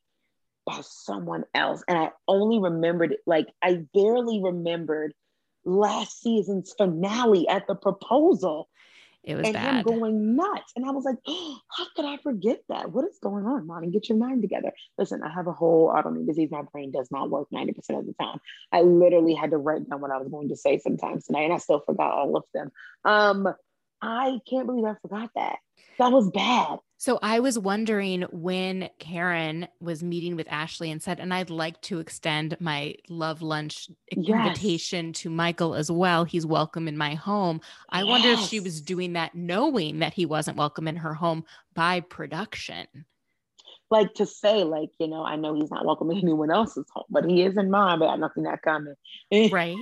[0.65, 5.14] by someone else, and I only remembered it like I barely remembered
[5.64, 8.69] last season's finale at the proposal.
[9.23, 9.76] It was and bad.
[9.76, 10.72] him going nuts.
[10.76, 12.91] And I was like, oh, how could I forget that?
[12.91, 13.89] What is going on, Mani?
[13.89, 14.72] Get your mind together.
[14.98, 16.49] Listen, I have a whole autoimmune disease.
[16.49, 17.69] My brain does not work 90%
[17.99, 18.39] of the time.
[18.72, 21.53] I literally had to write down what I was going to say sometimes tonight, and
[21.53, 22.72] I still forgot all of them.
[23.03, 23.53] Um,
[24.02, 25.57] I can't believe I forgot that.
[25.98, 26.80] That was bad.
[26.99, 31.80] So I was wondering when Karen was meeting with Ashley and said, and I'd like
[31.82, 34.48] to extend my love lunch yes.
[34.48, 36.24] invitation to Michael as well.
[36.24, 37.61] He's welcome in my home.
[37.90, 38.10] I yes.
[38.10, 41.45] wonder if she was doing that knowing that he wasn't welcome in her home
[41.76, 42.88] by production.
[43.90, 47.06] Like to say, like, you know, I know he's not welcome in anyone else's home,
[47.10, 48.95] but he is in mine, but I'm not that coming.
[49.52, 49.78] Right.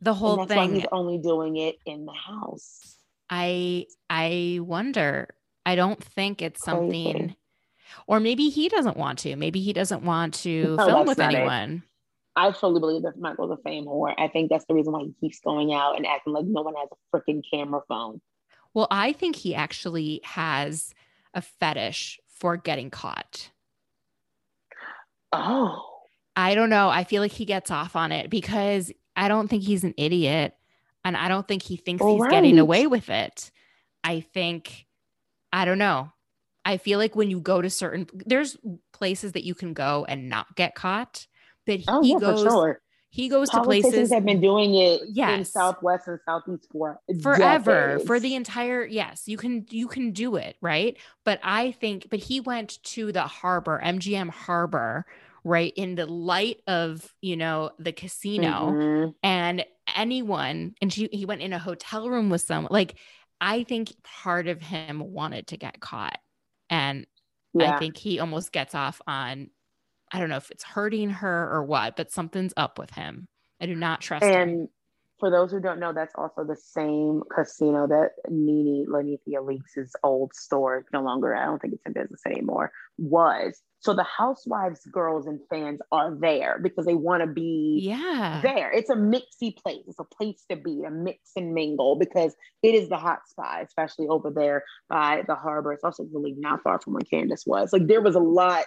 [0.00, 0.76] The whole thing.
[0.76, 2.97] he's only doing it in the house.
[3.30, 5.28] I I wonder
[5.66, 7.36] I don't think it's something,
[8.06, 9.36] or maybe he doesn't want to.
[9.36, 11.70] Maybe he doesn't want to no, film with anyone.
[11.76, 11.82] It.
[12.36, 14.14] I fully believe that Michael's a fame whore.
[14.16, 16.74] I think that's the reason why he keeps going out and acting like no one
[16.76, 18.20] has a freaking camera phone.
[18.74, 20.94] Well, I think he actually has
[21.34, 23.50] a fetish for getting caught.
[25.32, 25.84] Oh.
[26.36, 26.88] I don't know.
[26.88, 30.54] I feel like he gets off on it because I don't think he's an idiot
[31.08, 32.30] and I don't think he thinks All he's right.
[32.30, 33.50] getting away with it.
[34.04, 34.86] I think
[35.52, 36.12] I don't know.
[36.64, 38.56] I feel like when you go to certain there's
[38.92, 41.26] places that you can go and not get caught,
[41.66, 42.82] but oh, he yeah, goes sure.
[43.08, 45.38] he goes to places have been doing it yes.
[45.38, 48.06] in Southwest and Southeast for forever decades.
[48.06, 52.18] for the entire yes you can you can do it right but I think but
[52.18, 55.06] he went to the harbor MGM harbor
[55.48, 59.10] right in the light of you know the casino mm-hmm.
[59.22, 59.64] and
[59.96, 62.96] anyone and she he went in a hotel room with someone like
[63.40, 66.18] I think part of him wanted to get caught.
[66.70, 67.06] And
[67.54, 67.74] yeah.
[67.74, 69.50] I think he almost gets off on,
[70.12, 73.28] I don't know if it's hurting her or what, but something's up with him.
[73.60, 74.68] I do not trust and him
[75.18, 80.32] for those who don't know, that's also the same casino that Nene Linnethia Leakes' old
[80.32, 83.60] store, no longer, I don't think it's in business anymore, was.
[83.80, 88.40] So the housewives, girls, and fans are there because they want to be yeah.
[88.42, 88.72] there.
[88.72, 89.84] It's a mixy place.
[89.86, 93.62] It's a place to be, a mix and mingle because it is the hot spot,
[93.62, 95.72] especially over there by the harbor.
[95.72, 97.72] It's also really not far from where Candiace was.
[97.72, 98.64] Like there was a lot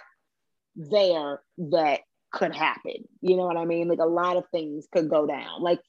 [0.76, 2.00] there that
[2.32, 3.06] could happen.
[3.20, 3.88] You know what I mean?
[3.88, 5.60] Like a lot of things could go down.
[5.60, 5.80] Like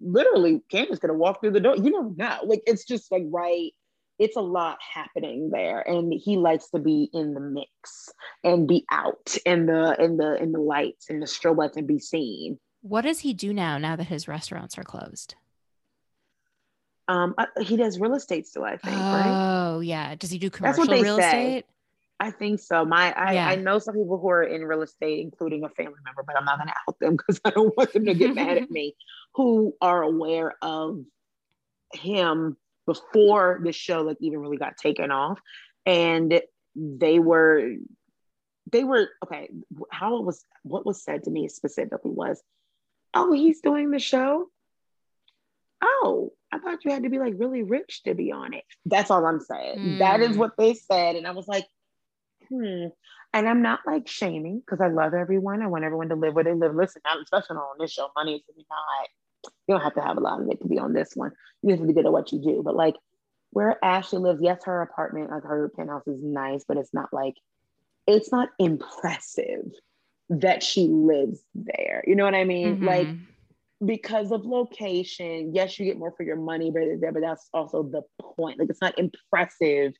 [0.00, 1.76] literally Candiace could have walked through the door.
[1.76, 2.38] You never know.
[2.44, 3.72] Like it's just like right.
[4.20, 8.10] It's a lot happening there, and he likes to be in the mix
[8.44, 11.88] and be out in the in the in the lights and the strobe lights and
[11.88, 12.58] be seen.
[12.82, 13.78] What does he do now?
[13.78, 15.34] Now that his restaurants are closed.
[17.08, 18.96] Um, uh, he does real estate still, I think.
[18.96, 19.80] Oh right?
[19.84, 20.14] yeah.
[20.14, 21.56] Does he do commercial real say.
[21.56, 21.64] estate?
[22.20, 22.84] I think so.
[22.84, 23.48] My I, yeah.
[23.48, 26.44] I know some people who are in real estate, including a family member, but I'm
[26.44, 28.94] not gonna out them because I don't want them to get mad at me,
[29.34, 31.00] who are aware of
[31.94, 35.40] him before the show like even really got taken off.
[35.86, 36.40] And
[36.76, 37.74] they were
[38.70, 39.50] they were okay.
[39.90, 42.42] How it was what was said to me specifically was,
[43.14, 44.46] oh, he's doing the show.
[45.82, 48.64] Oh, I thought you had to be like really rich to be on it.
[48.84, 49.78] That's all I'm saying.
[49.78, 49.98] Mm.
[50.00, 50.38] That is hmm.
[50.38, 51.16] what they said.
[51.16, 51.66] And I was like,
[52.48, 52.86] hmm.
[53.32, 55.62] And I'm not like shaming because I love everyone.
[55.62, 56.74] I want everyone to live where they live.
[56.74, 59.08] Listen, especially on this show, money is not,
[59.66, 61.32] you don't have to have a lot of it to be on this one.
[61.62, 62.62] You have to be good at what you do.
[62.64, 62.96] But like
[63.50, 67.34] where Ashley lives, yes, her apartment, like her penthouse is nice, but it's not like,
[68.06, 69.66] it's not impressive
[70.30, 72.04] that she lives there.
[72.06, 72.76] You know what I mean?
[72.76, 72.86] Mm-hmm.
[72.86, 73.08] Like,
[73.84, 78.02] because of location, yes, you get more for your money, but, but that's also the
[78.20, 78.58] point.
[78.58, 79.94] Like, it's not impressive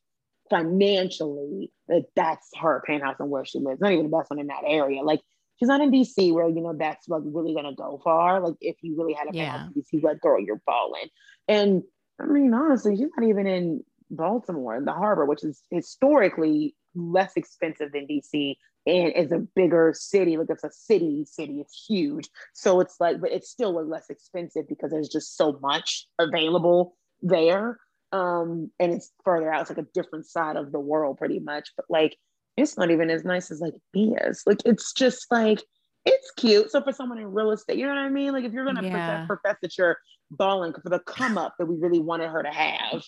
[0.50, 3.80] financially that that's her penthouse and where she lives.
[3.80, 5.02] Not even the best one in that area.
[5.02, 5.20] Like
[5.60, 8.40] she's not in DC where you know that's like really gonna go far.
[8.40, 9.66] Like if you really had a yeah.
[9.66, 11.08] in DC, like girl, you're balling.
[11.46, 11.82] And
[12.20, 17.32] I mean, honestly, she's not even in Baltimore, in the harbor, which is historically less
[17.36, 18.56] expensive than DC
[18.86, 20.36] and is a bigger city.
[20.36, 22.28] Like it's a city, city, it's huge.
[22.54, 27.78] So it's like, but it's still less expensive because there's just so much available there.
[28.12, 31.70] Um, and it's further out, it's like a different side of the world pretty much.
[31.76, 32.16] But like
[32.60, 34.42] it's not even as nice as like Bia's.
[34.46, 35.62] Like it's just like
[36.06, 36.70] it's cute.
[36.70, 38.32] So for someone in real estate, you know what I mean?
[38.32, 39.26] Like if you're gonna Yeah.
[39.26, 39.98] profess that you're
[40.30, 43.02] balling for the come up that we really wanted her to have,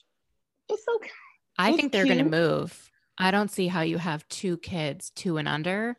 [0.68, 1.10] it's okay.
[1.58, 2.90] I It's think they're going to move.
[3.18, 5.98] I don't see how you have two kids, two and under,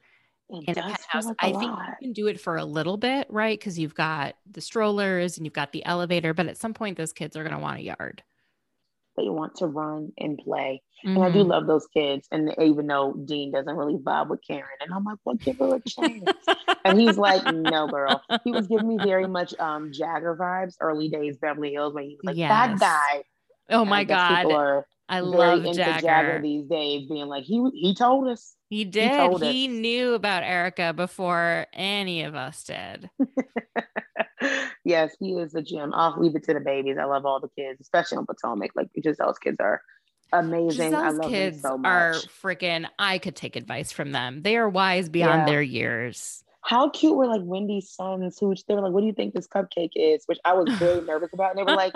[0.49, 1.25] It in a penthouse.
[1.25, 3.57] like I a think you can do it for a little bit, right?
[3.57, 7.13] Because you've got the strollers and you've got the elevator, but at some point, those
[7.13, 8.23] kids are going to want a yard.
[9.17, 10.81] They want to run and play.
[11.03, 11.47] And I do Mhm.
[11.49, 12.27] love those kids.
[12.31, 15.75] And even though Dean doesn't really vibe with Karen, and I'm like, well, give her
[15.75, 16.31] a chance.
[16.85, 18.21] and he's like, no, girl.
[18.43, 22.17] He was giving me very much um Jagger vibes, early days Beverly Hills, when he
[22.23, 23.23] was like, that guy.
[23.69, 24.45] Oh my God.
[24.45, 26.39] are I love into Jagger.
[26.41, 28.55] these days, being like, he he told us.
[28.69, 29.11] He did.
[29.41, 29.71] He, us.
[29.71, 33.09] knew about Erika before any of us did.
[34.85, 35.91] yes, he is a gem.
[35.93, 36.97] I'll leave it to the babies.
[36.99, 38.71] I love all the kids, especially on Potomac.
[38.75, 39.81] Like Gizelle's kids are
[40.31, 40.95] amazing.
[40.95, 41.89] I love kids them so much.
[41.89, 42.13] are
[42.43, 44.41] freaking, I could take advice from them.
[44.41, 45.45] They are wise beyond Yeah.
[45.53, 46.43] their years.
[46.65, 49.47] How cute were like Wendy's sons who they were like, What do you think this
[49.47, 50.23] cupcake is?
[50.27, 51.57] Which I was very nervous about.
[51.57, 51.93] And they were like,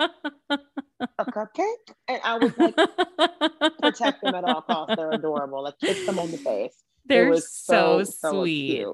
[0.50, 1.94] A cupcake?
[2.06, 2.76] And I was like,
[3.80, 4.94] protect them at all costs.
[4.94, 5.62] They're adorable.
[5.64, 6.74] Like kiss them on the face.
[7.06, 8.84] They're so, so, sweet.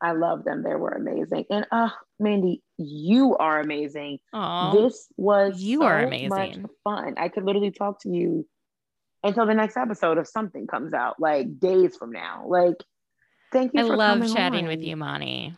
[0.00, 0.62] I love them.
[0.62, 1.46] They were amazing.
[1.50, 4.18] And uh Mandy, you are amazing.
[4.32, 4.72] Aw.
[4.72, 6.28] This was you are amazing.
[6.30, 7.14] much fun.
[7.16, 8.46] I could literally talk to you
[9.22, 12.44] until the next episode if something comes out, like days from now.
[12.46, 12.76] Like,
[13.52, 13.80] thank you.
[13.80, 15.56] I for love coming chatting with you, Mani.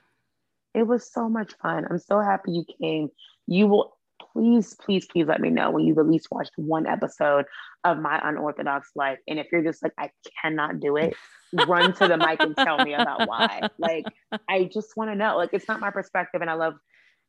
[0.74, 1.84] It was so much fun.
[1.90, 3.08] I'm so happy you came.
[3.46, 3.96] You will
[4.32, 7.44] please, please, please let me know when you've at least watched one episode
[7.84, 9.18] of My Unorthodox Life.
[9.28, 10.10] And if you're just like, I
[10.42, 11.14] cannot do it,
[11.52, 13.68] run to the mic and tell me about why.
[13.78, 14.06] Like,
[14.48, 15.36] I just want to know.
[15.36, 16.74] Like, it's not my perspective, and I love.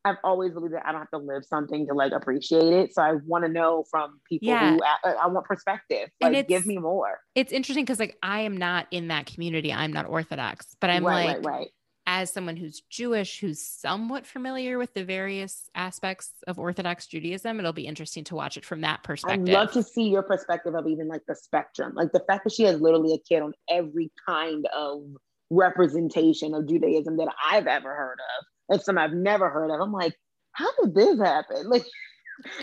[0.04, 2.92] I've always believed that I don't have to live something to like appreciate it.
[2.92, 4.72] So I want to know from people Yeah.
[4.72, 6.10] who I, I want perspective.
[6.20, 7.20] And Like, give me more.
[7.36, 9.72] It's interesting because like I am not in that community.
[9.72, 11.68] I'm not Orthodox, but I'm right, like right, right.
[12.08, 17.74] As someone who's Jewish, who's somewhat familiar with the various aspects of Orthodox Judaism, it'll
[17.74, 19.48] be interesting to watch it from that perspective.
[19.48, 22.54] I'd love to see your perspective of even like the spectrum, like the fact that
[22.54, 25.04] she has literally a kid on every kind of
[25.52, 29.80] representation of Judaism that I've ever heard of, and some I've never heard of.
[29.80, 30.16] I'm like,
[30.54, 31.70] how did this happen?
[31.70, 31.86] Like,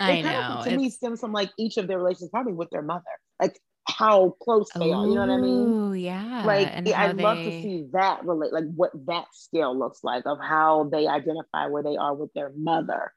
[0.01, 0.55] I it kind know.
[0.59, 3.03] of to me stems from like each of their relations, probably with their mother,
[3.39, 3.57] like
[3.97, 5.05] how close they are.
[5.07, 6.03] You know what I mean?
[6.03, 6.43] Yeah.
[6.45, 10.37] Like, and I'd love to see that relate, like what that scale looks like of
[10.41, 13.13] how they identify where they are with their mother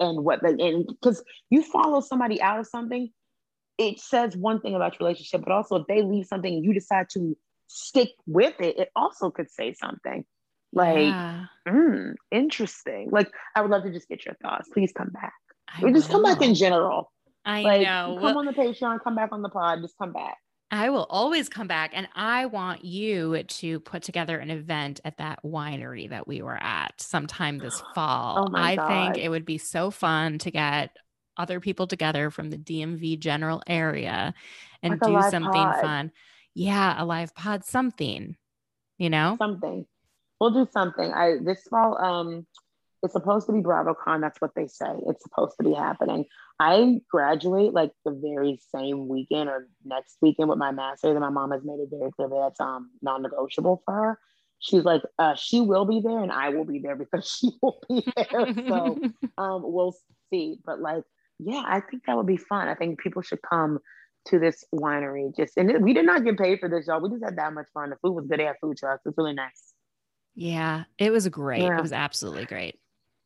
[0.00, 3.10] and what they, and because you follow somebody out of something,
[3.78, 6.74] it says one thing about your relationship, but also if they leave something and you
[6.74, 7.36] decide to
[7.68, 10.24] stick with it, it also could say something.
[10.72, 13.08] Like, Yeah, mm, interesting.
[13.10, 14.68] Like, I would love to just get your thoughts.
[14.72, 15.32] Please come back.
[15.68, 17.12] I or just come back in general.
[17.48, 18.14] I Like, know.
[18.20, 20.36] come Well, on the Patreon, come back on the pod, just come back.
[20.70, 25.16] I will always come back and I want you to put together an event at
[25.16, 28.44] that winery that we were at sometime this fall.
[28.46, 30.94] Oh my I think it would be so fun to get
[31.38, 34.34] other people together from the DMV general area
[34.82, 35.80] and Like do something pod.
[35.80, 36.12] fun.
[36.54, 38.36] Yeah, a live pod, something,
[38.98, 39.36] you know?
[39.38, 39.86] something.
[40.38, 41.12] We'll do something.
[41.12, 42.46] I this fall, um,
[43.02, 44.20] it's supposed to be BravoCon.
[44.20, 44.90] That's what they say.
[45.06, 46.24] It's supposed to be happening.
[46.58, 51.30] I graduate like the very same weekend or next weekend with my master's, and my
[51.30, 54.18] mom has made it very clear that that's um non-negotiable for her.
[54.60, 57.80] She's like, uh, she will be there, and I will be there because she will
[57.88, 58.52] be there.
[58.68, 58.98] so
[59.38, 59.94] um, we'll
[60.32, 60.58] see.
[60.64, 61.04] But like,
[61.38, 62.66] yeah, I think that would be fun.
[62.66, 63.78] I think people should come
[64.26, 65.34] to this winery.
[65.36, 67.00] Just and it- we did not get paid for this, y'all.
[67.00, 67.90] We just had that much fun.
[67.90, 68.40] The food was good.
[68.40, 69.02] They had food trucks.
[69.06, 69.72] It's really nice.
[70.34, 71.62] yeah, it was great.
[71.62, 71.78] Yeah.
[71.78, 72.80] It was absolutely great.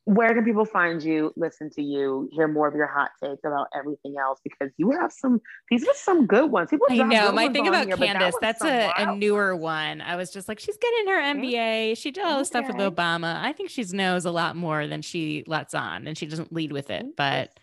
[0.05, 3.69] Where can people find you, listen to you, hear more of your hot takes about
[3.77, 4.41] everything else?
[4.43, 6.71] Because you have some, these are some good ones.
[6.71, 7.31] People I know.
[7.31, 10.01] My thing about here, but that Candiace, that's a, a newer one.
[10.01, 11.41] I was just like, she's getting her mm-hmm.
[11.41, 11.99] MBA.
[11.99, 13.41] She did all this stuff with Obama.
[13.41, 16.73] I think she knows a lot more than she lets on and she doesn't lead
[16.73, 17.17] with it.
[17.17, 17.59] But.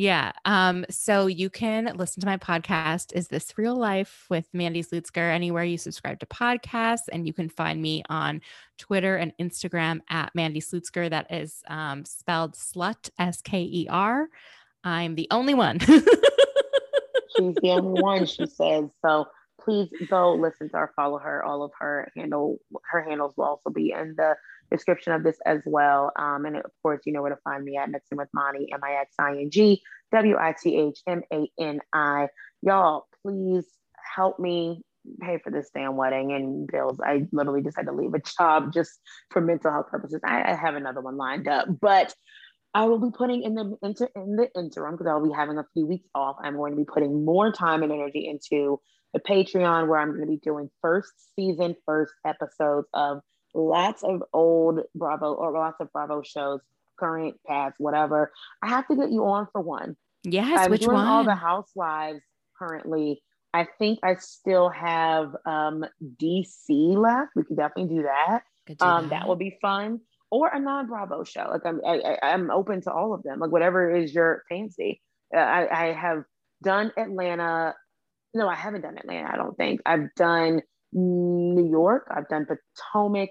[0.00, 0.32] Yeah.
[0.46, 5.30] Um, so you can listen to my podcast, Is This Real Life with Mandy Slutsker,
[5.30, 7.10] anywhere you subscribe to podcasts.
[7.12, 8.40] And you can find me on
[8.78, 11.10] Twitter and Instagram at Mandy Slutsker.
[11.10, 14.30] That is um, spelled slut, S K E R.
[14.82, 15.78] I'm the only one.
[15.80, 16.00] She's
[17.56, 18.86] the only one, she says.
[19.04, 19.26] So
[19.60, 21.44] please go listen to her, follow her.
[21.44, 22.56] All of her handle,
[22.90, 24.34] her handles will also be in the
[24.70, 26.12] description of this as well.
[26.16, 28.80] Um, and of course, you know where to find me at Mixing with Mani, M
[28.82, 29.82] I X I N G
[30.12, 32.28] W I T H M A N I.
[32.62, 33.66] Y'all, please
[34.14, 34.82] help me
[35.20, 36.98] pay for this damn wedding and bills.
[37.02, 40.20] I literally just had to leave a job just for mental health purposes.
[40.24, 42.14] I, I have another one lined up, but
[42.74, 45.66] I will be putting in the inter, in the interim because I'll be having a
[45.72, 46.36] few weeks off.
[46.42, 48.80] I'm going to be putting more time and energy into
[49.12, 53.20] the Patreon where I'm going to be doing first season, first episodes of
[53.54, 56.60] lots of old Bravo or lots of Bravo shows,
[56.98, 58.32] current, past, whatever.
[58.62, 59.96] I have to get you on for one.
[60.24, 61.06] Yes, I'm which doing one?
[61.06, 62.20] all the Housewives
[62.58, 63.22] currently.
[63.52, 65.84] I think I still have um,
[66.22, 67.30] DC left.
[67.34, 68.42] We could definitely do that.
[68.66, 70.00] Do Um, that will be fun.
[70.30, 71.48] Or a non-Bravo show.
[71.50, 73.40] Like I'm, I, I- I'm open to all of them.
[73.40, 75.00] Like whatever is your fancy.
[75.34, 76.22] Uh, I, I have
[76.62, 77.74] done Atlanta.
[78.34, 79.28] No, I haven't done Atlanta.
[79.32, 80.62] I don't think I've done
[80.92, 82.06] New York.
[82.10, 83.30] I've done Potomac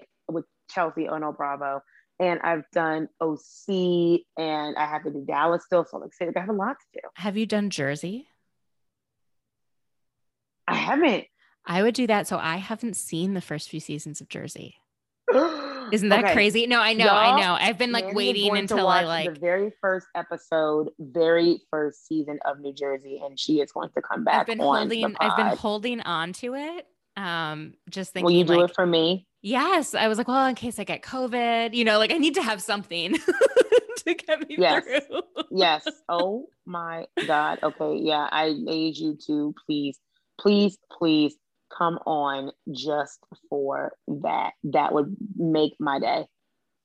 [0.72, 1.82] Chelsea Ono Bravo,
[2.18, 5.84] and I've done OC, and I have to do Dallas still.
[5.84, 7.08] So like, I have a lot to do.
[7.16, 8.28] Have you done Jersey?
[10.66, 11.24] I haven't.
[11.66, 12.26] I would do that.
[12.26, 14.76] So I haven't seen the first few seasons of Jersey.
[15.92, 16.32] Isn't that Okay.
[16.32, 16.66] crazy?
[16.66, 17.54] No, I know, I Y'all, know.
[17.54, 22.60] I've been like waiting until I like the very first episode, very first season of
[22.60, 24.40] New Jersey, and she is going to come back.
[24.42, 26.86] I've been on holding I've been holding on to it.
[27.16, 29.26] Um, just thinking Will you do like it for me?
[29.42, 29.94] Yes.
[29.94, 32.42] I was like, well, in case I get COVID, you know, like I need to
[32.42, 33.14] have something
[34.06, 34.84] to get me Yes.
[34.84, 35.22] through.
[35.50, 35.86] Yes.
[36.08, 37.58] oh my God.
[37.62, 38.00] Okay.
[38.02, 38.28] Yeah.
[38.30, 39.98] I need you to please,
[40.40, 41.34] please, please
[41.76, 43.18] come on just
[43.48, 44.52] for that.
[44.64, 46.26] That would make my day.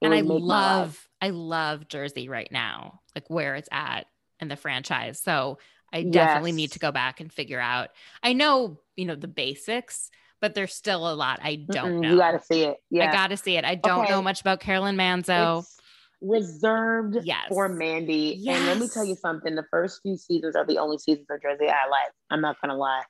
[0.01, 0.87] It and I would make my life.
[0.87, 4.05] love I love Jersey right now, like where it's at
[4.39, 5.19] in the franchise.
[5.21, 5.57] So
[5.93, 7.89] I definitely need to go back and figure out.
[8.21, 10.11] I know, you know, the basics,
[10.45, 12.09] but there's still a lot I don't Mm-mm, know.
[12.11, 12.77] You got to see it.
[12.91, 13.09] Yeah.
[13.09, 13.65] I got to see it.
[13.65, 15.59] I don't know much about Caroline Manzo.
[15.61, 15.79] It's
[16.21, 17.47] reserved Yes.
[17.49, 18.47] for Mandy.
[18.47, 19.55] And let me tell you something.
[19.55, 22.11] The first few seasons are the only seasons of Jersey I like.
[22.29, 23.01] I'm not gonna lie.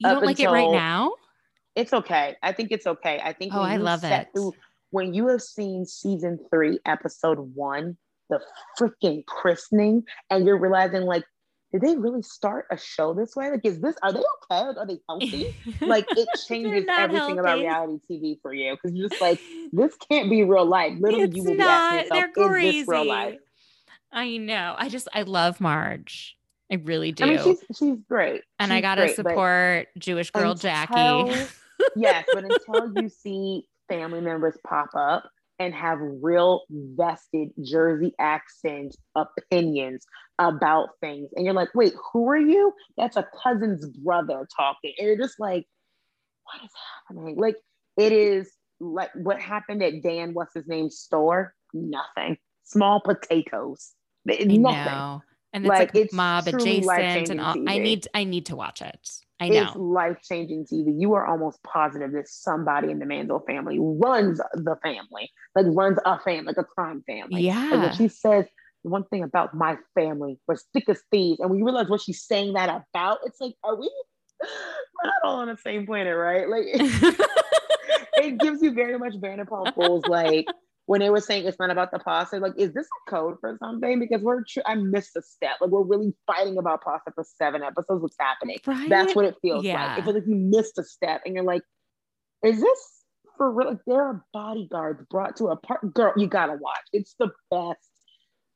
[0.00, 1.12] You up don't like it right now?
[1.76, 2.34] It's okay.
[2.42, 3.20] I think it's okay.
[3.22, 4.28] I think Oh, I love it.
[4.34, 4.54] through-
[4.90, 7.96] when you have seen season three, episode one,
[8.28, 8.40] the
[8.76, 11.24] freaking christening, and you're realizing like,
[11.78, 13.50] did they really start a show this way?
[13.50, 14.66] Like, is this are they okay?
[14.66, 15.54] Like, are they healthy?
[15.80, 19.40] like it changes everything about reality TV for you because you're just like,
[19.72, 20.94] this can't be real life.
[20.98, 21.92] Literally, it's you will not.
[21.92, 22.78] be asking They're yourself, crazy.
[22.78, 23.38] is this real life?
[24.12, 24.74] I know.
[24.78, 26.36] I just I love Marge.
[26.70, 27.24] I really do.
[27.24, 31.46] I mean, she's she's great, and I gotta support Jewish girl until- Jackie.
[31.96, 38.96] yes, but until you see family members pop up and have real vested Jersey accent
[39.14, 40.06] opinions
[40.38, 42.72] about things, and you're like, wait, who are you?
[42.96, 45.66] That's a cousin's brother talking, and you're just like,
[46.44, 46.70] what is
[47.08, 47.36] happening?
[47.36, 47.56] Like
[47.96, 51.54] it is like what happened at Dan, what's his name, store?
[51.72, 52.36] Nothing.
[52.64, 53.92] Small potatoes.
[54.28, 54.58] I Nothing.
[54.58, 55.22] know.
[55.52, 58.82] And it's Like, like, it's mob adjacent and all, I need I need to watch
[58.82, 59.08] it.
[59.38, 59.62] I know.
[59.64, 60.98] It's life changing TV.
[60.98, 65.98] You are almost positive that somebody in the Manzo family runs the family, like runs
[66.06, 67.34] a family, like a crime family.
[67.34, 67.82] Like Yeah.
[67.82, 68.46] when she says
[68.82, 72.22] one thing about my family was thick as thieves, and when you realize what she's
[72.24, 73.90] saying that about, it's like, are we?
[74.40, 76.48] We're not all on the same planet, right?
[76.48, 76.66] Like
[78.16, 80.46] it gives you very much Vanderpump Rules, like
[80.86, 82.38] when they were saying it's not about the pasta.
[82.38, 83.98] Like, is this a code for something?
[83.98, 85.56] Because we're tr- I missed a step.
[85.60, 88.02] Like we're really fighting about pasta for seven episodes.
[88.02, 88.58] What's happening?
[88.66, 88.88] right?
[88.88, 89.84] That's what it feels Yeah.
[89.90, 89.98] like.
[89.98, 91.62] It feels like you missed a step, and you're like,
[92.44, 92.92] is this
[93.36, 93.70] for real?
[93.70, 95.92] Like, there are bodyguards brought to a part.
[95.92, 96.84] Girl, you gotta watch.
[96.92, 97.80] It's the best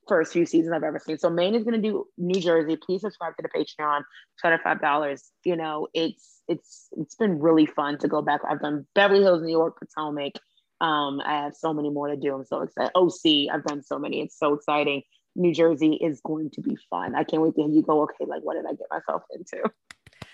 [0.08, 1.18] first few seasons I've ever seen.
[1.18, 2.76] So Maine is gonna do New Jersey.
[2.76, 4.02] Please subscribe to the Patreon.
[4.40, 5.30] Twenty five dollars.
[5.44, 8.40] You know, it's it's it's been really fun to go back.
[8.48, 10.32] I've done Beverly Hills, New York, Potomac.
[10.80, 12.34] Um, I have so many more to do.
[12.34, 12.90] I'm so excited.
[12.94, 14.20] OC, I've done so many.
[14.22, 15.02] It's so exciting.
[15.36, 17.14] New Jersey is going to be fun.
[17.14, 18.02] I can't wait to hear you go.
[18.02, 19.70] Okay, like what did I get myself into?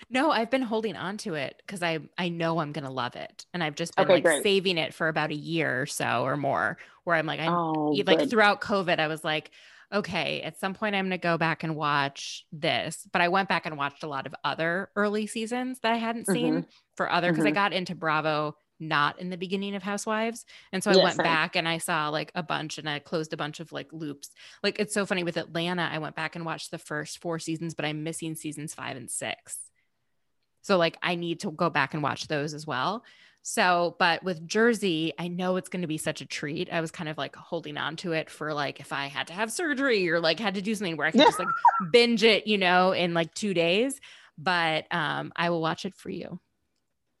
[0.09, 3.45] No, I've been holding on to it because I I know I'm gonna love it,
[3.53, 4.43] and I've just been Okay, like great.
[4.43, 6.77] saving it for about a year or so or more.
[7.03, 8.29] Where I'm like, I'm Oh, like good.
[8.29, 9.51] throughout COVID, I was like,
[9.93, 13.05] okay, at some point I'm gonna go back and watch this.
[13.11, 16.27] But I went back and watched a lot of other early seasons that I hadn't
[16.27, 16.69] seen Mm-hmm.
[16.95, 17.55] for other because I Mhm.
[17.55, 21.55] got into Bravo not in the beginning of Housewives, and so I Yeah, went back
[21.55, 24.29] and I saw like a bunch and I closed a bunch of like loops.
[24.63, 27.73] Like it's so funny with Atlanta, I went back and watched the first four seasons,
[27.73, 29.57] but I'm missing seasons five and six.
[30.61, 33.03] So like I need to go back and watch those as well.
[33.43, 36.67] So, but with Jersey, I know it's going to be such a treat.
[36.71, 39.33] I was kind of like holding on to it for like if I had to
[39.33, 42.45] have surgery or like had to do something where I could just like binge it,
[42.47, 44.01] you know, in like two days.
[44.37, 46.41] But um, I will watch it for you.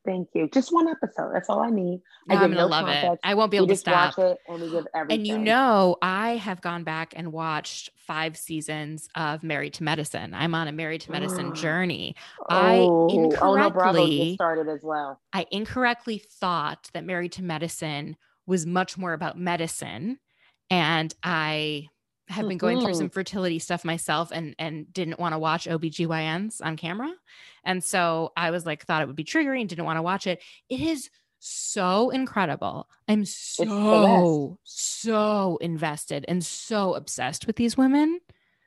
[0.07, 0.47] Thank you.
[0.53, 1.33] Just one episode.
[1.33, 2.01] That's all I need.
[2.27, 3.19] No, I I'm gonna love it.
[3.25, 4.17] I won't be able we to stop.
[4.17, 5.17] it and we give everything.
[5.17, 10.33] And you know, I have gone back and watched five seasons of Married to Medicine.
[10.33, 11.55] I'm on a Married to Medicine mm.
[11.55, 12.15] journey.
[12.49, 13.09] I oh,
[13.41, 15.19] oh no, incorrectly- started as well.
[15.33, 18.15] I incorrectly thought that Married to Medicine
[18.45, 20.19] was much more about medicine.
[20.69, 21.87] And I
[22.29, 23.13] have been going through some mm-hmm.
[23.13, 27.13] fertility stuff myself and and didn't want to watch OBGYNs on camera.
[27.63, 30.41] And so I was like, thought it would be triggering, didn't want to watch it.
[30.69, 31.09] It is
[31.39, 32.89] so incredible.
[33.07, 38.19] I'm so, so invested and so obsessed with these women.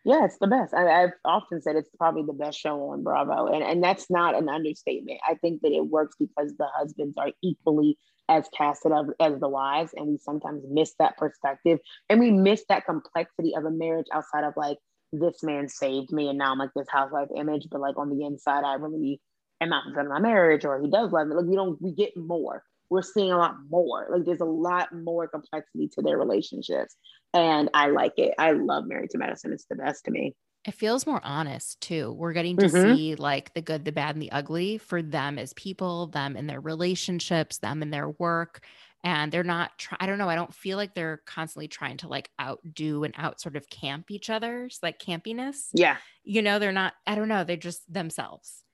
[0.05, 0.73] Yeah, it's the best.
[0.73, 4.35] I, I've often said it's probably the best show on Bravo, and and that's not
[4.35, 5.21] an understatement.
[5.29, 7.99] I think that it works because the husbands are equally
[8.31, 12.65] as casted of, as the wives, and we sometimes miss that perspective, and we miss
[12.69, 14.79] that complexity of a marriage outside of like
[15.13, 18.25] this man saved me, and now I'm like this housewife image, but like on the
[18.25, 19.21] inside, I really
[19.61, 21.35] am not fulfilling my marriage, or he does love me.
[21.35, 22.63] Like we don't, we get more.
[22.89, 24.07] We're seeing a lot more.
[24.11, 26.95] Like there's a lot more complexity to their relationships,
[27.35, 28.35] and I like it.
[28.39, 29.53] I love Married to Medicine.
[29.53, 30.37] It's the best to me.
[30.67, 32.13] It feels more honest too.
[32.13, 33.01] We're getting to Mhm.
[33.09, 36.47] see like the good, the bad, and the ugly for them as people, them in
[36.49, 38.67] their relationships, them in their work.
[39.03, 42.09] And they're not, try- I don't know, I don't feel like they're constantly trying to
[42.09, 45.73] like outdo and out sort of camp each other's like campiness.
[45.73, 48.65] Yeah, You know, they're not, I don't know, they're just themselves.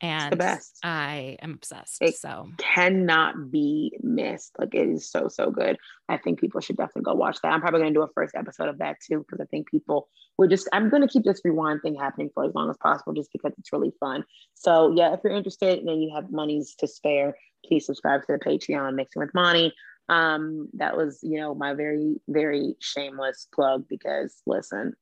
[0.00, 0.78] And best.
[0.82, 2.02] I am obsessed.
[2.02, 4.52] It- so cannot be missed.
[4.58, 5.78] Like it is so so good.
[6.08, 7.52] I think people should definitely go watch that.
[7.52, 10.48] I'm probably gonna do a first episode of that too because I think people we're
[10.48, 13.52] just I'm gonna keep this rewind thing happening for as long as possible just because
[13.58, 14.24] it's really fun.
[14.54, 18.38] So yeah, if you're interested and you have monies to spare, please subscribe to the
[18.38, 19.72] Patreon Mixing with Mani.
[20.08, 24.94] Um, that was you know my very very shameless plug because listen.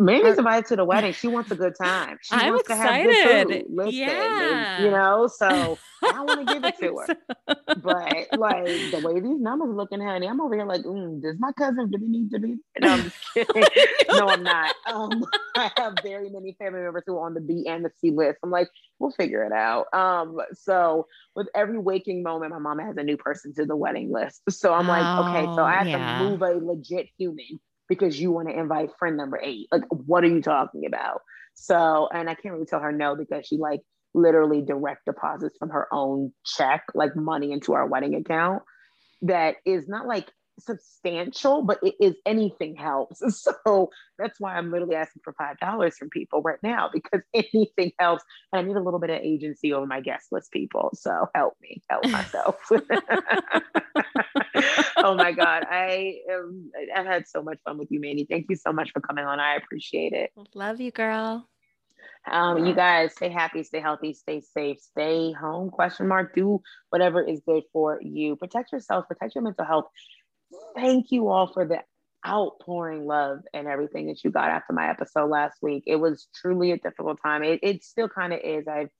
[0.00, 1.12] Are- invited to the wedding.
[1.12, 2.18] She wants a good time.
[2.22, 3.62] She I'm wants to have good excited.
[3.66, 3.76] food.
[3.76, 4.82] Listen, Yeah.
[4.84, 7.16] you know, so I want to give it to her
[7.82, 11.36] but like the way these numbers are looking, honey, I'm over here like, mm, does
[11.38, 12.56] my cousin really need to be?
[12.80, 13.64] No, I'm just kidding.
[14.10, 14.74] no, I'm not.
[14.86, 15.24] Um,
[15.56, 18.38] I have very many family members who are on the B and the C list.
[18.44, 18.68] I'm like,
[18.98, 19.86] we'll figure it out.
[19.92, 24.12] Um, so with every waking moment, my mom has a new person to the wedding
[24.12, 24.42] list.
[24.50, 26.18] So I'm like, okay, so I have Oh, yeah.
[26.18, 27.58] to move a legit human
[27.88, 29.68] because you want to invite friend number eight.
[29.72, 31.22] Like, what are you talking about?
[31.54, 33.80] So, and I can't really tell her no because she like
[34.14, 38.62] literally direct deposits from her own check, like money into our wedding account
[39.22, 43.22] that is not like substantial, but it is anything helps.
[43.64, 47.92] So that's why I'm literally asking for five dollars from people right now because anything
[47.98, 48.24] helps.
[48.52, 50.90] And I need a little bit of agency over my guest list people.
[50.94, 52.56] So help me, help myself.
[54.98, 55.64] oh my God.
[55.70, 58.26] I am I've had so much fun with you, Mandy.
[58.28, 59.40] Thank you so much for coming on.
[59.40, 60.30] I appreciate it.
[60.54, 61.48] Love you, girl.
[62.30, 65.70] Um, you guys stay happy, stay healthy, stay safe, stay home.
[65.70, 66.34] Question mark.
[66.34, 66.60] Do
[66.90, 68.36] whatever is good for you.
[68.36, 69.06] Protect yourself.
[69.08, 69.86] Protect your mental health.
[70.74, 71.80] Thank you all for the
[72.26, 75.84] outpouring love and everything that you got after my episode last week.
[75.86, 77.42] It was truly a difficult time.
[77.42, 78.66] It, it still kind of is.
[78.66, 78.90] I've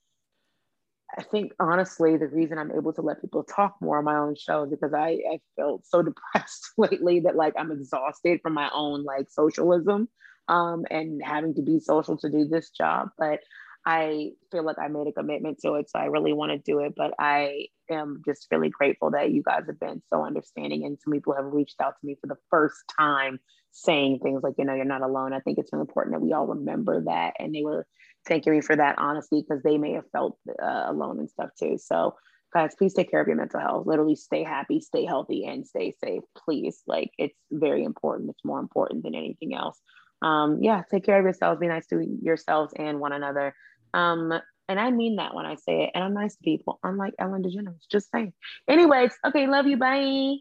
[1.16, 4.37] I think honestly, the reason I'm able to let people talk more on my own
[4.37, 6.03] show is because I, I felt so
[6.35, 10.09] depressed lately that like I'm exhausted from my own like socialism
[10.49, 13.09] um, and having to be social to do this job.
[13.19, 13.41] But
[13.87, 15.89] I feel like I made a commitment to it.
[15.91, 16.95] So I really want to do it.
[16.97, 21.13] But I am just really grateful that you guys have been so understanding and some
[21.13, 23.39] people have reached out to me for the first time
[23.71, 25.33] saying things like, you know, you're not alone.
[25.33, 27.35] I think it's really important that we all remember that.
[27.39, 27.87] And they were
[28.27, 31.79] thanking me for that honestly because they may have felt uh, alone and stuff too.
[31.79, 32.15] So
[32.53, 33.87] guys, please take care of your mental health.
[33.87, 36.23] Literally stay happy, stay healthy, and stay safe.
[36.37, 36.83] Please.
[36.87, 38.31] Like it's very important.
[38.31, 39.81] It's more important than anything else.
[40.23, 43.55] Um, yeah, take care of yourselves, be nice to yourselves and one another.
[43.95, 44.32] Um,
[44.69, 45.90] and I mean that when I say it.
[45.95, 47.89] And I'm nice to people, unlike Ellen DeGeneres.
[47.90, 48.32] Just saying.
[48.69, 49.77] Anyways, okay, love you.
[49.78, 50.36] Bye.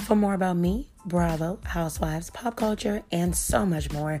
[0.00, 4.20] For more about me, Bravo, Housewives, pop culture, and so much more,